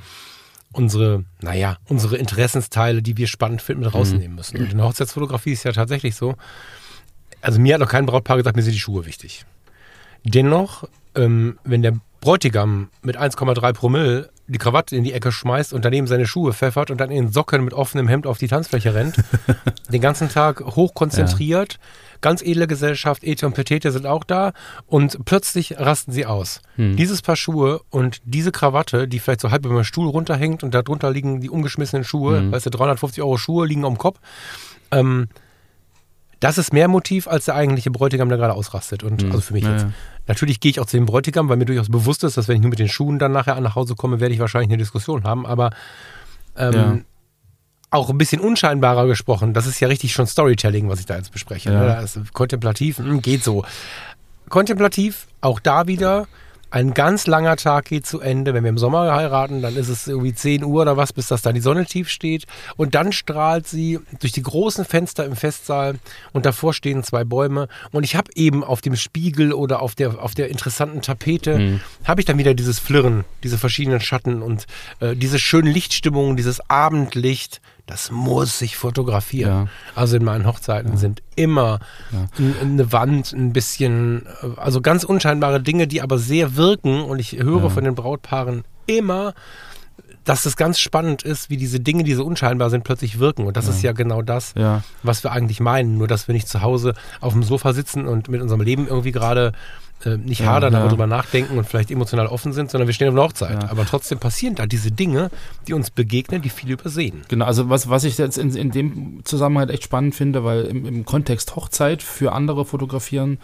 unsere, 0.74 1.26
naja, 1.42 1.78
unsere 1.88 2.18
Interessensteile, 2.18 3.02
die 3.02 3.18
wir 3.18 3.28
spannend 3.28 3.62
finden, 3.62 3.84
mit 3.84 3.94
rausnehmen 3.94 4.36
müssen. 4.36 4.58
Und 4.58 4.72
in 4.72 4.78
der 4.78 4.88
Hochzeitsfotografie 4.88 5.52
ist 5.52 5.64
ja 5.64 5.72
tatsächlich 5.72 6.16
so, 6.16 6.36
also 7.42 7.60
mir 7.60 7.74
hat 7.74 7.82
noch 7.82 7.90
kein 7.90 8.06
Brautpaar 8.06 8.38
gesagt, 8.38 8.56
mir 8.56 8.62
sind 8.64 8.74
die 8.74 8.80
Schuhe 8.80 9.06
wichtig. 9.06 9.46
Dennoch, 10.24 10.88
ähm, 11.16 11.58
wenn 11.64 11.82
der 11.82 11.98
Bräutigam 12.22 12.90
mit 13.02 13.18
1,3 13.18 13.74
Promille 13.74 14.30
die 14.48 14.60
Krawatte 14.60 14.96
in 14.96 15.04
die 15.04 15.14
Ecke 15.14 15.32
schmeißt 15.32 15.74
und 15.74 15.86
daneben 15.86 16.08
seine 16.08 16.28
Schuhe 16.28 16.54
pfeffert 16.54 16.92
und 16.92 17.00
dann 17.00 17.10
in 17.10 17.32
Socken 17.32 17.64
mit 17.64 17.74
offenem 17.74 18.08
Hemd 18.08 18.28
auf 18.28 18.38
die 18.38 18.48
Tanzfläche 18.48 18.94
rennt, 18.94 19.16
den 19.90 20.02
ganzen 20.02 20.30
Tag 20.30 20.62
hochkonzentriert, 20.62 21.74
ja 21.74 21.80
ganz 22.22 22.42
edle 22.42 22.68
Gesellschaft, 22.68 23.24
Ete 23.24 23.46
und 23.48 23.54
Petete 23.54 23.92
sind 23.92 24.06
auch 24.06 24.24
da 24.24 24.54
und 24.88 25.26
plötzlich 25.26 25.78
rasten 25.80 26.12
sie 26.12 26.26
aus. 26.26 26.62
Hm. 26.76 26.96
Dieses 26.96 27.22
Paar 27.22 27.36
Schuhe 27.36 27.82
und 27.90 28.22
diese 28.26 28.52
Krawatte, 28.52 29.08
die 29.08 29.20
vielleicht 29.20 29.42
so 29.42 29.52
halb 29.52 29.66
über 29.66 29.76
dem 29.76 29.84
Stuhl 29.84 30.08
runterhängt 30.08 30.64
und 30.64 30.74
darunter 30.74 31.12
liegen 31.12 31.42
die 31.42 31.50
umgeschmissenen 31.50 32.04
Schuhe, 32.04 32.38
Hm. 32.40 32.52
weißt 32.52 32.66
du, 32.68 32.70
350 32.70 33.22
Euro 33.24 33.38
Schuhe 33.38 33.66
liegen 33.68 33.86
am 33.86 33.98
Kopf. 33.98 34.20
Ähm, 34.92 35.28
das 36.40 36.58
ist 36.58 36.74
mehr 36.74 36.88
Motiv, 36.88 37.28
als 37.28 37.46
der 37.46 37.56
eigentliche 37.56 37.92
Bräutigam, 37.92 38.28
der 38.30 38.38
gerade 38.40 38.54
ausrastet. 38.56 39.04
Und 39.04 39.24
also 39.26 39.42
für 39.42 39.54
mich. 39.54 39.64
Ja, 39.64 39.74
jetzt. 39.74 39.84
ja. 39.84 39.92
Natürlich 40.28 40.60
gehe 40.60 40.72
ich 40.72 40.80
auch 40.80 40.88
zu 40.88 40.98
dem 40.98 41.06
Bräutigam, 41.06 41.50
weil 41.50 41.58
mir 41.58 41.66
durchaus 41.66 41.90
bewusst 41.90 42.24
ist, 42.24 42.36
dass 42.38 42.48
wenn 42.48 42.56
ich 42.56 42.62
nur 42.62 42.72
mit 42.72 42.80
den 42.80 42.88
Schuhen 42.90 43.20
dann 43.20 43.32
nachher 43.32 43.60
nach 43.62 43.76
Hause 43.76 43.94
komme, 43.96 44.20
werde 44.20 44.34
ich 44.34 44.40
wahrscheinlich 44.40 44.70
eine 44.70 44.78
Diskussion 44.78 45.24
haben. 45.24 45.46
Aber 45.46 45.70
ähm, 46.58 46.74
Ja. 46.74 46.98
Auch 47.92 48.10
ein 48.10 48.18
bisschen 48.18 48.42
unscheinbarer 48.42 49.06
gesprochen, 49.06 49.54
das 49.54 49.68
ist 49.68 49.80
ja 49.80 49.88
richtig 49.88 50.14
schon 50.14 50.26
Storytelling, 50.26 50.90
was 50.90 51.00
ich 51.00 51.06
da 51.06 51.18
jetzt 51.18 51.32
bespreche. 51.32 51.72
Ja. 51.72 51.98
Ne? 51.98 52.04
Ist 52.04 52.20
kontemplativ, 52.34 52.98
hm, 52.98 53.22
geht 53.22 53.44
so. 53.44 53.64
Kontemplativ, 54.50 55.28
auch 55.42 55.60
da 55.60 55.88
wieder, 55.88 56.28
ein 56.72 56.94
ganz 56.94 57.28
langer 57.28 57.58
Tag 57.58 57.86
geht 57.86 58.06
zu 58.06 58.22
Ende. 58.22 58.54
Wenn 58.54 58.64
wir 58.64 58.70
im 58.70 58.78
Sommer 58.78 59.14
heiraten, 59.14 59.62
dann 59.62 59.76
ist 59.76 59.90
es 59.90 60.08
irgendwie 60.08 60.34
10 60.34 60.64
Uhr 60.64 60.84
oder 60.84 60.96
was, 60.96 61.12
bis 61.12 61.28
das 61.28 61.42
dann 61.42 61.54
die 61.54 61.60
Sonne 61.60 61.86
tief 61.86 62.08
steht. 62.08 62.46
Und 62.78 62.96
dann 62.96 63.12
strahlt 63.12 63.68
sie 63.68 64.00
durch 64.22 64.32
die 64.32 64.42
großen 64.42 64.86
Fenster 64.86 65.26
im 65.26 65.36
Festsaal 65.36 65.96
und 66.32 66.46
davor 66.46 66.74
stehen 66.74 67.04
zwei 67.04 67.26
Bäume. 67.26 67.68
Und 67.92 68.06
ich 68.06 68.16
habe 68.16 68.32
eben 68.36 68.64
auf 68.64 68.80
dem 68.80 68.96
Spiegel 68.96 69.52
oder 69.52 69.82
auf 69.82 69.96
der, 69.96 70.24
auf 70.24 70.34
der 70.34 70.48
interessanten 70.48 71.02
Tapete, 71.02 71.82
habe 72.06 72.22
ich 72.22 72.26
dann 72.26 72.38
wieder 72.38 72.54
dieses 72.54 72.80
Flirren, 72.80 73.26
diese 73.44 73.58
verschiedenen 73.58 74.00
Schatten 74.00 74.42
und 74.42 74.66
äh, 75.02 75.14
diese 75.14 75.40
schönen 75.40 75.72
Lichtstimmungen, 75.72 76.38
dieses 76.38 76.62
Abendlicht. 76.70 77.60
Das 77.86 78.12
muss 78.12 78.60
sich 78.60 78.78
fotografieren. 78.78 79.52
Ja. 79.66 79.68
Also 79.96 80.16
in 80.18 80.24
meinen 80.24 80.46
Hochzeiten 80.46 80.98
sind 80.98 81.22
immer 81.36 81.80
n- 82.40 82.56
eine 82.62 82.92
Wand, 82.94 83.34
ein 83.34 83.52
bisschen, 83.54 84.26
äh, 84.42 84.48
also 84.58 84.82
ganz 84.82 85.04
unscheinbare 85.04 85.62
Dinge, 85.62 85.88
die 85.88 86.02
aber 86.02 86.18
sehr 86.18 86.56
wirken. 86.56 87.02
Und 87.02 87.20
ich 87.20 87.34
höre 87.34 87.70
von 87.70 87.84
den 87.84 87.96
Brautpaaren 87.96 88.64
immer, 88.86 89.34
dass 90.24 90.46
es 90.46 90.56
ganz 90.56 90.80
spannend 90.80 91.24
ist, 91.24 91.50
wie 91.50 91.58
diese 91.58 91.80
Dinge, 91.80 92.04
die 92.04 92.14
so 92.14 92.24
unscheinbar 92.24 92.70
sind, 92.70 92.84
plötzlich 92.84 93.18
wirken. 93.20 93.46
Und 93.48 93.58
das 93.58 93.68
ist 93.68 93.82
ja 93.82 93.92
genau 93.92 94.22
das, 94.22 94.54
Ja. 94.56 94.84
was 95.02 95.24
wir 95.24 95.32
eigentlich 95.32 95.60
meinen. 95.60 95.98
Nur, 95.98 96.08
dass 96.08 96.28
wir 96.28 96.34
nicht 96.34 96.48
zu 96.48 96.62
Hause 96.62 96.94
auf 97.22 97.34
dem 97.34 97.42
Sofa 97.44 97.74
sitzen 97.74 98.08
und 98.08 98.30
mit 98.30 98.40
unserem 98.42 98.62
Leben 98.62 98.88
irgendwie 98.88 99.12
gerade 99.12 99.52
äh, 100.06 100.18
nicht 100.18 100.42
Ja, 100.42 100.48
hadern, 100.48 100.76
aber 100.76 100.86
ja. 100.86 100.90
drüber 100.90 101.08
nachdenken 101.08 101.58
und 101.58 101.66
vielleicht 101.66 101.92
emotional 101.92 102.28
offen 102.28 102.54
sind, 102.54 102.72
sondern 102.72 102.88
wir 102.88 102.94
stehen 102.94 103.10
auf 103.10 103.16
einer 103.16 103.24
Hochzeit. 103.24 103.64
Ja. 103.64 103.70
Aber 103.70 103.86
trotzdem 103.86 104.20
passieren 104.20 104.56
da 104.56 104.66
diese 104.66 104.92
Dinge, 104.92 105.30
die 105.68 105.74
uns 105.74 105.90
begegnen, 105.90 106.42
die 106.42 106.50
viele 106.50 106.74
übersehen. 106.74 107.22
Genau, 107.28 107.46
also 107.46 107.70
was, 107.70 107.90
was 107.90 108.04
ich 108.04 108.18
jetzt 108.18 108.38
in, 108.38 108.56
in 108.56 108.72
dem 108.72 109.22
Zusammenhang 109.24 109.70
echt 109.70 109.84
spannend 109.84 110.16
finde, 110.16 110.44
weil 110.44 110.64
im, 110.64 110.86
im 110.86 111.06
Kontext 111.06 111.56
Hochzeit 111.56 112.04
für 112.04 112.34
andere 112.34 112.66
fotografieren, 112.66 113.40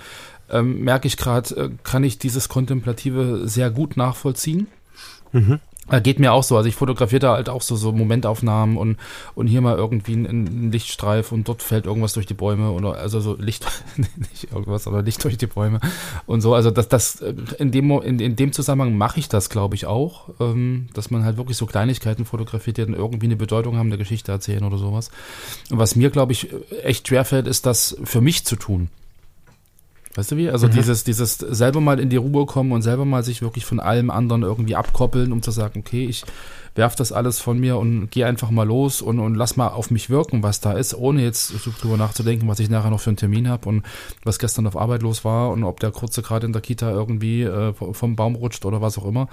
ähm, 0.49 0.83
merke 0.83 1.07
ich 1.07 1.17
gerade, 1.17 1.55
äh, 1.55 1.69
kann 1.83 2.03
ich 2.03 2.19
dieses 2.19 2.49
Kontemplative 2.49 3.47
sehr 3.47 3.69
gut 3.69 3.97
nachvollziehen. 3.97 4.67
Äh, 5.33 5.57
Geht 6.03 6.19
mir 6.19 6.33
auch 6.33 6.43
so. 6.43 6.57
Also 6.57 6.67
ich 6.67 6.75
fotografiere 6.75 7.19
da 7.19 7.33
halt 7.35 7.47
auch 7.49 7.61
so, 7.61 7.75
so 7.75 7.91
Momentaufnahmen 7.93 8.75
und, 8.77 8.97
und 9.35 9.47
hier 9.47 9.61
mal 9.61 9.77
irgendwie 9.77 10.13
ein, 10.13 10.25
ein 10.25 10.71
Lichtstreif 10.71 11.31
und 11.31 11.47
dort 11.47 11.63
fällt 11.63 11.85
irgendwas 11.85 12.13
durch 12.13 12.25
die 12.25 12.33
Bäume 12.33 12.71
oder 12.71 12.95
also 12.95 13.21
so 13.21 13.35
Licht, 13.35 13.65
nicht 14.17 14.51
irgendwas, 14.51 14.87
aber 14.87 15.01
Licht 15.01 15.23
durch 15.23 15.37
die 15.37 15.47
Bäume 15.47 15.79
und 16.25 16.41
so. 16.41 16.53
Also 16.53 16.71
das, 16.71 16.89
das 16.89 17.21
äh, 17.21 17.33
in 17.57 17.71
dem 17.71 17.89
in, 18.01 18.19
in 18.19 18.35
dem 18.35 18.51
Zusammenhang 18.51 18.97
mache 18.97 19.19
ich 19.19 19.29
das, 19.29 19.49
glaube 19.49 19.75
ich, 19.75 19.85
auch, 19.85 20.29
ähm, 20.39 20.89
dass 20.93 21.09
man 21.09 21.23
halt 21.23 21.37
wirklich 21.37 21.57
so 21.57 21.65
Kleinigkeiten 21.65 22.25
fotografiert, 22.25 22.77
die 22.77 22.85
dann 22.85 22.93
irgendwie 22.93 23.27
eine 23.27 23.37
Bedeutung 23.37 23.77
haben, 23.77 23.87
eine 23.87 23.97
Geschichte 23.97 24.31
erzählen 24.31 24.63
oder 24.65 24.77
sowas. 24.77 25.09
Und 25.71 25.77
was 25.79 25.95
mir, 25.95 26.09
glaube 26.09 26.33
ich, 26.33 26.49
echt 26.83 27.07
schwerfällt, 27.07 27.47
ist 27.47 27.65
das 27.65 27.97
für 28.03 28.19
mich 28.19 28.45
zu 28.45 28.57
tun. 28.57 28.89
Weißt 30.17 30.31
du 30.31 30.37
wie? 30.37 30.49
Also 30.49 30.67
dieses, 30.67 31.03
dieses 31.03 31.37
selber 31.37 31.79
mal 31.79 31.99
in 31.99 32.09
die 32.09 32.17
Ruhe 32.17 32.47
kommen 32.47 32.71
und 32.71 32.81
selber 32.81 33.05
mal 33.05 33.23
sich 33.23 33.43
wirklich 33.43 33.65
von 33.65 33.79
allem 33.79 34.09
anderen 34.09 34.41
irgendwie 34.41 34.75
abkoppeln, 34.75 35.31
um 35.31 35.43
zu 35.43 35.51
sagen, 35.51 35.81
okay, 35.85 36.07
ich 36.07 36.23
werf 36.73 36.95
das 36.95 37.11
alles 37.11 37.39
von 37.39 37.59
mir 37.59 37.77
und 37.77 38.09
gehe 38.09 38.25
einfach 38.25 38.49
mal 38.49 38.65
los 38.65 39.03
und, 39.03 39.19
und 39.19 39.35
lass 39.35 39.57
mal 39.57 39.67
auf 39.67 39.91
mich 39.91 40.09
wirken, 40.09 40.41
was 40.41 40.59
da 40.59 40.73
ist, 40.73 40.95
ohne 40.95 41.21
jetzt 41.21 41.53
drüber 41.81 41.97
nachzudenken, 41.97 42.47
was 42.47 42.59
ich 42.59 42.67
nachher 42.67 42.89
noch 42.89 42.99
für 42.99 43.11
einen 43.11 43.17
Termin 43.17 43.47
habe 43.47 43.69
und 43.69 43.85
was 44.23 44.39
gestern 44.39 44.65
auf 44.65 44.75
Arbeit 44.75 45.03
los 45.03 45.23
war 45.23 45.51
und 45.51 45.63
ob 45.63 45.79
der 45.81 45.91
Kurze 45.91 46.23
gerade 46.23 46.47
in 46.47 46.53
der 46.53 46.63
Kita 46.63 46.89
irgendwie 46.89 47.43
äh, 47.43 47.73
vom 47.73 48.15
Baum 48.15 48.33
rutscht 48.33 48.65
oder 48.65 48.81
was 48.81 48.97
auch 48.97 49.05
immer. 49.05 49.27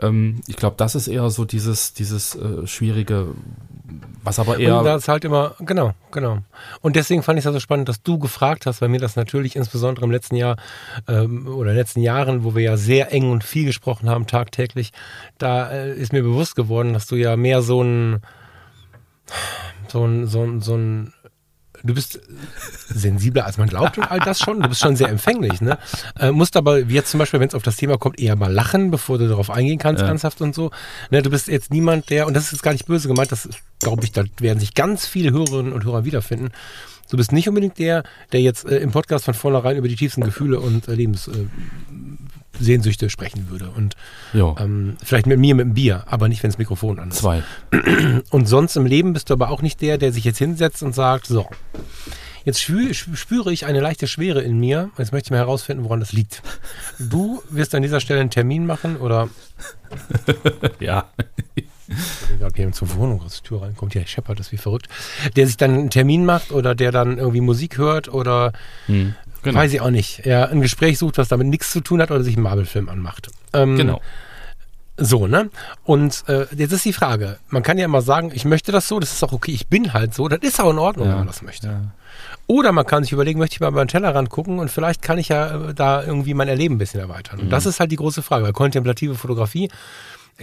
Ähm, 0.00 0.40
ich 0.48 0.56
glaube, 0.56 0.74
das 0.78 0.96
ist 0.96 1.06
eher 1.06 1.30
so 1.30 1.44
dieses, 1.44 1.94
dieses 1.94 2.34
äh, 2.34 2.66
schwierige, 2.66 3.28
was 4.24 4.38
aber 4.38 4.58
eher. 4.58 4.78
Und 4.78 4.84
das 4.84 5.08
halt 5.08 5.24
immer, 5.24 5.54
genau, 5.60 5.92
genau. 6.10 6.38
Und 6.80 6.96
deswegen 6.96 7.22
fand 7.22 7.38
ich 7.38 7.42
es 7.42 7.46
ja 7.46 7.52
so 7.52 7.60
spannend, 7.60 7.88
dass 7.88 8.02
du 8.02 8.18
gefragt 8.18 8.66
hast, 8.66 8.80
weil 8.80 8.88
mir 8.88 9.00
das 9.00 9.16
natürlich 9.16 9.56
insbesondere 9.56 10.04
im 10.04 10.10
letzten 10.10 10.36
Jahr 10.36 10.56
ähm, 11.08 11.46
oder 11.46 11.70
in 11.70 11.76
den 11.76 11.82
letzten 11.82 12.00
Jahren, 12.00 12.44
wo 12.44 12.54
wir 12.54 12.62
ja 12.62 12.76
sehr 12.76 13.12
eng 13.12 13.30
und 13.30 13.44
viel 13.44 13.64
gesprochen 13.64 14.08
haben, 14.08 14.26
tagtäglich, 14.26 14.92
da 15.38 15.70
äh, 15.70 15.92
ist 15.92 16.12
mir 16.12 16.22
bewusst 16.22 16.56
geworden, 16.56 16.92
dass 16.92 17.06
du 17.06 17.16
ja 17.16 17.36
mehr 17.36 17.62
so 17.62 17.82
ein, 17.82 18.22
so 19.88 20.04
ein, 20.04 20.26
so 20.26 20.42
ein, 20.42 20.60
so 20.60 20.76
ein 20.76 21.12
Du 21.84 21.94
bist 21.94 22.20
sensibler, 22.88 23.44
als 23.46 23.58
man 23.58 23.68
glaubt 23.68 23.98
und 23.98 24.04
all 24.10 24.20
das 24.20 24.38
schon. 24.38 24.60
Du 24.60 24.68
bist 24.68 24.80
schon 24.80 24.96
sehr 24.96 25.08
empfänglich, 25.08 25.60
ne? 25.60 25.78
Äh, 26.18 26.30
musst 26.30 26.56
aber, 26.56 26.88
wie 26.88 26.94
jetzt 26.94 27.10
zum 27.10 27.18
Beispiel, 27.18 27.40
wenn 27.40 27.48
es 27.48 27.54
auf 27.54 27.62
das 27.62 27.76
Thema 27.76 27.98
kommt, 27.98 28.20
eher 28.20 28.36
mal 28.36 28.52
lachen, 28.52 28.90
bevor 28.90 29.18
du 29.18 29.28
darauf 29.28 29.50
eingehen 29.50 29.78
kannst, 29.78 30.00
Ja. 30.02 30.08
ernsthaft 30.08 30.40
und 30.40 30.54
so. 30.54 30.70
Ne, 31.10 31.22
du 31.22 31.30
bist 31.30 31.48
jetzt 31.48 31.72
niemand, 31.72 32.10
der, 32.10 32.26
und 32.26 32.34
das 32.34 32.44
ist 32.44 32.52
jetzt 32.52 32.62
gar 32.62 32.72
nicht 32.72 32.86
böse 32.86 33.08
gemeint, 33.08 33.32
das 33.32 33.48
glaube 33.80 34.04
ich, 34.04 34.12
da 34.12 34.22
werden 34.38 34.60
sich 34.60 34.74
ganz 34.74 35.06
viele 35.06 35.32
Hörerinnen 35.32 35.72
und 35.72 35.84
Hörer 35.84 36.04
wiederfinden. 36.04 36.50
Du 37.10 37.16
bist 37.16 37.32
nicht 37.32 37.48
unbedingt 37.48 37.78
der, 37.78 38.04
der 38.32 38.40
jetzt 38.40 38.64
äh, 38.64 38.78
im 38.78 38.90
Podcast 38.92 39.24
von 39.26 39.34
vornherein 39.34 39.76
über 39.76 39.88
die 39.88 39.96
tiefsten 39.96 40.22
Gefühle 40.22 40.60
und 40.60 40.88
äh, 40.88 40.94
Lebenssehnsüchte 40.94 41.48
äh, 41.50 42.21
Sehnsüchte 42.62 43.10
sprechen 43.10 43.48
würde. 43.50 43.70
Und 43.76 43.96
ähm, 44.34 44.96
vielleicht 45.04 45.26
mit 45.26 45.38
mir 45.38 45.54
mit 45.54 45.64
dem 45.66 45.74
Bier, 45.74 46.04
aber 46.06 46.28
nicht, 46.28 46.42
wenn 46.42 46.50
das 46.50 46.58
Mikrofon 46.58 46.98
an 46.98 47.10
ist. 47.10 47.18
zwei. 47.18 47.42
Und 48.30 48.46
sonst 48.46 48.76
im 48.76 48.86
Leben 48.86 49.12
bist 49.12 49.30
du 49.30 49.34
aber 49.34 49.50
auch 49.50 49.62
nicht 49.62 49.80
der, 49.80 49.98
der 49.98 50.12
sich 50.12 50.24
jetzt 50.24 50.38
hinsetzt 50.38 50.82
und 50.82 50.94
sagt, 50.94 51.26
so, 51.26 51.46
jetzt 52.44 52.60
spü 52.60 52.92
spüre 52.94 53.52
ich 53.52 53.66
eine 53.66 53.80
leichte 53.80 54.06
Schwere 54.06 54.42
in 54.42 54.58
mir. 54.58 54.90
Jetzt 54.98 55.12
möchte 55.12 55.26
ich 55.28 55.30
mal 55.30 55.38
herausfinden, 55.38 55.84
woran 55.84 56.00
das 56.00 56.12
liegt. 56.12 56.42
Du 56.98 57.42
wirst 57.50 57.74
an 57.74 57.82
dieser 57.82 58.00
Stelle 58.00 58.20
einen 58.20 58.30
Termin 58.30 58.66
machen 58.66 58.96
oder 58.96 59.28
Ja. 60.80 61.06
gerade 62.38 62.56
jemand 62.56 62.74
zur 62.74 62.94
Wohnung 62.94 63.20
aus 63.22 63.42
der 63.42 63.48
Tür 63.48 63.62
reinkommt, 63.62 63.94
ja, 63.94 64.06
scheppert 64.06 64.38
das 64.40 64.50
wie 64.52 64.56
verrückt, 64.56 64.88
der 65.36 65.46
sich 65.46 65.56
dann 65.56 65.72
einen 65.74 65.90
Termin 65.90 66.24
macht 66.24 66.52
oder 66.52 66.74
der 66.74 66.90
dann 66.92 67.18
irgendwie 67.18 67.40
Musik 67.42 67.76
hört 67.78 68.08
oder 68.12 68.52
Hm. 68.86 69.14
Genau. 69.42 69.58
weiß 69.58 69.72
ich 69.72 69.80
auch 69.80 69.90
nicht, 69.90 70.24
ja, 70.24 70.44
ein 70.46 70.60
Gespräch 70.60 70.98
sucht, 70.98 71.18
was 71.18 71.28
damit 71.28 71.48
nichts 71.48 71.70
zu 71.72 71.80
tun 71.80 72.00
hat 72.00 72.10
oder 72.10 72.22
sich 72.22 72.34
einen 72.36 72.44
Marvel-Film 72.44 72.88
anmacht. 72.88 73.28
Ähm, 73.52 73.76
Genau. 73.76 74.00
So, 74.98 75.26
ne? 75.26 75.50
Und 75.84 76.22
äh, 76.28 76.46
jetzt 76.54 76.70
ist 76.72 76.84
die 76.84 76.92
Frage, 76.92 77.38
man 77.48 77.62
kann 77.62 77.78
ja 77.78 77.86
immer 77.86 78.02
sagen, 78.02 78.30
ich 78.34 78.44
möchte 78.44 78.72
das 78.72 78.86
so, 78.88 79.00
das 79.00 79.10
ist 79.12 79.22
auch 79.24 79.32
okay, 79.32 79.50
ich 79.50 79.66
bin 79.68 79.94
halt 79.94 80.12
so, 80.14 80.28
das 80.28 80.40
ist 80.42 80.60
auch 80.60 80.70
in 80.70 80.78
Ordnung, 80.78 81.08
wenn 81.08 81.16
man 81.16 81.26
das 81.26 81.40
möchte. 81.42 81.66
Ja. 81.66 81.80
Oder 82.46 82.72
man 82.72 82.84
kann 82.84 83.02
sich 83.02 83.12
überlegen, 83.12 83.38
möchte 83.38 83.54
ich 83.54 83.60
mal 83.60 83.70
den 83.72 83.88
Tellerrand 83.88 84.28
gucken 84.28 84.58
und 84.58 84.70
vielleicht 84.70 85.00
kann 85.00 85.16
ich 85.18 85.28
ja 85.28 85.70
äh, 85.70 85.74
da 85.74 86.04
irgendwie 86.04 86.34
mein 86.34 86.48
Erleben 86.48 86.74
ein 86.74 86.78
bisschen 86.78 87.00
erweitern. 87.00 87.38
Und 87.40 87.46
Mhm. 87.46 87.50
das 87.50 87.64
ist 87.66 87.80
halt 87.80 87.90
die 87.90 87.96
große 87.96 88.20
Frage, 88.22 88.44
weil 88.44 88.52
kontemplative 88.52 89.14
Fotografie 89.14 89.70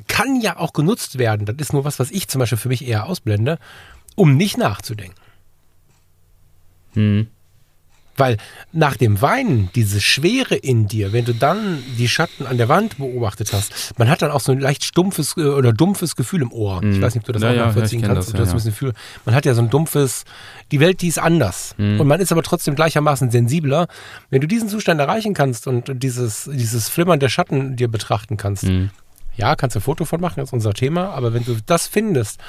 kann 0.07 0.41
ja 0.41 0.57
auch 0.57 0.73
genutzt 0.73 1.19
werden. 1.19 1.45
Das 1.45 1.55
ist 1.59 1.71
nur 1.71 1.85
was, 1.85 1.99
was 1.99 2.09
ich 2.09 2.27
zum 2.27 2.39
Beispiel 2.39 2.57
für 2.57 2.69
mich 2.69 2.85
eher 2.85 3.05
ausblende, 3.05 3.59
um 4.15 4.35
nicht 4.35 4.57
nachzudenken. 4.57 5.15
Hm. 6.93 7.27
Weil 8.19 8.37
nach 8.73 8.95
dem 8.97 9.21
Weinen, 9.21 9.69
diese 9.75 9.99
Schwere 10.01 10.55
in 10.55 10.87
dir, 10.87 11.13
wenn 11.13 11.25
du 11.25 11.33
dann 11.33 11.81
die 11.97 12.07
Schatten 12.07 12.45
an 12.45 12.57
der 12.57 12.69
Wand 12.69 12.97
beobachtet 12.97 13.53
hast, 13.53 13.97
man 13.97 14.09
hat 14.09 14.21
dann 14.21 14.29
auch 14.31 14.41
so 14.41 14.51
ein 14.51 14.59
leicht 14.59 14.83
stumpfes 14.83 15.35
äh, 15.37 15.41
oder 15.45 15.73
dumpfes 15.73 16.15
Gefühl 16.15 16.41
im 16.41 16.51
Ohr. 16.51 16.83
Ich 16.83 17.01
weiß 17.01 17.15
nicht, 17.15 17.23
ob 17.23 17.25
du 17.25 17.31
das 17.31 17.41
Mhm. 17.41 17.55
Ja, 17.55 17.61
auch 17.63 17.65
nachvollziehen 17.67 18.01
ja, 18.01 18.07
kannst. 18.07 18.27
das, 18.29 18.33
ja, 18.33 18.39
das 18.39 18.49
ein 18.49 18.55
bisschen 18.55 18.71
Gefühl. 18.71 18.93
Man 19.25 19.33
hat 19.33 19.45
ja 19.45 19.53
so 19.55 19.61
ein 19.61 19.69
dumpfes, 19.69 20.25
die 20.71 20.79
Welt, 20.79 21.01
die 21.01 21.07
ist 21.07 21.17
anders. 21.19 21.73
Mhm. 21.77 21.99
Und 22.01 22.07
man 22.07 22.19
ist 22.19 22.31
aber 22.31 22.43
trotzdem 22.43 22.75
gleichermaßen 22.75 23.31
sensibler. 23.31 23.87
Wenn 24.29 24.41
du 24.41 24.47
diesen 24.47 24.69
Zustand 24.69 24.99
erreichen 24.99 25.33
kannst 25.33 25.65
und 25.67 26.03
dieses, 26.03 26.49
dieses 26.53 26.89
Flimmern 26.89 27.19
der 27.19 27.29
Schatten 27.29 27.75
dir 27.77 27.87
betrachten 27.87 28.35
kannst, 28.37 28.63
Mhm. 28.65 28.89
ja, 29.37 29.55
kannst 29.55 29.75
du 29.75 29.79
ein 29.79 29.83
Foto 29.83 30.03
von 30.05 30.19
machen, 30.19 30.35
das 30.41 30.49
ist 30.49 30.53
unser 30.53 30.73
Thema, 30.73 31.11
aber 31.11 31.33
wenn 31.33 31.45
du 31.45 31.55
das 31.65 31.87
findest, 31.87 32.39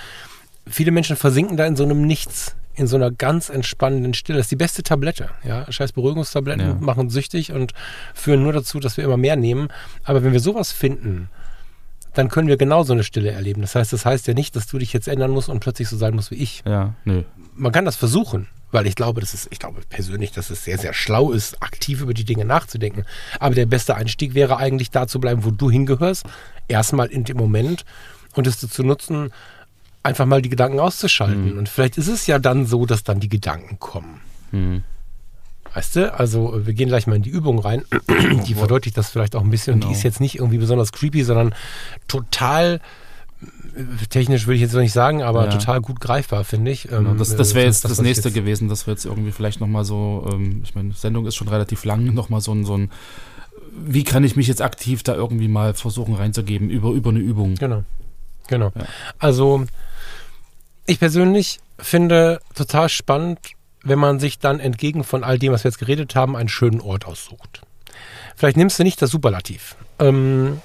viele 0.68 0.90
Menschen 0.90 1.16
versinken 1.16 1.56
da 1.56 1.64
in 1.66 1.76
so 1.76 1.84
einem 1.84 2.02
Nichts, 2.06 2.56
in 2.74 2.86
so 2.86 2.96
einer 2.96 3.10
ganz 3.10 3.48
entspannenden 3.48 4.14
Stille. 4.14 4.38
Das 4.38 4.46
ist 4.46 4.50
die 4.52 4.56
beste 4.56 4.82
Tablette. 4.82 5.30
Ja, 5.44 5.70
scheiß 5.70 5.92
Beruhigungstabletten 5.92 6.66
Ja. 6.66 6.74
machen 6.80 7.00
uns 7.00 7.12
süchtig 7.12 7.52
und 7.52 7.72
führen 8.14 8.42
nur 8.42 8.52
dazu, 8.52 8.80
dass 8.80 8.96
wir 8.96 9.04
immer 9.04 9.16
mehr 9.16 9.36
nehmen. 9.36 9.68
Aber 10.04 10.22
wenn 10.22 10.32
wir 10.32 10.40
sowas 10.40 10.72
finden, 10.72 11.28
dann 12.14 12.28
können 12.28 12.48
wir 12.48 12.56
genau 12.56 12.82
so 12.82 12.92
eine 12.92 13.04
Stille 13.04 13.30
erleben. 13.30 13.60
Das 13.60 13.74
heißt, 13.74 13.92
das 13.92 14.04
heißt 14.04 14.26
ja 14.26 14.34
nicht, 14.34 14.56
dass 14.56 14.66
du 14.66 14.78
dich 14.78 14.92
jetzt 14.92 15.08
ändern 15.08 15.30
musst 15.30 15.48
und 15.48 15.60
plötzlich 15.60 15.88
so 15.88 15.96
sein 15.96 16.14
musst 16.14 16.30
wie 16.30 16.36
ich. 16.36 16.62
Ja, 16.66 16.94
nö. 17.04 17.22
Man 17.54 17.72
kann 17.72 17.84
das 17.84 17.96
versuchen, 17.96 18.48
weil 18.72 18.86
ich 18.86 18.94
glaube, 18.94 19.20
das 19.20 19.34
ist, 19.34 19.48
ich 19.50 19.58
glaube 19.58 19.82
persönlich, 19.88 20.32
dass 20.32 20.50
es 20.50 20.64
sehr, 20.64 20.78
sehr 20.78 20.92
schlau 20.92 21.30
ist, 21.32 21.62
aktiv 21.62 22.00
über 22.00 22.14
die 22.14 22.24
Dinge 22.24 22.44
nachzudenken. 22.44 23.04
Aber 23.38 23.54
der 23.54 23.66
beste 23.66 23.94
Einstieg 23.94 24.34
wäre 24.34 24.56
eigentlich 24.56 24.90
da 24.90 25.06
zu 25.06 25.20
bleiben, 25.20 25.44
wo 25.44 25.50
du 25.50 25.70
hingehörst. 25.70 26.24
Erstmal 26.68 27.08
in 27.08 27.24
dem 27.24 27.36
Moment 27.36 27.84
und 28.34 28.46
es 28.46 28.58
zu 28.58 28.82
nutzen, 28.82 29.30
einfach 30.02 30.26
mal 30.26 30.40
die 30.42 30.48
Gedanken 30.48 30.80
auszuschalten. 30.80 31.58
Und 31.58 31.68
vielleicht 31.68 31.98
ist 31.98 32.08
es 32.08 32.26
ja 32.26 32.38
dann 32.38 32.66
so, 32.66 32.86
dass 32.86 33.04
dann 33.04 33.20
die 33.20 33.28
Gedanken 33.28 33.78
kommen. 33.78 34.20
Hm. 34.50 34.82
Weißt 35.74 35.96
du, 35.96 36.12
also 36.18 36.66
wir 36.66 36.74
gehen 36.74 36.88
gleich 36.88 37.06
mal 37.06 37.14
in 37.16 37.22
die 37.22 37.30
Übung 37.30 37.58
rein. 37.60 37.82
Die 38.46 38.54
verdeutlicht 38.54 38.96
das 38.96 39.10
vielleicht 39.10 39.36
auch 39.36 39.42
ein 39.44 39.50
bisschen. 39.50 39.74
Und 39.74 39.80
Genau. 39.80 39.92
die 39.92 39.96
ist 39.96 40.02
jetzt 40.02 40.20
nicht 40.20 40.36
irgendwie 40.36 40.58
besonders 40.58 40.90
creepy, 40.90 41.22
sondern 41.22 41.54
total 42.08 42.80
äh, 43.76 44.06
technisch 44.08 44.46
würde 44.46 44.56
ich 44.56 44.62
jetzt 44.62 44.72
noch 44.74 44.80
nicht 44.80 44.92
sagen, 44.92 45.22
aber 45.22 45.44
Ja. 45.44 45.50
total 45.52 45.80
gut 45.80 46.00
greifbar, 46.00 46.42
finde 46.42 46.72
ich. 46.72 46.84
Genau, 46.88 47.10
Ähm, 47.12 47.18
das 47.18 47.36
das 47.36 47.54
wäre 47.54 47.64
äh, 47.64 47.68
jetzt 47.68 47.84
das, 47.84 47.92
ich 47.92 48.00
nächste 48.00 48.28
jetzt- 48.30 48.34
gewesen, 48.34 48.68
dass 48.68 48.86
wir 48.88 48.94
jetzt 48.94 49.04
irgendwie 49.04 49.30
vielleicht 49.30 49.60
nochmal 49.60 49.84
so, 49.84 50.28
ähm, 50.32 50.60
ich 50.64 50.74
meine, 50.74 50.92
Sendung 50.92 51.24
ist 51.26 51.36
schon 51.36 51.46
relativ 51.48 51.84
lang, 51.84 52.12
nochmal 52.14 52.40
so 52.40 52.52
ein, 52.52 52.64
so 52.64 52.76
ein, 52.76 52.90
wie 53.86 54.02
kann 54.02 54.24
ich 54.24 54.34
mich 54.34 54.48
jetzt 54.48 54.62
aktiv 54.62 55.04
da 55.04 55.14
irgendwie 55.14 55.46
mal 55.48 55.72
versuchen 55.74 56.14
reinzugeben 56.16 56.68
über, 56.68 56.90
über 56.90 57.10
eine 57.10 57.20
Übung. 57.20 57.54
Genau. 57.54 57.84
Genau. 58.48 58.72
Ja. 58.74 58.86
Also, 59.20 59.66
ich 60.90 60.98
persönlich 60.98 61.60
finde 61.78 62.40
total 62.54 62.88
spannend, 62.88 63.38
wenn 63.82 63.98
man 63.98 64.20
sich 64.20 64.38
dann 64.38 64.60
entgegen 64.60 65.04
von 65.04 65.24
all 65.24 65.38
dem, 65.38 65.52
was 65.52 65.64
wir 65.64 65.70
jetzt 65.70 65.78
geredet 65.78 66.14
haben, 66.14 66.36
einen 66.36 66.48
schönen 66.48 66.80
Ort 66.80 67.06
aussucht. 67.06 67.62
Vielleicht 68.36 68.56
nimmst 68.56 68.78
du 68.78 68.82
nicht 68.82 69.00
das 69.00 69.10
Superlativ. 69.10 69.76
Ähm, 69.98 70.60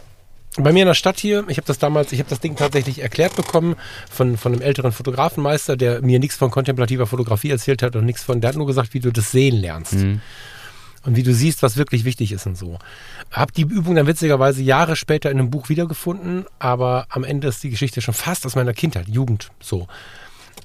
bei 0.57 0.71
mir 0.71 0.83
in 0.83 0.87
der 0.87 0.93
Stadt 0.95 1.19
hier, 1.19 1.43
ich 1.47 1.57
habe 1.57 1.67
das 1.67 1.77
damals, 1.77 2.11
ich 2.11 2.19
habe 2.19 2.29
das 2.29 2.39
Ding 2.39 2.55
tatsächlich 2.55 2.99
erklärt 2.99 3.35
bekommen 3.35 3.75
von, 4.09 4.37
von 4.37 4.53
einem 4.53 4.61
älteren 4.61 4.91
Fotografenmeister, 4.91 5.75
der 5.77 6.01
mir 6.01 6.19
nichts 6.19 6.37
von 6.37 6.49
kontemplativer 6.49 7.07
Fotografie 7.07 7.51
erzählt 7.51 7.83
hat 7.83 7.95
und 7.95 8.05
nichts 8.05 8.23
von, 8.23 8.41
der 8.41 8.49
hat 8.49 8.55
nur 8.55 8.67
gesagt, 8.67 8.93
wie 8.93 8.99
du 8.99 9.11
das 9.11 9.31
sehen 9.31 9.55
lernst 9.55 9.93
Mhm. 9.93 10.21
Und 11.05 11.15
wie 11.15 11.23
du 11.23 11.33
siehst, 11.33 11.63
was 11.63 11.77
wirklich 11.77 12.05
wichtig 12.05 12.31
ist 12.31 12.45
und 12.45 12.57
so. 12.57 12.79
Hab 13.31 13.53
die 13.53 13.63
Übung 13.63 13.95
dann 13.95 14.07
witzigerweise 14.07 14.61
Jahre 14.61 14.95
später 14.95 15.31
in 15.31 15.39
einem 15.39 15.49
Buch 15.49 15.69
wiedergefunden, 15.69 16.45
aber 16.59 17.05
am 17.09 17.23
Ende 17.23 17.47
ist 17.47 17.63
die 17.63 17.69
Geschichte 17.69 18.01
schon 18.01 18.13
fast 18.13 18.45
aus 18.45 18.55
meiner 18.55 18.73
Kindheit, 18.73 19.07
Jugend, 19.07 19.51
so. 19.61 19.87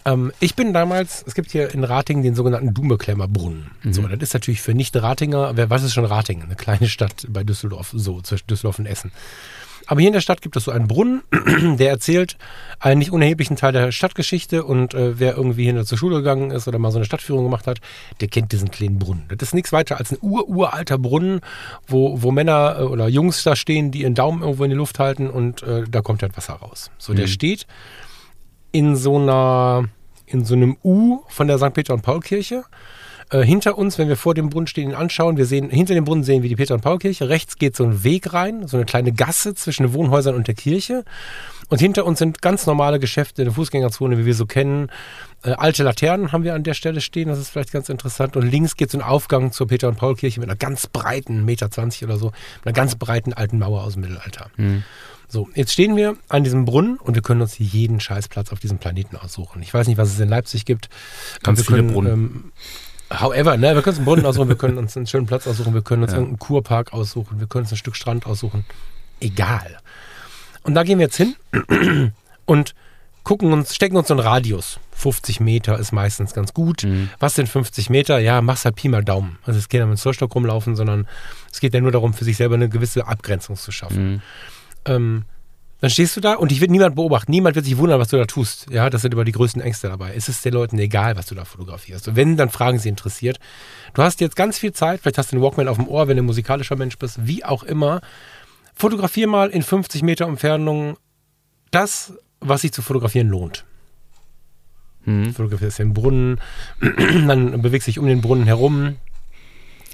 Ähm, 0.04 0.32
ich 0.40 0.54
bin 0.54 0.72
damals, 0.72 1.22
es 1.26 1.34
gibt 1.34 1.50
hier 1.50 1.74
in 1.74 1.84
Ratingen 1.84 2.22
den 2.22 2.34
sogenannten 2.34 2.72
Dumeklemmerbrunnen. 2.72 3.70
So, 3.90 4.06
das 4.06 4.20
ist 4.20 4.34
natürlich 4.34 4.62
für 4.62 4.74
Nicht-Ratinger, 4.74 5.56
wer 5.56 5.68
weiß 5.68 5.82
es 5.82 5.92
schon 5.92 6.04
Ratingen, 6.04 6.44
eine 6.44 6.56
kleine 6.56 6.88
Stadt 6.88 7.26
bei 7.28 7.44
Düsseldorf, 7.44 7.90
so 7.94 8.20
zwischen 8.22 8.46
Düsseldorf 8.46 8.78
und 8.78 8.86
Essen. 8.86 9.12
Aber 9.90 9.98
hier 9.98 10.06
in 10.06 10.14
der 10.14 10.20
Stadt 10.20 10.40
gibt 10.40 10.54
es 10.54 10.62
so 10.62 10.70
einen 10.70 10.86
Brunnen, 10.86 11.22
der 11.78 11.90
erzählt 11.90 12.36
einen 12.78 13.00
nicht 13.00 13.10
unerheblichen 13.10 13.56
Teil 13.56 13.72
der 13.72 13.90
Stadtgeschichte 13.90 14.62
und 14.62 14.94
äh, 14.94 15.18
wer 15.18 15.36
irgendwie 15.36 15.64
hinter 15.64 15.84
zur 15.84 15.98
Schule 15.98 16.18
gegangen 16.18 16.52
ist 16.52 16.68
oder 16.68 16.78
mal 16.78 16.92
so 16.92 16.98
eine 16.98 17.04
Stadtführung 17.04 17.42
gemacht 17.42 17.66
hat, 17.66 17.80
der 18.20 18.28
kennt 18.28 18.52
diesen 18.52 18.70
kleinen 18.70 19.00
Brunnen. 19.00 19.24
Das 19.36 19.48
ist 19.48 19.52
nichts 19.52 19.72
weiter 19.72 19.98
als 19.98 20.12
ein 20.12 20.18
ur-uralter 20.20 20.96
Brunnen, 20.96 21.40
wo, 21.88 22.22
wo 22.22 22.30
Männer 22.30 22.76
äh, 22.78 22.82
oder 22.84 23.08
Jungs 23.08 23.42
da 23.42 23.56
stehen, 23.56 23.90
die 23.90 24.02
ihren 24.02 24.14
Daumen 24.14 24.42
irgendwo 24.42 24.62
in 24.62 24.70
die 24.70 24.76
Luft 24.76 25.00
halten 25.00 25.28
und 25.28 25.64
äh, 25.64 25.82
da 25.90 26.02
kommt 26.02 26.22
halt 26.22 26.36
Wasser 26.36 26.54
raus. 26.54 26.92
So, 26.96 27.12
der 27.12 27.26
steht 27.26 27.66
in 28.70 28.94
so 28.94 29.18
einer, 29.18 29.88
in 30.24 30.44
so 30.44 30.54
einem 30.54 30.76
U 30.84 31.22
von 31.26 31.48
der 31.48 31.58
St. 31.58 31.72
Peter 31.72 31.94
und 31.94 32.02
Paul 32.02 32.20
Kirche. 32.20 32.62
Äh, 33.30 33.44
hinter 33.44 33.78
uns, 33.78 33.98
wenn 33.98 34.08
wir 34.08 34.16
vor 34.16 34.34
dem 34.34 34.50
Brunnen 34.50 34.66
stehen, 34.66 34.90
ihn 34.90 34.94
anschauen, 34.94 35.36
wir 35.36 35.46
sehen, 35.46 35.70
hinter 35.70 35.94
dem 35.94 36.04
Brunnen 36.04 36.24
sehen 36.24 36.42
wir 36.42 36.48
die 36.48 36.56
Peter 36.56 36.74
und 36.74 36.80
Paul 36.80 36.98
Kirche. 36.98 37.28
Rechts 37.28 37.56
geht 37.56 37.76
so 37.76 37.84
ein 37.84 38.02
Weg 38.02 38.32
rein, 38.32 38.66
so 38.66 38.76
eine 38.76 38.86
kleine 38.86 39.12
Gasse 39.12 39.54
zwischen 39.54 39.84
den 39.84 39.92
Wohnhäusern 39.92 40.34
und 40.34 40.48
der 40.48 40.54
Kirche. 40.54 41.04
Und 41.68 41.80
hinter 41.80 42.04
uns 42.04 42.18
sind 42.18 42.42
ganz 42.42 42.66
normale 42.66 42.98
Geschäfte, 42.98 43.42
eine 43.42 43.52
Fußgängerzone, 43.52 44.18
wie 44.18 44.26
wir 44.26 44.34
so 44.34 44.46
kennen. 44.46 44.90
Äh, 45.44 45.52
alte 45.52 45.84
Laternen 45.84 46.32
haben 46.32 46.42
wir 46.42 46.54
an 46.54 46.64
der 46.64 46.74
Stelle 46.74 47.00
stehen, 47.00 47.28
das 47.28 47.38
ist 47.38 47.50
vielleicht 47.50 47.72
ganz 47.72 47.88
interessant. 47.88 48.36
Und 48.36 48.50
links 48.50 48.76
geht 48.76 48.90
so 48.90 48.98
ein 48.98 49.02
Aufgang 49.02 49.52
zur 49.52 49.68
Peter 49.68 49.88
und 49.88 49.96
Paul 49.96 50.16
Kirche 50.16 50.40
mit 50.40 50.48
einer 50.48 50.58
ganz 50.58 50.88
breiten, 50.88 51.44
Meter 51.44 51.70
20 51.70 52.04
oder 52.04 52.16
so, 52.16 52.26
mit 52.26 52.66
einer 52.66 52.72
ganz 52.72 52.96
breiten 52.96 53.32
alten 53.32 53.60
Mauer 53.60 53.84
aus 53.84 53.92
dem 53.92 54.02
Mittelalter. 54.02 54.50
So, 55.28 55.48
jetzt 55.54 55.72
stehen 55.72 55.94
wir 55.94 56.16
an 56.28 56.42
diesem 56.42 56.64
Brunnen 56.64 56.96
und 56.96 57.14
wir 57.14 57.22
können 57.22 57.40
uns 57.40 57.56
jeden 57.56 58.00
Scheißplatz 58.00 58.50
auf 58.50 58.58
diesem 58.58 58.78
Planeten 58.78 59.16
aussuchen. 59.16 59.62
Ich 59.62 59.72
weiß 59.72 59.86
nicht, 59.86 59.96
was 59.96 60.08
es 60.08 60.18
in 60.18 60.28
Leipzig 60.28 60.64
gibt. 60.64 60.88
Ganz 61.44 61.60
wir 61.60 61.64
viele 61.64 61.78
können, 61.78 61.92
Brunnen. 61.92 62.12
Ähm, 62.12 62.52
however, 63.12 63.56
ne, 63.56 63.74
wir 63.74 63.82
können 63.82 63.88
uns 63.92 63.98
einen 63.98 64.04
Brunnen 64.06 64.26
aussuchen, 64.26 64.48
wir 64.48 64.56
können 64.56 64.78
uns 64.78 64.96
einen 64.96 65.06
schönen 65.06 65.26
Platz 65.26 65.46
aussuchen, 65.46 65.74
wir 65.74 65.82
können 65.82 66.02
uns 66.02 66.12
Ja. 66.12 66.18
irgendeinen 66.18 66.38
Kurpark 66.38 66.92
aussuchen, 66.92 67.40
wir 67.40 67.46
können 67.46 67.64
uns 67.64 67.72
ein 67.72 67.76
Stück 67.76 67.96
Strand 67.96 68.26
aussuchen. 68.26 68.64
Egal. 69.20 69.78
Und 70.62 70.74
da 70.74 70.82
gehen 70.82 70.98
wir 70.98 71.06
jetzt 71.06 71.16
hin 71.16 71.34
und 72.46 72.74
gucken 73.24 73.52
uns, 73.52 73.74
stecken 73.74 73.96
uns 73.96 74.08
so 74.08 74.14
einen 74.14 74.20
Radius. 74.22 74.78
50 74.92 75.40
Meter 75.40 75.78
ist 75.78 75.92
meistens 75.92 76.34
ganz 76.34 76.52
gut. 76.52 76.86
Was 77.18 77.34
sind 77.34 77.48
50 77.48 77.88
Meter? 77.88 78.18
Ja, 78.18 78.42
mach's 78.42 78.66
halt 78.66 78.76
Pi 78.76 78.88
mal 78.88 79.02
Daumen. 79.02 79.38
Also 79.46 79.58
es 79.58 79.70
geht 79.70 79.78
ja 79.80 79.86
mit 79.86 79.96
dem 79.96 80.00
Zollstock 80.00 80.34
rumlaufen, 80.34 80.76
sondern 80.76 81.06
es 81.50 81.60
geht 81.60 81.72
ja 81.72 81.80
nur 81.80 81.90
darum, 81.92 82.12
für 82.12 82.24
sich 82.26 82.36
selber 82.36 82.56
eine 82.56 82.68
gewisse 82.68 83.06
Abgrenzung 83.06 83.56
zu 83.56 83.72
schaffen. 83.72 84.22
Ähm, 84.84 85.24
dann 85.80 85.90
stehst 85.90 86.16
du 86.16 86.20
da 86.20 86.34
und 86.34 86.50
dich 86.50 86.60
wird 86.60 86.70
niemand 86.70 86.94
beobachten. 86.94 87.30
Niemand 87.30 87.56
wird 87.56 87.64
sich 87.64 87.78
wundern, 87.78 87.98
was 87.98 88.08
du 88.08 88.18
da 88.18 88.26
tust. 88.26 88.66
Ja, 88.70 88.90
das 88.90 89.02
sind 89.02 89.14
immer 89.14 89.24
die 89.24 89.32
größten 89.32 89.62
Ängste 89.62 89.88
dabei. 89.88 90.12
Es 90.14 90.28
ist 90.28 90.44
den 90.44 90.52
Leuten 90.52 90.78
egal, 90.78 91.16
was 91.16 91.26
du 91.26 91.34
da 91.34 91.44
fotografierst. 91.44 92.08
Und 92.08 92.16
wenn, 92.16 92.36
dann 92.36 92.50
fragen 92.50 92.78
sie 92.78 92.90
interessiert. 92.90 93.38
Du 93.94 94.02
hast 94.02 94.20
jetzt 94.20 94.36
ganz 94.36 94.58
viel 94.58 94.72
Zeit, 94.72 95.00
vielleicht 95.00 95.16
hast 95.16 95.32
du 95.32 95.36
den 95.36 95.42
Walkman 95.42 95.68
auf 95.68 95.78
dem 95.78 95.88
Ohr, 95.88 96.06
wenn 96.08 96.16
du 96.16 96.22
ein 96.22 96.26
musikalischer 96.26 96.76
Mensch 96.76 96.98
bist, 96.98 97.26
wie 97.26 97.44
auch 97.44 97.62
immer. 97.62 98.02
Fotografier 98.74 99.26
mal 99.26 99.48
in 99.48 99.62
50 99.62 100.02
Meter 100.02 100.26
Entfernung 100.26 100.96
das, 101.70 102.12
was 102.40 102.62
sich 102.62 102.72
zu 102.72 102.82
fotografieren 102.82 103.28
lohnt. 103.28 103.64
Mhm. 105.04 105.32
Fotografierst 105.32 105.78
den 105.78 105.94
Brunnen, 105.94 106.40
dann 106.80 107.62
bewegst 107.62 107.88
dich 107.88 107.98
um 107.98 108.06
den 108.06 108.20
Brunnen 108.20 108.44
herum, 108.44 108.96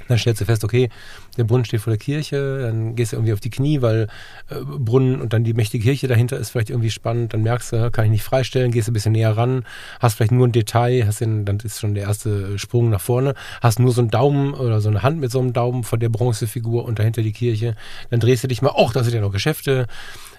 dann 0.09 0.19
stellst 0.19 0.41
du 0.41 0.45
fest, 0.45 0.65
okay, 0.65 0.89
der 1.37 1.45
Brunnen 1.45 1.65
steht 1.65 1.81
vor 1.81 1.91
der 1.91 1.99
Kirche, 1.99 2.61
dann 2.63 2.95
gehst 2.95 3.13
du 3.13 3.17
irgendwie 3.17 3.33
auf 3.33 3.41
die 3.41 3.51
Knie, 3.51 3.83
weil 3.83 4.09
äh, 4.49 4.55
Brunnen 4.61 5.21
und 5.21 5.33
dann 5.33 5.45
die 5.45 5.55
mächtige 5.55 5.85
Kirche 5.85 6.09
dahinter 6.09 6.39
ist 6.39 6.51
vielleicht 6.51 6.71
irgendwie 6.71 6.91
spannend, 6.91 7.35
dann 7.35 7.43
merkst 7.43 7.73
du, 7.73 7.91
kann 7.91 8.07
ich 8.07 8.11
nicht 8.11 8.25
freistellen, 8.25 8.71
gehst 8.71 8.89
ein 8.89 8.93
bisschen 8.93 9.13
näher 9.13 9.37
ran, 9.37 9.65
hast 10.01 10.15
vielleicht 10.15 10.33
nur 10.33 10.47
ein 10.47 10.53
Detail, 10.53 11.07
hast 11.07 11.21
den, 11.21 11.45
dann 11.45 11.59
ist 11.59 11.81
schon 11.81 11.95
der 11.95 12.05
erste 12.05 12.59
Sprung 12.59 12.91
nach 12.91 13.01
vorne, 13.01 13.35
hast 13.61 13.79
nur 13.79 13.93
so 13.93 14.01
einen 14.01 14.11
Daumen 14.11 14.55
oder 14.55 14.81
so 14.81 14.89
eine 14.89 15.03
Hand 15.03 15.21
mit 15.21 15.31
so 15.31 15.41
einem 15.41 15.53
Daumen 15.53 15.85
von 15.85 16.01
der 16.01 16.09
Bronzefigur 16.09 16.85
und 16.85 16.99
dahinter 16.99 17.23
die 17.23 17.33
Kirche, 17.33 17.75
dann 18.11 18.21
drehst 18.21 18.45
du 18.45 18.49
dich 18.49 18.63
mal, 18.63 18.73
oh, 18.75 18.91
da 18.93 19.03
sind 19.03 19.15
ja 19.15 19.21
noch 19.21 19.33
Geschäfte, 19.33 19.87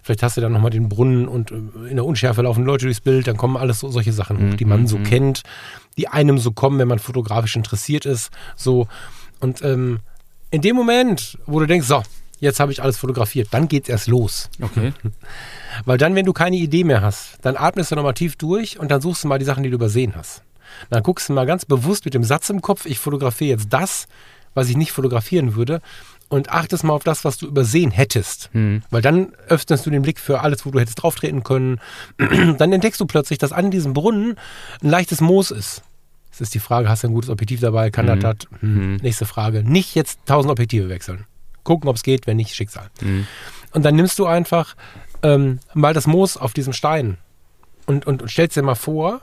vielleicht 0.03 0.23
hast 0.23 0.37
du 0.37 0.41
dann 0.41 0.53
nochmal 0.53 0.71
den 0.71 0.89
Brunnen 0.89 1.27
und 1.27 1.51
äh, 1.51 1.55
in 1.89 1.95
der 1.95 2.05
Unschärfe 2.05 2.41
laufen 2.41 2.65
Leute 2.65 2.85
durchs 2.85 3.01
Bild, 3.01 3.27
dann 3.27 3.37
kommen 3.37 3.57
alles 3.57 3.81
so, 3.81 3.89
solche 3.89 4.13
Sachen 4.13 4.37
hoch, 4.37 4.55
die 4.55 4.65
man 4.65 4.87
so 4.87 4.97
kennt, 4.97 5.43
die 5.97 6.07
einem 6.07 6.37
so 6.37 6.51
kommen, 6.51 6.79
wenn 6.79 6.87
man 6.87 6.99
fotografisch 6.99 7.55
interessiert 7.55 8.05
ist, 8.05 8.31
so 8.55 8.87
und 9.39 9.61
ähm, 9.63 9.99
in 10.51 10.61
dem 10.61 10.75
Moment, 10.75 11.37
wo 11.45 11.59
du 11.59 11.65
denkst, 11.65 11.87
so, 11.87 12.03
jetzt 12.39 12.59
habe 12.59 12.71
ich 12.71 12.81
alles 12.81 12.97
fotografiert, 12.97 13.49
dann 13.51 13.67
geht's 13.67 13.89
erst 13.89 14.07
los. 14.07 14.49
Okay. 14.61 14.93
Weil 15.85 15.97
dann, 15.97 16.15
wenn 16.15 16.25
du 16.25 16.33
keine 16.33 16.55
Idee 16.55 16.83
mehr 16.83 17.01
hast, 17.01 17.37
dann 17.41 17.57
atmest 17.57 17.91
du 17.91 17.95
nochmal 17.95 18.13
tief 18.13 18.35
durch 18.35 18.79
und 18.79 18.89
dann 18.89 19.01
suchst 19.01 19.23
du 19.23 19.27
mal 19.27 19.39
die 19.39 19.45
Sachen, 19.45 19.63
die 19.63 19.69
du 19.69 19.75
übersehen 19.75 20.13
hast. 20.15 20.43
Dann 20.89 21.03
guckst 21.03 21.29
du 21.29 21.33
mal 21.33 21.45
ganz 21.45 21.65
bewusst 21.65 22.05
mit 22.05 22.13
dem 22.13 22.23
Satz 22.23 22.49
im 22.49 22.61
Kopf, 22.61 22.85
ich 22.85 22.99
fotografiere 22.99 23.57
jetzt 23.57 23.67
das, 23.71 24.07
was 24.53 24.69
ich 24.69 24.77
nicht 24.77 24.91
fotografieren 24.91 25.55
würde 25.55 25.81
und 26.29 26.49
achtest 26.49 26.83
mal 26.83 26.93
auf 26.93 27.03
das, 27.03 27.23
was 27.25 27.37
du 27.37 27.47
übersehen 27.47 27.91
hättest. 27.91 28.49
Weil 28.89 29.01
dann 29.01 29.33
öffnest 29.47 29.85
du 29.85 29.89
den 29.89 30.01
Blick 30.01 30.19
für 30.19 30.41
alles, 30.41 30.65
wo 30.65 30.71
du 30.71 30.79
hättest 30.79 31.01
drauftreten 31.01 31.43
können. 31.43 31.79
dann 32.17 32.73
entdeckst 32.73 32.99
du 32.99 33.05
plötzlich, 33.05 33.39
dass 33.39 33.51
an 33.51 33.71
diesem 33.71 33.93
Brunnen 33.93 34.37
ein 34.81 34.89
leichtes 34.89 35.21
Moos 35.21 35.51
ist. 35.51 35.83
Es 36.37 36.41
ist 36.41 36.53
die 36.53 36.59
Frage, 36.59 36.87
hast 36.87 37.03
du 37.03 37.07
ein 37.07 37.13
gutes 37.13 37.29
Objektiv 37.29 37.61
dabei? 37.61 37.89
Kann 37.89 38.05
das 38.05 38.19
das? 38.19 38.35
Hm. 38.59 38.97
Nächste 38.97 39.25
Frage. 39.25 39.63
Nicht 39.63 39.95
jetzt 39.95 40.19
tausend 40.25 40.51
Objektive 40.51 40.87
wechseln. 40.87 41.25
Gucken, 41.63 41.89
ob 41.89 41.95
es 41.95 42.03
geht, 42.03 42.27
wenn 42.27 42.37
nicht, 42.37 42.53
Schicksal. 42.55 42.89
Und 43.73 43.83
dann 43.83 43.95
nimmst 43.95 44.19
du 44.19 44.25
einfach 44.25 44.75
ähm, 45.23 45.59
mal 45.73 45.93
das 45.93 46.07
Moos 46.07 46.37
auf 46.37 46.53
diesem 46.53 46.73
Stein 46.73 47.17
und, 47.87 48.05
und, 48.05 48.21
und 48.21 48.29
stellst 48.29 48.55
dir 48.55 48.61
mal 48.61 48.75
vor, 48.75 49.21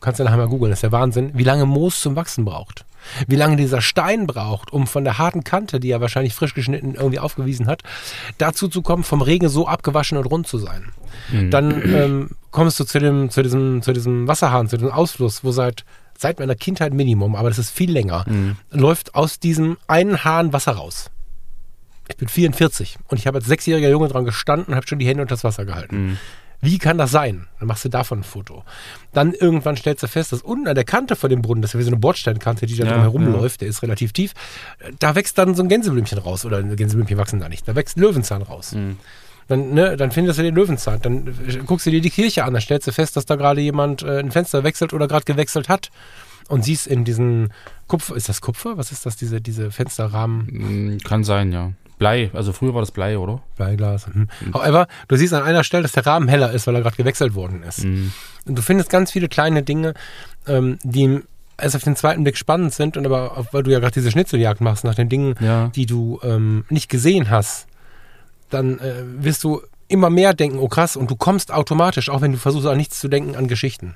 kannst 0.00 0.20
du 0.20 0.24
nachher 0.24 0.36
mal 0.36 0.48
googeln, 0.48 0.70
das 0.70 0.78
ist 0.78 0.84
der 0.84 0.92
Wahnsinn, 0.92 1.32
wie 1.34 1.42
lange 1.42 1.66
Moos 1.66 2.00
zum 2.00 2.14
Wachsen 2.14 2.44
braucht. 2.44 2.84
Wie 3.28 3.36
lange 3.36 3.56
dieser 3.56 3.80
Stein 3.80 4.26
braucht, 4.26 4.72
um 4.72 4.86
von 4.86 5.04
der 5.04 5.18
harten 5.18 5.44
Kante, 5.44 5.78
die 5.80 5.90
er 5.90 6.00
wahrscheinlich 6.00 6.34
frisch 6.34 6.54
geschnitten 6.54 6.94
irgendwie 6.94 7.20
aufgewiesen 7.20 7.66
hat, 7.66 7.82
dazu 8.38 8.68
zu 8.68 8.82
kommen, 8.82 9.04
vom 9.04 9.22
Regen 9.22 9.48
so 9.48 9.68
abgewaschen 9.68 10.18
und 10.18 10.26
rund 10.26 10.46
zu 10.46 10.58
sein. 10.58 10.92
Dann 11.50 11.82
ähm, 11.94 12.30
kommst 12.50 12.80
du 12.80 12.84
zu, 12.84 12.98
dem, 12.98 13.30
zu, 13.30 13.42
diesem, 13.42 13.82
zu 13.82 13.92
diesem 13.92 14.26
Wasserhahn, 14.26 14.68
zu 14.68 14.76
diesem 14.76 14.92
Ausfluss, 14.92 15.44
wo 15.44 15.52
seit, 15.52 15.84
seit 16.20 16.38
meiner 16.38 16.54
Kindheit 16.54 16.92
Minimum, 16.94 17.36
aber 17.36 17.48
das 17.48 17.58
ist 17.58 17.70
viel 17.70 17.90
länger, 17.90 18.24
läuft 18.70 19.14
aus 19.14 19.38
diesem 19.38 19.76
einen 19.86 20.24
Hahn 20.24 20.52
Wasser 20.52 20.72
raus. 20.72 21.10
Ich 22.08 22.16
bin 22.16 22.28
44 22.28 22.98
und 23.08 23.18
ich 23.18 23.26
habe 23.26 23.38
als 23.38 23.46
sechsjähriger 23.46 23.88
Junge 23.88 24.08
dran 24.08 24.24
gestanden 24.24 24.68
und 24.68 24.74
habe 24.76 24.86
schon 24.86 24.98
die 24.98 25.06
Hände 25.06 25.22
unter 25.22 25.34
das 25.34 25.44
Wasser 25.44 25.64
gehalten. 25.64 26.18
Wie 26.62 26.78
kann 26.78 26.96
das 26.96 27.10
sein? 27.10 27.48
Dann 27.58 27.68
machst 27.68 27.84
du 27.84 27.90
davon 27.90 28.20
ein 28.20 28.24
Foto. 28.24 28.64
Dann 29.12 29.34
irgendwann 29.34 29.76
stellst 29.76 30.02
du 30.02 30.08
fest, 30.08 30.32
dass 30.32 30.40
unten 30.40 30.68
an 30.68 30.74
der 30.74 30.84
Kante 30.84 31.14
vor 31.14 31.28
dem 31.28 31.42
Brunnen, 31.42 31.60
das 31.60 31.70
ist 31.70 31.74
ja 31.74 31.80
wie 31.80 31.84
so 31.84 31.90
eine 31.90 31.98
Bordsteinkante, 31.98 32.64
die 32.64 32.76
da 32.76 32.84
Ja, 32.86 32.92
drum 32.92 33.02
herumläuft, 33.02 33.60
der 33.60 33.68
ist 33.68 33.82
relativ 33.82 34.12
tief, 34.12 34.32
da 34.98 35.14
wächst 35.14 35.36
dann 35.36 35.54
so 35.54 35.62
ein 35.62 35.68
Gänseblümchen 35.68 36.16
raus. 36.18 36.46
Oder 36.46 36.62
Gänseblümchen 36.62 37.18
wachsen 37.18 37.40
da 37.40 37.48
nicht. 37.50 37.68
Da 37.68 37.74
wächst 37.74 37.98
ein 37.98 38.00
Löwenzahn 38.00 38.40
raus. 38.42 38.74
Dann, 39.48 39.74
ne, 39.74 39.96
dann 39.96 40.10
findest 40.10 40.38
du 40.38 40.42
den 40.42 40.54
Löwenzahn. 40.54 41.00
Dann 41.02 41.28
äh, 41.48 41.56
guckst 41.64 41.86
du 41.86 41.90
dir 41.90 42.00
die 42.00 42.10
Kirche 42.10 42.44
an. 42.44 42.52
Dann 42.52 42.62
stellst 42.62 42.86
du 42.88 42.92
fest, 42.92 43.16
dass 43.16 43.26
da 43.26 43.36
gerade 43.36 43.60
jemand 43.60 44.02
äh, 44.02 44.18
ein 44.18 44.30
Fenster 44.32 44.64
wechselt 44.64 44.92
oder 44.92 45.06
gerade 45.08 45.24
gewechselt 45.24 45.68
hat. 45.68 45.90
Und 46.48 46.64
siehst 46.64 46.86
in 46.86 47.04
diesen 47.04 47.52
Kupfer, 47.88 48.14
ist 48.16 48.28
das 48.28 48.40
Kupfer? 48.40 48.76
Was 48.78 48.92
ist 48.92 49.04
das, 49.06 49.16
diese, 49.16 49.40
diese 49.40 49.70
Fensterrahmen? 49.72 50.94
Mm, 50.94 50.98
Kann 50.98 51.24
sein, 51.24 51.52
ja. 51.52 51.72
Blei, 51.98 52.30
also 52.34 52.52
früher 52.52 52.74
war 52.74 52.82
das 52.82 52.90
Blei, 52.90 53.16
oder? 53.18 53.42
Bleiglas. 53.56 54.06
Hm. 54.06 54.28
However, 54.52 54.86
du 55.08 55.16
siehst 55.16 55.32
an 55.32 55.42
einer 55.42 55.64
Stelle, 55.64 55.82
dass 55.84 55.92
der 55.92 56.04
Rahmen 56.04 56.28
heller 56.28 56.52
ist, 56.52 56.66
weil 56.66 56.74
er 56.74 56.82
gerade 56.82 56.96
gewechselt 56.96 57.34
worden 57.34 57.62
ist. 57.62 57.84
Und 57.86 58.12
du 58.44 58.60
findest 58.60 58.90
ganz 58.90 59.10
viele 59.12 59.28
kleine 59.28 59.62
Dinge, 59.62 59.94
ähm, 60.46 60.78
die 60.82 61.20
erst 61.56 61.74
auf 61.74 61.84
den 61.84 61.96
zweiten 61.96 62.22
Blick 62.22 62.36
spannend 62.36 62.74
sind 62.74 62.98
und 62.98 63.06
aber, 63.06 63.46
weil 63.52 63.62
du 63.62 63.70
ja 63.72 63.78
gerade 63.78 63.94
diese 63.94 64.10
Schnitzeljagd 64.10 64.60
machst 64.60 64.84
nach 64.84 64.94
den 64.94 65.08
Dingen, 65.08 65.36
Ja. 65.40 65.68
die 65.68 65.86
du 65.86 66.20
ähm, 66.22 66.64
nicht 66.68 66.90
gesehen 66.90 67.30
hast, 67.30 67.66
dann 68.50 68.78
äh, 68.78 68.94
wirst 69.18 69.44
du 69.44 69.62
immer 69.88 70.10
mehr 70.10 70.34
denken, 70.34 70.58
oh 70.58 70.68
krass, 70.68 70.96
und 70.96 71.10
du 71.10 71.16
kommst 71.16 71.52
automatisch, 71.52 72.08
auch 72.10 72.20
wenn 72.20 72.32
du 72.32 72.38
versuchst 72.38 72.66
an 72.66 72.76
nichts 72.76 72.98
zu 73.00 73.08
denken, 73.08 73.36
an 73.36 73.46
Geschichten. 73.48 73.94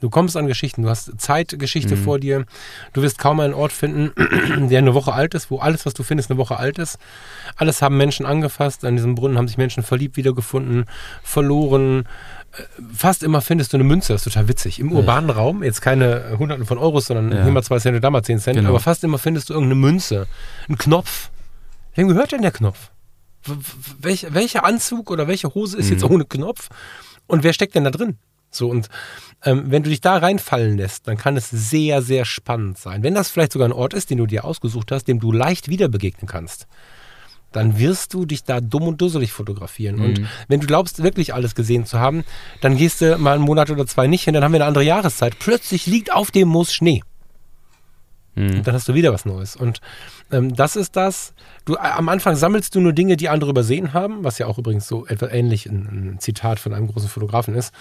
Du 0.00 0.10
kommst 0.10 0.36
an 0.36 0.46
Geschichten, 0.46 0.82
du 0.82 0.90
hast 0.90 1.20
Zeitgeschichte 1.20 1.96
Mhm. 1.96 2.04
vor 2.04 2.20
dir, 2.20 2.44
du 2.92 3.02
wirst 3.02 3.18
kaum 3.18 3.40
einen 3.40 3.52
Ort 3.54 3.72
finden, 3.72 4.12
der 4.68 4.78
eine 4.78 4.94
Woche 4.94 5.12
alt 5.12 5.34
ist, 5.34 5.50
wo 5.50 5.58
alles, 5.58 5.86
was 5.86 5.94
du 5.94 6.04
findest, 6.04 6.30
eine 6.30 6.38
Woche 6.38 6.56
alt 6.56 6.78
ist. 6.78 6.98
Alles 7.56 7.82
haben 7.82 7.96
Menschen 7.96 8.24
angefasst, 8.24 8.84
an 8.84 8.94
diesem 8.94 9.16
Brunnen 9.16 9.36
haben 9.38 9.48
sich 9.48 9.56
Menschen 9.58 9.82
verliebt 9.82 10.16
wiedergefunden, 10.16 10.84
verloren. 11.24 12.06
Äh, 12.52 12.62
Fast 12.94 13.24
immer 13.24 13.40
findest 13.40 13.72
du 13.72 13.76
eine 13.76 13.84
Münze, 13.84 14.12
das 14.12 14.24
ist 14.24 14.32
total 14.32 14.46
witzig. 14.48 14.78
Im 14.78 14.92
urbanen 14.92 15.30
Raum, 15.30 15.64
jetzt 15.64 15.80
keine 15.80 16.36
Hunderten 16.38 16.64
von 16.64 16.78
Euros, 16.78 17.06
sondern 17.06 17.32
Ja. 17.36 17.42
hier 17.42 17.52
mal 17.52 17.62
zwei 17.64 17.78
Cent, 17.80 18.02
da 18.04 18.10
mal 18.10 18.22
zehn 18.22 18.38
Cent, 18.38 18.56
Genau. 18.56 18.68
aber 18.70 18.80
fast 18.80 19.02
immer 19.02 19.18
findest 19.18 19.48
du 19.48 19.54
irgendeine 19.54 19.80
Münze, 19.80 20.26
einen 20.68 20.78
Knopf. 20.78 21.30
Wem 21.96 22.06
gehört 22.06 22.30
denn 22.30 22.42
der 22.42 22.52
Knopf? 22.52 22.90
Welch, 24.00 24.26
welcher 24.30 24.64
Anzug 24.64 25.10
oder 25.10 25.28
welche 25.28 25.54
Hose 25.54 25.78
ist 25.78 25.90
jetzt 25.90 26.04
ohne 26.04 26.24
Knopf? 26.24 26.68
Und 27.26 27.44
wer 27.44 27.52
steckt 27.52 27.74
denn 27.74 27.84
da 27.84 27.90
drin? 27.90 28.18
So, 28.50 28.68
und 28.68 28.88
ähm, 29.44 29.70
wenn 29.70 29.82
du 29.82 29.90
dich 29.90 30.00
da 30.00 30.16
reinfallen 30.16 30.78
lässt, 30.78 31.06
dann 31.06 31.16
kann 31.16 31.36
es 31.36 31.50
sehr, 31.50 32.02
sehr 32.02 32.24
spannend 32.24 32.78
sein. 32.78 33.02
Wenn 33.02 33.14
das 33.14 33.30
vielleicht 33.30 33.52
sogar 33.52 33.68
ein 33.68 33.72
Ort 33.72 33.94
ist, 33.94 34.10
den 34.10 34.18
du 34.18 34.26
dir 34.26 34.44
ausgesucht 34.44 34.90
hast, 34.90 35.04
dem 35.04 35.20
du 35.20 35.32
leicht 35.32 35.68
wieder 35.68 35.88
begegnen 35.88 36.26
kannst, 36.26 36.66
dann 37.52 37.78
wirst 37.78 38.14
du 38.14 38.26
dich 38.26 38.44
da 38.44 38.60
dumm 38.60 38.84
und 38.84 39.00
dusselig 39.00 39.32
fotografieren. 39.32 40.00
Und 40.00 40.22
wenn 40.48 40.60
du 40.60 40.66
glaubst, 40.66 41.02
wirklich 41.02 41.32
alles 41.32 41.54
gesehen 41.54 41.86
zu 41.86 41.98
haben, 41.98 42.24
dann 42.60 42.76
gehst 42.76 43.00
du 43.00 43.16
mal 43.18 43.34
einen 43.34 43.44
Monat 43.44 43.70
oder 43.70 43.86
zwei 43.86 44.06
nicht 44.06 44.24
hin, 44.24 44.34
dann 44.34 44.44
haben 44.44 44.52
wir 44.52 44.58
eine 44.60 44.66
andere 44.66 44.84
Jahreszeit. 44.84 45.38
Plötzlich 45.38 45.86
liegt 45.86 46.12
auf 46.12 46.30
dem 46.30 46.48
Moos 46.48 46.72
Schnee. 46.72 47.02
Und 48.38 48.66
dann 48.66 48.74
hast 48.74 48.88
du 48.88 48.94
wieder 48.94 49.12
was 49.12 49.24
Neues. 49.24 49.56
Und 49.56 49.80
ähm, 50.30 50.54
das 50.54 50.76
ist 50.76 50.96
das. 50.96 51.32
Du, 51.64 51.74
äh, 51.74 51.78
am 51.78 52.08
Anfang 52.08 52.36
sammelst 52.36 52.74
du 52.74 52.80
nur 52.80 52.92
Dinge, 52.92 53.16
die 53.16 53.28
andere 53.28 53.50
übersehen 53.50 53.92
haben, 53.92 54.24
was 54.24 54.38
ja 54.38 54.46
auch 54.46 54.58
übrigens 54.58 54.86
so 54.86 55.06
etwa 55.06 55.28
ähnlich 55.28 55.66
ein, 55.66 56.14
ein 56.14 56.20
Zitat 56.20 56.60
von 56.60 56.72
einem 56.74 56.86
großen 56.86 57.08
Fotografen 57.08 57.54
ist. 57.54 57.72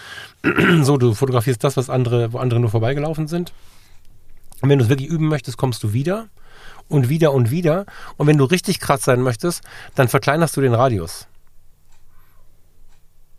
so, 0.82 0.98
du 0.98 1.14
fotografierst 1.14 1.64
das, 1.64 1.78
was 1.78 1.90
andere, 1.90 2.34
wo 2.34 2.40
andere 2.40 2.60
nur 2.60 2.70
vorbeigelaufen 2.70 3.28
sind. 3.28 3.54
Und 4.62 4.70
wenn 4.70 4.80
du 4.80 4.86
es 4.86 4.90
wirklich 4.90 5.10
üben 5.10 5.28
möchtest, 5.28 5.58
kommst 5.58 5.84
du 5.84 5.94
wieder 5.94 6.28
und 6.90 7.10
wieder 7.10 7.34
und 7.34 7.52
wieder. 7.52 7.86
Und 8.18 8.28
wenn 8.28 8.38
du 8.38 8.46
richtig 8.46 8.80
krass 8.80 9.04
sein 9.04 9.22
möchtest, 9.22 9.62
dann 9.96 10.08
verkleinerst 10.08 10.56
du 10.58 10.62
den 10.62 10.74
Radius. 10.74 11.28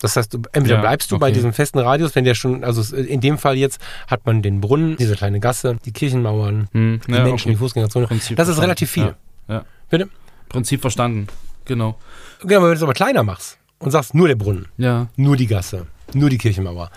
Das 0.00 0.16
heißt, 0.16 0.34
entweder 0.52 0.76
Ja, 0.76 0.80
bleibst 0.80 1.10
du 1.10 1.18
bei 1.18 1.26
okay. 1.26 1.34
diesem 1.34 1.52
festen 1.52 1.78
Radius, 1.78 2.14
wenn 2.14 2.24
der 2.24 2.34
schon, 2.34 2.62
also 2.64 2.94
in 2.96 3.20
dem 3.20 3.36
Fall 3.38 3.56
jetzt 3.56 3.80
hat 4.06 4.26
man 4.26 4.42
den 4.42 4.60
Brunnen, 4.60 4.96
diese 4.96 5.16
kleine 5.16 5.40
Gasse, 5.40 5.76
die 5.84 5.92
Kirchenmauern, 5.92 6.68
Hm, 6.72 7.00
die 7.06 7.12
ja, 7.12 7.24
Menschen, 7.24 7.48
okay. 7.48 7.54
die 7.54 7.56
Fußgängerzone. 7.56 8.06
Prinzip 8.06 8.36
das 8.36 8.48
ist 8.48 8.60
relativ 8.60 8.90
viel. 8.90 9.14
Ja. 9.48 9.64
Bitte? 9.90 10.08
Prinzip 10.48 10.80
verstanden. 10.80 11.26
Genau. 11.64 11.98
Genau, 12.42 12.62
wenn 12.62 12.68
du 12.70 12.74
es 12.76 12.82
aber 12.82 12.94
kleiner 12.94 13.22
machst 13.22 13.58
und 13.78 13.90
sagst, 13.90 14.14
nur 14.14 14.28
der 14.28 14.36
Brunnen, 14.36 14.66
Ja. 14.76 15.08
nur 15.16 15.36
die 15.36 15.46
Gasse, 15.46 15.86
nur 16.14 16.30
die 16.30 16.38
Kirchenmauer, 16.38 16.90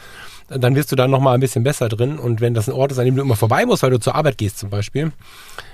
dann 0.48 0.76
wirst 0.76 0.92
du 0.92 0.96
da 0.96 1.08
nochmal 1.08 1.34
ein 1.36 1.40
bisschen 1.40 1.64
besser 1.64 1.88
drin. 1.90 2.20
Und 2.20 2.40
wenn 2.42 2.54
das 2.54 2.68
ein 2.70 2.74
Ort 2.76 2.92
ist, 2.92 3.00
an 3.00 3.06
dem 3.06 3.16
du 3.16 3.22
immer 3.22 3.36
vorbei 3.38 3.66
musst, 3.66 3.84
weil 3.84 3.90
du 3.92 4.00
zur 4.00 4.16
Arbeit 4.16 4.38
gehst 4.38 4.60
zum 4.60 4.70
Beispiel, 4.70 5.12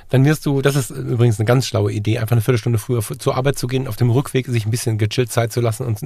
dann 0.10 0.26
wirst 0.26 0.46
du, 0.46 0.62
das 0.62 0.76
ist 0.76 0.90
übrigens 0.90 1.40
eine 1.40 1.46
ganz 1.46 1.68
schlaue 1.68 1.92
Idee, 1.92 2.20
einfach 2.20 2.34
eine 2.34 2.42
Viertelstunde 2.42 2.80
früher 2.80 3.02
zur 3.02 3.36
Arbeit 3.36 3.58
zu 3.58 3.68
gehen, 3.68 3.88
auf 3.88 3.96
dem 3.96 4.10
Rückweg 4.10 4.48
sich 4.48 4.66
ein 4.66 4.72
bisschen 4.72 4.98
gechillt 4.98 5.32
Zeit 5.32 5.52
zu 5.52 5.62
lassen 5.62 5.86
und 5.86 6.00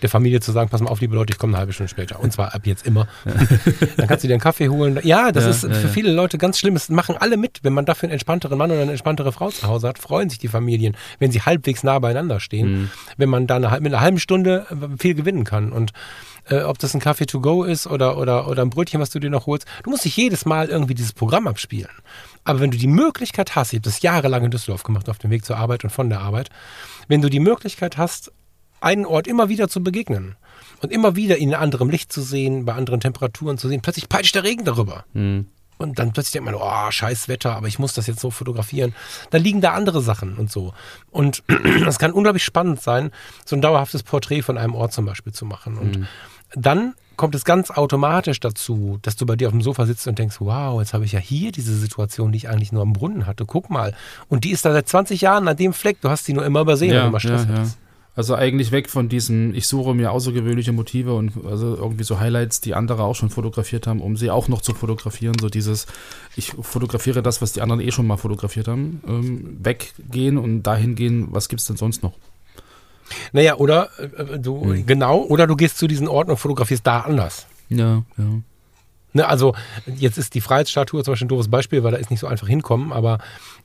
der 0.00 0.08
Familie 0.08 0.40
zu 0.40 0.52
sagen, 0.52 0.70
pass 0.70 0.80
mal 0.80 0.90
auf, 0.90 1.00
liebe 1.00 1.14
Leute, 1.14 1.32
ich 1.32 1.38
komme 1.38 1.52
eine 1.52 1.58
halbe 1.58 1.72
Stunde 1.72 1.88
später. 1.88 2.20
Und 2.20 2.32
zwar 2.32 2.54
ab 2.54 2.62
jetzt 2.66 2.86
immer. 2.86 3.06
dann 3.96 4.06
kannst 4.06 4.24
du 4.24 4.28
dir 4.28 4.34
einen 4.34 4.40
Kaffee 4.40 4.68
holen. 4.68 4.98
Ja, 5.02 5.32
das 5.32 5.44
Ja, 5.44 5.50
ist 5.50 5.62
ja, 5.64 5.70
für 5.70 5.86
ja. 5.86 5.92
viele 5.92 6.12
Leute 6.12 6.38
ganz 6.38 6.58
schlimm. 6.58 6.76
Es 6.76 6.88
machen 6.88 7.16
alle 7.18 7.36
mit. 7.36 7.60
Wenn 7.62 7.72
man 7.72 7.84
dafür 7.84 8.08
einen 8.08 8.12
entspannteren 8.12 8.58
Mann 8.58 8.70
oder 8.70 8.82
eine 8.82 8.90
entspanntere 8.92 9.32
Frau 9.32 9.50
zu 9.50 9.66
Hause 9.66 9.88
hat, 9.88 9.98
freuen 9.98 10.30
sich 10.30 10.38
die 10.38 10.48
Familien, 10.48 10.96
wenn 11.18 11.30
sie 11.30 11.42
halbwegs 11.42 11.82
nah 11.82 11.98
beieinander 11.98 12.40
stehen. 12.40 12.90
Wenn 13.16 13.28
man 13.28 13.46
da 13.46 13.56
eine, 13.56 13.68
mit 13.80 13.92
einer 13.92 14.00
halben 14.00 14.18
Stunde 14.18 14.66
äh, 14.70 14.98
viel 14.98 15.14
gewinnen 15.14 15.44
kann. 15.44 15.72
Und 15.72 15.92
äh, 16.48 16.62
ob 16.62 16.78
das 16.78 16.94
ein 16.94 17.00
Kaffee 17.00 17.26
to 17.26 17.40
go 17.40 17.64
ist 17.64 17.86
oder, 17.86 18.18
oder, 18.18 18.48
oder 18.48 18.62
ein 18.62 18.70
Brötchen, 18.70 19.00
was 19.00 19.10
du 19.10 19.18
dir 19.18 19.30
noch 19.30 19.46
holst. 19.46 19.66
Du 19.84 19.90
musst 19.90 20.04
nicht 20.04 20.16
jedes 20.16 20.44
Mal 20.44 20.68
irgendwie 20.68 20.94
dieses 20.94 21.12
Programm 21.12 21.46
abspielen. 21.46 21.90
Aber 22.44 22.60
wenn 22.60 22.70
du 22.70 22.78
die 22.78 22.88
Möglichkeit 22.88 23.54
hast, 23.54 23.72
ich 23.72 23.78
habe 23.78 23.84
das 23.84 24.02
jahrelang 24.02 24.44
in 24.44 24.50
Düsseldorf 24.50 24.82
gemacht, 24.82 25.08
auf 25.08 25.18
dem 25.18 25.30
Weg 25.30 25.44
zur 25.44 25.56
Arbeit 25.56 25.84
und 25.84 25.90
von 25.90 26.08
der 26.08 26.20
Arbeit, 26.20 26.50
wenn 27.08 27.22
du 27.22 27.28
die 27.28 27.40
Möglichkeit 27.40 27.96
hast, 27.96 28.32
einen 28.80 29.06
Ort 29.06 29.28
immer 29.28 29.48
wieder 29.48 29.68
zu 29.68 29.82
begegnen 29.82 30.36
und 30.80 30.92
immer 30.92 31.14
wieder 31.14 31.38
ihn 31.38 31.50
in 31.50 31.54
anderem 31.54 31.88
Licht 31.88 32.12
zu 32.12 32.20
sehen, 32.20 32.64
bei 32.64 32.74
anderen 32.74 33.00
Temperaturen 33.00 33.58
zu 33.58 33.68
sehen, 33.68 33.80
plötzlich 33.80 34.08
peitscht 34.08 34.34
der 34.34 34.42
Regen 34.42 34.64
darüber. 34.64 35.04
Hm. 35.12 35.46
Und 35.78 35.98
dann 35.98 36.12
plötzlich 36.12 36.32
denkt 36.32 36.46
man, 36.46 36.54
oh, 36.54 36.90
scheiß 36.90 37.28
Wetter, 37.28 37.56
aber 37.56 37.66
ich 37.66 37.78
muss 37.78 37.94
das 37.94 38.06
jetzt 38.06 38.20
so 38.20 38.30
fotografieren. 38.30 38.94
Dann 39.30 39.42
liegen 39.42 39.60
da 39.60 39.72
andere 39.72 40.00
Sachen 40.00 40.36
und 40.36 40.50
so. 40.50 40.74
Und 41.10 41.42
es 41.86 41.98
kann 41.98 42.12
unglaublich 42.12 42.44
spannend 42.44 42.80
sein, 42.80 43.10
so 43.44 43.56
ein 43.56 43.62
dauerhaftes 43.62 44.02
Porträt 44.02 44.42
von 44.42 44.58
einem 44.58 44.74
Ort 44.74 44.92
zum 44.92 45.06
Beispiel 45.06 45.32
zu 45.32 45.44
machen. 45.44 45.78
Und 45.78 46.08
dann 46.54 46.94
kommt 47.16 47.34
es 47.34 47.44
ganz 47.44 47.70
automatisch 47.70 48.40
dazu, 48.40 48.98
dass 49.02 49.16
du 49.16 49.26
bei 49.26 49.36
dir 49.36 49.48
auf 49.48 49.52
dem 49.52 49.62
Sofa 49.62 49.86
sitzt 49.86 50.06
und 50.06 50.18
denkst, 50.18 50.36
wow, 50.40 50.80
jetzt 50.80 50.94
habe 50.94 51.04
ich 51.04 51.12
ja 51.12 51.18
hier 51.18 51.52
diese 51.52 51.74
Situation, 51.76 52.32
die 52.32 52.38
ich 52.38 52.48
eigentlich 52.48 52.72
nur 52.72 52.82
am 52.82 52.92
Brunnen 52.92 53.26
hatte. 53.26 53.44
Guck 53.46 53.70
mal. 53.70 53.94
Und 54.28 54.44
die 54.44 54.50
ist 54.50 54.64
da 54.64 54.72
seit 54.72 54.88
20 54.88 55.20
Jahren 55.20 55.48
an 55.48 55.56
dem 55.56 55.72
Fleck. 55.72 56.00
Du 56.00 56.08
hast 56.08 56.24
sie 56.24 56.32
nur 56.32 56.44
immer 56.44 56.60
übersehen, 56.60 56.90
wenn 56.90 56.96
du 56.96 57.02
Ja, 57.02 57.08
immer 57.08 57.20
Stress 57.20 57.46
ja, 57.48 57.54
ja. 57.54 57.64
Also 58.14 58.34
eigentlich 58.34 58.72
weg 58.72 58.90
von 58.90 59.08
diesen, 59.08 59.54
ich 59.54 59.66
suche 59.66 59.94
mir 59.94 60.12
außergewöhnliche 60.12 60.72
Motive 60.72 61.14
und 61.14 61.32
also 61.46 61.76
irgendwie 61.76 62.04
so 62.04 62.20
Highlights, 62.20 62.60
die 62.60 62.74
andere 62.74 63.04
auch 63.04 63.14
schon 63.14 63.30
fotografiert 63.30 63.86
haben, 63.86 64.02
um 64.02 64.18
sie 64.18 64.30
auch 64.30 64.48
noch 64.48 64.60
zu 64.60 64.74
fotografieren. 64.74 65.36
So 65.40 65.48
dieses, 65.48 65.86
ich 66.36 66.52
fotografiere 66.60 67.22
das, 67.22 67.40
was 67.40 67.54
die 67.54 67.62
anderen 67.62 67.80
eh 67.80 67.90
schon 67.90 68.06
mal 68.06 68.18
fotografiert 68.18 68.68
haben. 68.68 69.00
Ähm, 69.08 69.56
weggehen 69.62 70.36
und 70.36 70.62
dahin 70.64 70.94
gehen, 70.94 71.28
was 71.30 71.48
gibt's 71.48 71.66
denn 71.66 71.78
sonst 71.78 72.02
noch? 72.02 72.12
Naja, 73.32 73.56
oder 73.56 73.88
äh, 73.98 74.38
du, 74.38 74.62
Hm. 74.64 74.86
genau, 74.86 75.22
oder 75.22 75.46
du 75.46 75.56
gehst 75.56 75.78
zu 75.78 75.86
diesen 75.86 76.08
Orten 76.08 76.30
und 76.30 76.36
fotografierst 76.38 76.86
da 76.86 77.00
anders. 77.00 77.46
Ja, 77.68 78.02
ja. 78.18 78.24
Ne, 79.14 79.28
also 79.28 79.54
jetzt 79.98 80.16
ist 80.16 80.32
die 80.34 80.40
Freiheitsstatue 80.40 81.04
zum 81.04 81.12
Beispiel 81.12 81.26
ein 81.26 81.28
doofes 81.28 81.48
Beispiel, 81.50 81.84
weil 81.84 81.90
da 81.92 81.98
ist 81.98 82.10
nicht 82.10 82.20
so 82.20 82.26
einfach 82.26 82.48
hinkommen, 82.48 82.92
aber 82.94 83.18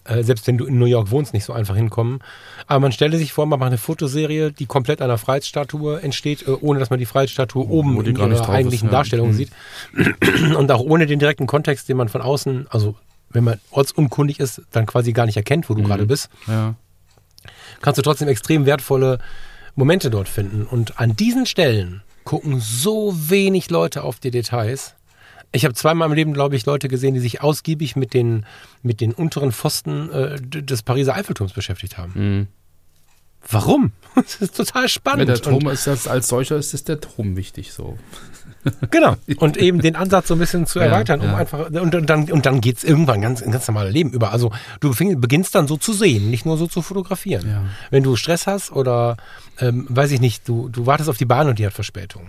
äh, 0.03 0.21
selbst 0.21 0.45
wenn 0.45 0.57
du 0.57 0.65
in 0.65 0.77
New 0.77 0.85
York 0.87 1.09
wohnst, 1.09 1.33
nicht 1.33 1.45
so 1.45 1.53
einfach 1.53 1.73
hinkommen. 1.77 2.19
Aber 2.67 2.81
man 2.81 2.91
stelle 2.91 3.17
sich 3.17 3.31
vor, 3.31 3.45
man 3.45 3.57
macht 3.59 3.67
eine 3.67 3.77
Fotoserie, 3.77 4.51
die 4.51 4.65
komplett 4.65 5.01
einer 5.01 5.17
Freiheitsstatue 5.17 6.01
entsteht, 6.01 6.45
äh, 6.45 6.51
ohne 6.51 6.79
dass 6.81 6.89
man 6.89 6.99
die 6.99 7.05
Freiheitsstatue 7.05 7.65
oben 7.65 7.95
wo 7.95 8.01
die 8.01 8.09
in 8.09 8.17
ihrer 8.17 8.27
drauf 8.27 8.41
ist, 8.41 8.49
eigentlichen 8.49 8.87
ja. 8.89 8.91
Darstellung 8.91 9.29
Mhm. 9.29 9.33
sieht. 9.35 9.51
Und 10.57 10.69
auch 10.69 10.81
ohne 10.81 11.05
den 11.05 11.19
direkten 11.19 11.47
Kontext, 11.47 11.87
den 11.87 11.95
man 11.95 12.09
von 12.09 12.21
außen, 12.21 12.67
also 12.69 12.95
wenn 13.29 13.45
man 13.45 13.57
ortsunkundig 13.71 14.41
ist, 14.41 14.61
dann 14.71 14.85
quasi 14.85 15.13
gar 15.13 15.25
nicht 15.27 15.37
erkennt, 15.37 15.69
wo 15.69 15.73
Mhm. 15.75 15.77
du 15.77 15.83
gerade 15.87 16.05
bist 16.05 16.29
Ja. 16.47 16.75
Kannst 17.81 17.97
du 17.97 18.01
trotzdem 18.01 18.27
extrem 18.27 18.65
wertvolle 18.65 19.19
Momente 19.75 20.09
dort 20.09 20.27
finden. 20.29 20.65
Und 20.65 20.99
an 20.99 21.15
diesen 21.15 21.45
Stellen 21.45 22.01
gucken 22.23 22.59
so 22.59 23.13
wenig 23.29 23.69
Leute 23.69 24.03
auf 24.03 24.19
die 24.19 24.31
Details. 24.31 24.95
Ich 25.53 25.63
habe 25.63 25.73
zweimal 25.73 26.09
im 26.09 26.13
Leben, 26.13 26.33
glaube 26.33 26.55
ich, 26.55 26.65
Leute 26.65 26.87
gesehen, 26.89 27.13
die 27.13 27.19
sich 27.21 27.41
ausgiebig 27.41 27.95
mit 27.95 28.13
den, 28.13 28.45
mit 28.81 28.99
den 28.99 29.13
unteren 29.13 29.51
Pfosten 29.51 30.11
äh, 30.11 30.41
des 30.41 30.83
Pariser 30.83 31.15
Eiffelturms 31.15 31.53
beschäftigt 31.53 31.97
haben. 31.97 32.11
Mhm. 32.15 32.47
Warum? 33.49 33.91
Das 34.15 34.35
ist 34.41 34.57
total 34.57 34.83
Ja, 34.83 34.87
spannend. 34.89 35.29
der 35.29 35.39
Turm 35.41 35.67
ist 35.69 35.87
das, 35.87 36.07
als 36.07 36.27
solcher 36.27 36.57
ist, 36.57 36.73
ist 36.73 36.89
der 36.89 36.99
Turm 36.99 37.37
wichtig 37.37 37.71
so. 37.71 37.97
genau. 38.91 39.15
Und 39.37 39.57
eben 39.57 39.81
den 39.81 39.95
Ansatz 39.95 40.27
so 40.27 40.35
ein 40.35 40.39
bisschen 40.39 40.65
zu 40.65 40.79
Ja, 40.79 40.85
erweitern, 40.85 41.21
um 41.21 41.27
ja. 41.27 41.37
einfach. 41.37 41.69
Und, 41.69 41.95
und 41.95 42.09
dann, 42.09 42.31
und 42.31 42.45
dann 42.45 42.61
geht 42.61 42.77
es 42.77 42.83
irgendwann 42.83 43.21
ganz, 43.21 43.41
ein 43.41 43.51
ganz 43.51 43.67
normales 43.67 43.93
Leben 43.93 44.11
über. 44.11 44.31
Also 44.31 44.51
du 44.79 44.93
beginnst 44.93 45.55
dann 45.55 45.67
so 45.67 45.77
zu 45.77 45.93
sehen, 45.93 46.29
nicht 46.29 46.45
nur 46.45 46.57
so 46.57 46.67
zu 46.67 46.81
fotografieren. 46.81 47.47
Ja. 47.47 47.63
Wenn 47.89 48.03
du 48.03 48.15
Stress 48.15 48.47
hast 48.47 48.71
oder, 48.71 49.17
ähm, 49.59 49.85
weiß 49.89 50.11
ich 50.11 50.21
nicht, 50.21 50.47
du, 50.47 50.69
du 50.69 50.85
wartest 50.85 51.09
auf 51.09 51.17
die 51.17 51.25
Bahn 51.25 51.47
und 51.47 51.59
die 51.59 51.65
hat 51.65 51.73
Verspätung. 51.73 52.27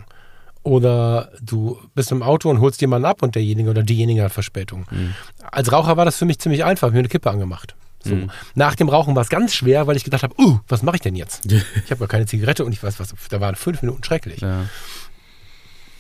Oder 0.63 1.31
du 1.41 1.79
bist 1.95 2.13
im 2.13 2.23
Auto 2.23 2.51
und 2.51 2.61
holst 2.61 2.81
jemanden 2.81 3.07
ab 3.07 3.23
und 3.23 3.35
derjenige 3.35 3.71
oder 3.71 3.83
diejenige 3.83 4.25
hat 4.25 4.33
Verspätung. 4.33 4.87
Mhm. 4.91 5.15
Als 5.51 5.73
Raucher 5.73 5.97
war 5.97 6.05
das 6.05 6.17
für 6.17 6.25
mich 6.25 6.39
ziemlich 6.39 6.65
einfach, 6.65 6.91
mir 6.91 6.99
eine 6.99 7.09
Kippe 7.09 7.31
angemacht. 7.31 7.75
So. 8.05 8.15
Mhm. 8.15 8.31
Nach 8.55 8.75
dem 8.75 8.89
Rauchen 8.89 9.15
war 9.15 9.23
es 9.23 9.29
ganz 9.29 9.55
schwer, 9.55 9.87
weil 9.87 9.97
ich 9.97 10.05
gedacht 10.05 10.23
habe, 10.23 10.35
uh, 10.39 10.59
was 10.69 10.83
mache 10.83 10.97
ich 10.97 11.03
denn 11.03 11.17
jetzt? 11.17 11.51
Ich 11.85 11.91
habe 11.91 12.01
gar 12.01 12.09
keine 12.09 12.27
Zigarette 12.27 12.65
und 12.65 12.73
ich 12.73 12.83
weiß 12.83 13.01
was, 13.01 13.15
da 13.31 13.41
waren 13.41 13.55
fünf 13.55 13.83
Minuten 13.83 14.05
schrecklich. 14.05 14.41
Ja. 14.41 14.67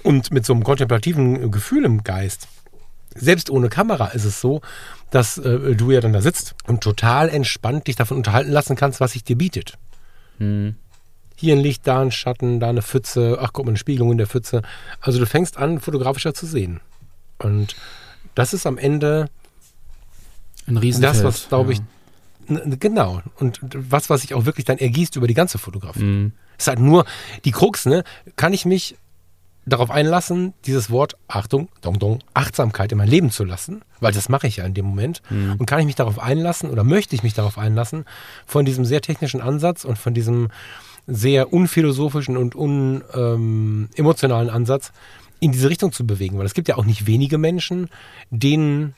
Und 0.02 0.30
mit 0.30 0.46
so 0.46 0.52
einem 0.52 0.64
kontemplativen 0.64 1.50
Gefühl 1.50 1.84
im 1.84 2.04
Geist, 2.04 2.48
selbst 3.14 3.50
ohne 3.50 3.68
Kamera 3.68 4.08
ist 4.08 4.24
es 4.24 4.40
so, 4.40 4.60
dass 5.10 5.38
äh, 5.38 5.74
du 5.74 5.90
ja 5.90 6.00
dann 6.00 6.12
da 6.12 6.20
sitzt 6.20 6.54
und 6.66 6.82
total 6.82 7.28
entspannt 7.28 7.86
dich 7.86 7.96
davon 7.96 8.16
unterhalten 8.16 8.50
lassen 8.50 8.76
kannst, 8.76 9.00
was 9.00 9.12
sich 9.12 9.24
dir 9.24 9.36
bietet. 9.36 9.78
Mhm. 10.38 10.76
Hier 11.36 11.54
ein 11.54 11.60
Licht, 11.60 11.86
da 11.86 12.00
ein 12.00 12.10
Schatten, 12.10 12.60
da 12.60 12.68
eine 12.68 12.82
Pfütze, 12.82 13.38
ach 13.40 13.52
guck 13.52 13.64
mal, 13.64 13.70
eine 13.70 13.78
Spiegelung 13.78 14.12
in 14.12 14.18
der 14.18 14.26
Pfütze. 14.26 14.62
Also 15.00 15.18
du 15.18 15.26
fängst 15.26 15.56
an, 15.56 15.80
fotografischer 15.80 16.34
zu 16.34 16.46
sehen. 16.46 16.80
Und 17.38 17.76
das 18.34 18.52
ist 18.52 18.66
am 18.66 18.76
Ende 18.76 19.28
Ein 20.66 20.76
Riesenfeld. 20.76 21.16
das, 21.16 21.24
was, 21.24 21.48
glaube 21.48 21.72
ich, 21.72 21.80
ja. 22.48 22.60
genau. 22.78 23.22
Und 23.36 23.60
was, 23.62 24.10
was 24.10 24.22
sich 24.22 24.34
auch 24.34 24.46
wirklich 24.46 24.64
dann 24.64 24.78
ergießt 24.78 25.16
über 25.16 25.26
die 25.26 25.34
ganze 25.34 25.58
Fotografie. 25.58 26.02
Mhm. 26.02 26.32
ist 26.58 26.66
halt 26.68 26.80
nur 26.80 27.04
die 27.44 27.52
Krux, 27.52 27.86
ne? 27.86 28.04
Kann 28.36 28.52
ich 28.52 28.64
mich 28.64 28.96
darauf 29.68 29.90
einlassen, 29.90 30.54
dieses 30.66 30.90
Wort, 30.90 31.16
Achtung, 31.28 31.68
Dong 31.80 31.98
Dong, 31.98 32.20
Achtsamkeit 32.34 32.92
in 32.92 32.98
mein 32.98 33.08
Leben 33.08 33.30
zu 33.30 33.44
lassen, 33.44 33.82
weil 34.00 34.12
das 34.12 34.28
mache 34.28 34.46
ich 34.46 34.56
ja 34.56 34.64
in 34.64 34.74
dem 34.74 34.86
Moment. 34.86 35.22
Mhm. 35.30 35.56
Und 35.58 35.66
kann 35.66 35.80
ich 35.80 35.86
mich 35.86 35.94
darauf 35.94 36.18
einlassen 36.18 36.70
oder 36.70 36.84
möchte 36.84 37.14
ich 37.14 37.22
mich 37.22 37.34
darauf 37.34 37.58
einlassen, 37.58 38.04
von 38.46 38.64
diesem 38.64 38.84
sehr 38.84 39.00
technischen 39.00 39.40
Ansatz 39.40 39.84
und 39.84 39.98
von 39.98 40.14
diesem 40.14 40.48
sehr 41.06 41.52
unphilosophischen 41.52 42.36
und 42.36 42.54
unemotionalen 42.54 44.48
ähm, 44.48 44.54
Ansatz 44.54 44.92
in 45.40 45.52
diese 45.52 45.70
Richtung 45.70 45.92
zu 45.92 46.06
bewegen. 46.06 46.38
Weil 46.38 46.46
es 46.46 46.54
gibt 46.54 46.68
ja 46.68 46.76
auch 46.76 46.84
nicht 46.84 47.06
wenige 47.06 47.38
Menschen, 47.38 47.88
denen 48.30 48.94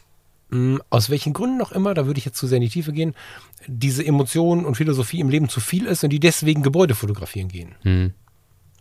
hm, 0.50 0.82
aus 0.90 1.10
welchen 1.10 1.32
Gründen 1.32 1.60
auch 1.62 1.72
immer, 1.72 1.94
da 1.94 2.06
würde 2.06 2.18
ich 2.18 2.24
jetzt 2.24 2.38
zu 2.38 2.46
sehr 2.46 2.56
in 2.56 2.62
die 2.62 2.68
Tiefe 2.68 2.92
gehen, 2.92 3.14
diese 3.66 4.04
Emotionen 4.04 4.64
und 4.64 4.76
Philosophie 4.76 5.20
im 5.20 5.28
Leben 5.28 5.48
zu 5.48 5.60
viel 5.60 5.86
ist 5.86 6.02
und 6.02 6.10
die 6.10 6.20
deswegen 6.20 6.62
Gebäude 6.62 6.94
fotografieren 6.94 7.48
gehen. 7.48 7.74
Mhm. 7.84 8.14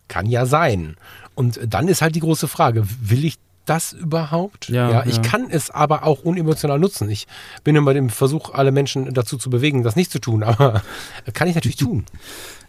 Kann 0.10 0.26
ja 0.26 0.46
sein. 0.46 0.98
Und 1.36 1.62
dann 1.66 1.88
ist 1.88 2.02
halt 2.02 2.16
die 2.16 2.20
große 2.20 2.50
Frage, 2.50 2.84
will 3.00 3.24
ich 3.24 3.38
das 3.70 3.94
überhaupt? 3.94 4.68
Ja, 4.70 4.90
ja 4.90 5.06
ich 5.06 5.18
ja. 5.18 5.22
kann 5.22 5.48
es 5.50 5.70
aber 5.70 6.04
auch 6.04 6.24
unemotional 6.24 6.80
nutzen. 6.80 7.10
Ich 7.10 7.28
bin 7.64 7.76
immer 7.76 7.94
dem 7.94 8.10
Versuch, 8.10 8.54
alle 8.54 8.72
Menschen 8.72 9.14
dazu 9.14 9.38
zu 9.38 9.50
bewegen, 9.50 9.84
das 9.84 9.96
nicht 9.96 10.12
zu 10.12 10.20
tun, 10.20 10.44
aber 10.44 10.82
kann 11.34 11.48
ich 11.48 11.56
natürlich 11.56 11.78
tun. 11.78 12.06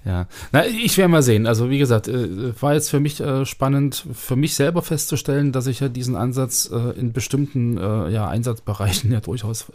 Ja, 0.02 0.28
na, 0.50 0.64
ich 0.64 0.96
werde 0.96 1.10
mal 1.10 1.22
sehen. 1.22 1.46
Also 1.46 1.68
wie 1.68 1.76
gesagt, 1.76 2.08
äh, 2.08 2.58
war 2.62 2.72
jetzt 2.72 2.88
für 2.88 3.00
mich 3.00 3.20
äh, 3.20 3.44
spannend, 3.44 4.06
für 4.14 4.34
mich 4.34 4.54
selber 4.54 4.80
festzustellen, 4.80 5.52
dass 5.52 5.66
ich 5.66 5.80
ja 5.80 5.90
diesen 5.90 6.16
Ansatz 6.16 6.70
äh, 6.72 6.98
in 6.98 7.12
bestimmten 7.12 7.76
ja, 7.76 8.26
Einsatzbereichen 8.26 9.12
ja 9.12 9.20
durchaus 9.20 9.66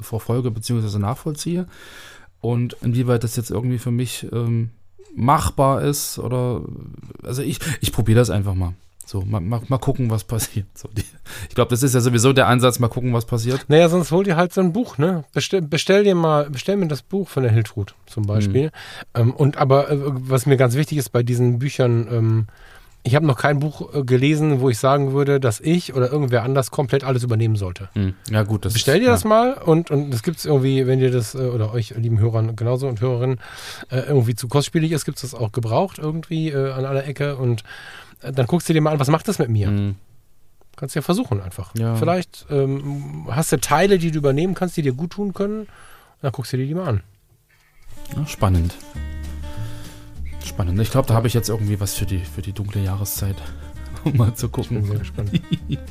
verfolge 0.00 0.50
bzw. 0.50 0.98
nachvollziehe. 0.98 1.66
Und 2.40 2.78
inwieweit 2.80 3.24
das 3.24 3.36
jetzt 3.36 3.50
irgendwie 3.50 3.78
für 3.78 3.90
mich 3.90 4.26
ähm, 4.32 4.70
machbar 5.18 5.82
ist 5.82 6.18
oder 6.18 6.62
also 7.22 7.42
ich, 7.42 7.58
ich 7.80 7.92
probiere 7.92 8.18
das 8.18 8.30
einfach 8.30 8.54
mal. 8.54 8.74
So, 9.04 9.22
mal, 9.22 9.40
mal, 9.40 9.62
mal 9.68 9.78
gucken, 9.78 10.10
was 10.10 10.24
passiert. 10.24 10.66
So, 10.74 10.88
die, 10.92 11.02
ich 11.48 11.54
glaube, 11.54 11.70
das 11.70 11.82
ist 11.82 11.94
ja 11.94 12.00
sowieso 12.00 12.34
der 12.34 12.46
Ansatz, 12.46 12.78
mal 12.78 12.88
gucken, 12.88 13.14
was 13.14 13.24
passiert. 13.24 13.64
Naja, 13.68 13.88
sonst 13.88 14.12
hol 14.12 14.22
dir 14.22 14.36
halt 14.36 14.52
so 14.52 14.60
ein 14.60 14.74
Buch, 14.74 14.98
ne? 14.98 15.24
Bestell, 15.32 15.62
bestell 15.62 16.04
dir 16.04 16.14
mal, 16.14 16.50
bestell 16.50 16.76
mir 16.76 16.88
das 16.88 17.00
Buch 17.00 17.26
von 17.26 17.42
der 17.42 17.50
Hiltrud 17.50 17.94
zum 18.04 18.26
Beispiel. 18.26 18.66
Mhm. 18.66 18.70
Ähm, 19.14 19.34
und 19.34 19.56
aber, 19.56 19.90
äh, 19.90 19.96
was 19.98 20.44
mir 20.44 20.58
ganz 20.58 20.74
wichtig 20.74 20.98
ist 20.98 21.08
bei 21.08 21.22
diesen 21.22 21.58
Büchern, 21.58 22.06
ähm, 22.10 22.46
ich 23.08 23.14
habe 23.14 23.26
noch 23.26 23.36
kein 23.36 23.58
Buch 23.58 23.94
äh, 23.94 24.04
gelesen, 24.04 24.60
wo 24.60 24.68
ich 24.70 24.78
sagen 24.78 25.12
würde, 25.12 25.40
dass 25.40 25.60
ich 25.60 25.94
oder 25.94 26.12
irgendwer 26.12 26.42
anders 26.42 26.70
komplett 26.70 27.04
alles 27.04 27.22
übernehmen 27.22 27.56
sollte. 27.56 27.88
Mhm. 27.94 28.14
Ja, 28.30 28.42
gut. 28.42 28.64
Das 28.64 28.74
Bestell 28.74 29.00
dir 29.00 29.06
ja. 29.06 29.12
das 29.12 29.24
mal 29.24 29.54
und, 29.54 29.90
und 29.90 30.10
das 30.10 30.22
gibt 30.22 30.38
es 30.38 30.44
irgendwie, 30.44 30.86
wenn 30.86 31.00
ihr 31.00 31.10
das, 31.10 31.34
äh, 31.34 31.38
oder 31.38 31.72
euch 31.72 31.94
lieben 31.96 32.18
Hörern 32.18 32.54
genauso 32.54 32.86
und 32.86 33.00
Hörerinnen, 33.00 33.40
äh, 33.90 34.00
irgendwie 34.00 34.34
zu 34.34 34.46
kostspielig 34.48 34.92
ist, 34.92 35.04
gibt 35.04 35.16
es 35.16 35.22
das 35.22 35.34
auch 35.34 35.52
gebraucht 35.52 35.98
irgendwie 35.98 36.54
an 36.54 36.84
aller 36.84 37.06
Ecke 37.06 37.36
und 37.36 37.64
dann 38.20 38.46
guckst 38.46 38.68
du 38.68 38.72
dir 38.72 38.80
mal 38.80 38.92
an, 38.92 39.00
was 39.00 39.08
macht 39.08 39.28
das 39.28 39.38
mit 39.38 39.48
mir? 39.48 39.70
Mhm. 39.70 39.94
Kannst 40.76 40.94
ja 40.94 41.02
versuchen 41.02 41.40
einfach. 41.40 41.74
Ja. 41.76 41.96
Vielleicht 41.96 42.46
ähm, 42.50 43.26
hast 43.30 43.50
du 43.50 43.58
Teile, 43.58 43.98
die 43.98 44.10
du 44.10 44.18
übernehmen 44.18 44.54
kannst, 44.54 44.76
die 44.76 44.82
dir 44.82 44.92
gut 44.92 45.10
tun 45.10 45.34
können. 45.34 45.66
Dann 46.22 46.32
guckst 46.32 46.52
du 46.52 46.56
dir 46.56 46.66
die 46.66 46.74
mal 46.74 46.86
an. 46.86 47.02
Ja, 48.16 48.26
spannend. 48.26 48.74
Spannend. 50.48 50.80
Ich 50.80 50.90
glaube, 50.90 51.06
da 51.06 51.14
habe 51.14 51.26
ich 51.26 51.34
jetzt 51.34 51.50
irgendwie 51.50 51.78
was 51.78 51.94
für 51.94 52.06
die, 52.06 52.20
für 52.20 52.40
die 52.40 52.52
dunkle 52.52 52.82
Jahreszeit, 52.82 53.36
um 54.04 54.16
mal 54.16 54.34
zu 54.34 54.48
gucken. 54.48 54.78
Ich 54.78 54.82
bin 54.82 54.90
sehr 54.90 54.98
gespannt. 54.98 55.30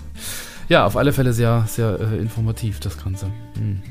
ja, 0.70 0.86
auf 0.86 0.97
alle 0.97 1.14
Fälle 1.14 1.32
sehr, 1.32 1.66
sehr 1.68 1.99
äh, 1.99 2.18
informativ, 2.18 2.80
das 2.80 3.01
Ganze. 3.01 3.28
Hm. 3.55 3.82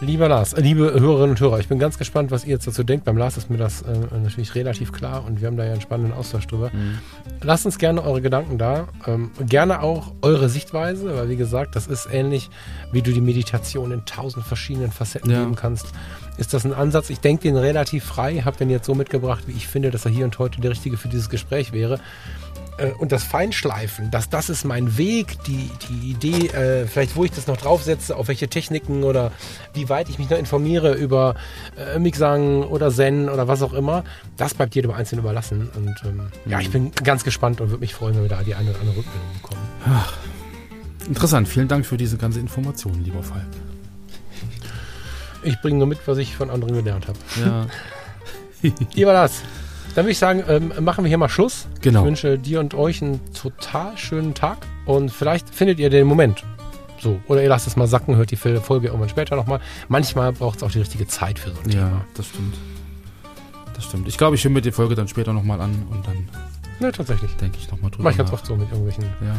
Lieber 0.00 0.28
Lars, 0.28 0.52
äh, 0.52 0.60
liebe 0.60 0.92
Hörerinnen 0.92 1.30
und 1.30 1.40
Hörer, 1.40 1.58
ich 1.58 1.68
bin 1.68 1.78
ganz 1.78 1.96
gespannt, 1.96 2.30
was 2.30 2.44
ihr 2.44 2.50
jetzt 2.50 2.66
dazu 2.66 2.84
denkt. 2.84 3.04
Beim 3.04 3.16
Lars 3.16 3.36
ist 3.36 3.48
mir 3.48 3.56
das 3.56 3.82
äh, 3.82 3.98
natürlich 4.22 4.54
relativ 4.54 4.92
klar 4.92 5.24
und 5.26 5.40
wir 5.40 5.48
haben 5.48 5.56
da 5.56 5.64
ja 5.64 5.72
einen 5.72 5.80
spannenden 5.80 6.14
Austausch 6.14 6.46
drüber. 6.46 6.70
Mhm. 6.70 6.98
Lasst 7.42 7.64
uns 7.64 7.78
gerne 7.78 8.02
eure 8.02 8.20
Gedanken 8.20 8.58
da. 8.58 8.88
Ähm, 9.06 9.30
gerne 9.40 9.82
auch 9.82 10.12
eure 10.20 10.50
Sichtweise, 10.50 11.16
weil 11.16 11.30
wie 11.30 11.36
gesagt, 11.36 11.76
das 11.76 11.86
ist 11.86 12.08
ähnlich, 12.12 12.50
wie 12.92 13.00
du 13.00 13.12
die 13.12 13.22
Meditation 13.22 13.90
in 13.90 14.04
tausend 14.04 14.44
verschiedenen 14.44 14.90
Facetten 14.90 15.30
ja. 15.30 15.40
geben 15.40 15.54
kannst. 15.54 15.86
Ist 16.38 16.52
das 16.54 16.64
ein 16.64 16.72
Ansatz? 16.72 17.10
Ich 17.10 17.20
denke 17.20 17.44
den 17.44 17.56
relativ 17.56 18.04
frei, 18.04 18.42
habe 18.44 18.56
den 18.56 18.70
jetzt 18.70 18.86
so 18.86 18.94
mitgebracht, 18.94 19.44
wie 19.46 19.52
ich 19.52 19.66
finde, 19.66 19.90
dass 19.90 20.04
er 20.04 20.10
hier 20.10 20.24
und 20.24 20.38
heute 20.38 20.60
der 20.60 20.70
richtige 20.70 20.96
für 20.96 21.08
dieses 21.08 21.30
Gespräch 21.30 21.72
wäre. 21.72 21.98
Äh, 22.78 22.90
und 22.92 23.12
das 23.12 23.24
Feinschleifen, 23.24 24.10
dass 24.10 24.28
das 24.28 24.48
ist 24.48 24.64
mein 24.64 24.98
Weg, 24.98 25.42
die, 25.44 25.70
die 25.88 26.10
Idee, 26.10 26.48
äh, 26.48 26.86
vielleicht 26.86 27.16
wo 27.16 27.24
ich 27.24 27.30
das 27.30 27.46
noch 27.46 27.56
draufsetze, 27.56 28.16
auf 28.16 28.28
welche 28.28 28.48
Techniken 28.48 29.02
oder 29.02 29.32
wie 29.74 29.88
weit 29.88 30.08
ich 30.08 30.18
mich 30.18 30.28
noch 30.30 30.38
informiere 30.38 30.94
über 30.94 31.34
äh, 31.76 31.98
Mixang 31.98 32.62
oder 32.62 32.90
Zen 32.90 33.28
oder 33.28 33.48
was 33.48 33.62
auch 33.62 33.72
immer, 33.72 34.04
das 34.36 34.54
bleibt 34.54 34.74
jedem 34.74 34.90
Einzelnen 34.90 35.24
überlassen. 35.24 35.70
Und 35.74 36.02
ähm, 36.04 36.28
ja, 36.46 36.60
ich 36.60 36.70
bin 36.70 36.92
ganz 36.92 37.24
gespannt 37.24 37.60
und 37.60 37.70
würde 37.70 37.80
mich 37.80 37.94
freuen, 37.94 38.14
wenn 38.16 38.22
wir 38.22 38.30
da 38.30 38.42
die 38.42 38.54
eine 38.54 38.70
oder 38.70 38.80
andere 38.80 38.98
Rückmeldung 38.98 39.32
bekommen. 39.40 39.60
Ach, 39.86 40.12
interessant, 41.06 41.48
vielen 41.48 41.68
Dank 41.68 41.86
für 41.86 41.96
diese 41.96 42.16
ganze 42.16 42.40
Information, 42.40 43.02
lieber 43.02 43.22
Falk. 43.22 43.46
Ich 45.46 45.60
bringe 45.60 45.78
nur 45.78 45.86
mit, 45.86 45.98
was 46.06 46.18
ich 46.18 46.36
von 46.36 46.50
anderen 46.50 46.74
gelernt 46.74 47.06
habe. 47.06 47.18
Ja. 47.40 47.66
Lieber 48.94 49.12
Lars, 49.12 49.42
dann 49.94 50.04
würde 50.04 50.12
ich 50.12 50.18
sagen, 50.18 50.42
ähm, 50.48 50.72
machen 50.80 51.04
wir 51.04 51.08
hier 51.08 51.18
mal 51.18 51.28
Schluss. 51.28 51.68
Genau. 51.80 52.00
Ich 52.00 52.06
wünsche 52.06 52.38
dir 52.38 52.60
und 52.60 52.74
euch 52.74 53.00
einen 53.00 53.20
total 53.32 53.96
schönen 53.96 54.34
Tag 54.34 54.58
und 54.86 55.10
vielleicht 55.10 55.54
findet 55.54 55.78
ihr 55.78 55.88
den 55.88 56.06
Moment. 56.06 56.44
So, 57.00 57.20
oder 57.28 57.42
ihr 57.42 57.48
lasst 57.48 57.66
es 57.66 57.76
mal 57.76 57.86
sacken, 57.86 58.16
hört 58.16 58.30
die 58.30 58.36
Folge 58.36 58.88
irgendwann 58.88 59.08
später 59.08 59.36
nochmal. 59.36 59.60
Manchmal 59.88 60.32
braucht 60.32 60.58
es 60.58 60.62
auch 60.62 60.70
die 60.70 60.80
richtige 60.80 61.06
Zeit 61.06 61.38
für 61.38 61.50
so 61.50 61.60
ein 61.60 61.70
ja, 61.70 61.78
Thema. 61.78 61.90
Ja, 61.90 62.04
das 62.14 62.26
stimmt. 62.26 62.54
Das 63.74 63.84
stimmt. 63.84 64.08
Ich 64.08 64.18
glaube, 64.18 64.36
ich 64.36 64.44
höre 64.44 64.50
mir 64.50 64.62
die 64.62 64.72
Folge 64.72 64.94
dann 64.94 65.06
später 65.06 65.32
nochmal 65.32 65.60
an 65.60 65.86
und 65.90 66.06
dann. 66.06 66.28
Ja, 66.80 66.92
tatsächlich. 66.92 67.34
Denke 67.36 67.58
ich 67.58 67.70
nochmal 67.70 67.90
drüber. 67.90 68.04
Mach 68.04 68.10
ich 68.10 68.18
ganz 68.18 68.32
oft 68.32 68.46
so 68.46 68.56
mit 68.56 68.68
irgendwelchen 68.70 69.04
ja. 69.04 69.34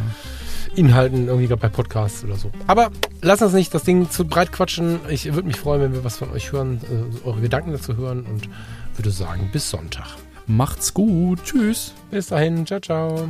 Inhalten, 0.75 1.27
irgendwie 1.27 1.47
gerade 1.47 1.61
bei 1.61 1.69
Podcasts 1.69 2.23
oder 2.23 2.35
so. 2.35 2.51
Aber 2.67 2.91
lasst 3.21 3.41
uns 3.41 3.53
nicht 3.53 3.73
das 3.73 3.83
Ding 3.83 4.09
zu 4.09 4.25
breit 4.25 4.51
quatschen. 4.51 4.99
Ich 5.09 5.25
würde 5.33 5.47
mich 5.47 5.57
freuen, 5.57 5.81
wenn 5.81 5.93
wir 5.93 6.03
was 6.03 6.17
von 6.17 6.31
euch 6.31 6.51
hören, 6.51 6.81
äh, 6.89 7.27
eure 7.27 7.41
Gedanken 7.41 7.71
dazu 7.71 7.95
hören 7.95 8.25
und 8.25 8.49
würde 8.95 9.11
sagen, 9.11 9.49
bis 9.51 9.69
Sonntag. 9.69 10.07
Macht's 10.47 10.93
gut. 10.93 11.43
Tschüss. 11.43 11.93
Bis 12.09 12.27
dahin. 12.27 12.65
Ciao, 12.65 12.79
ciao. 12.79 13.29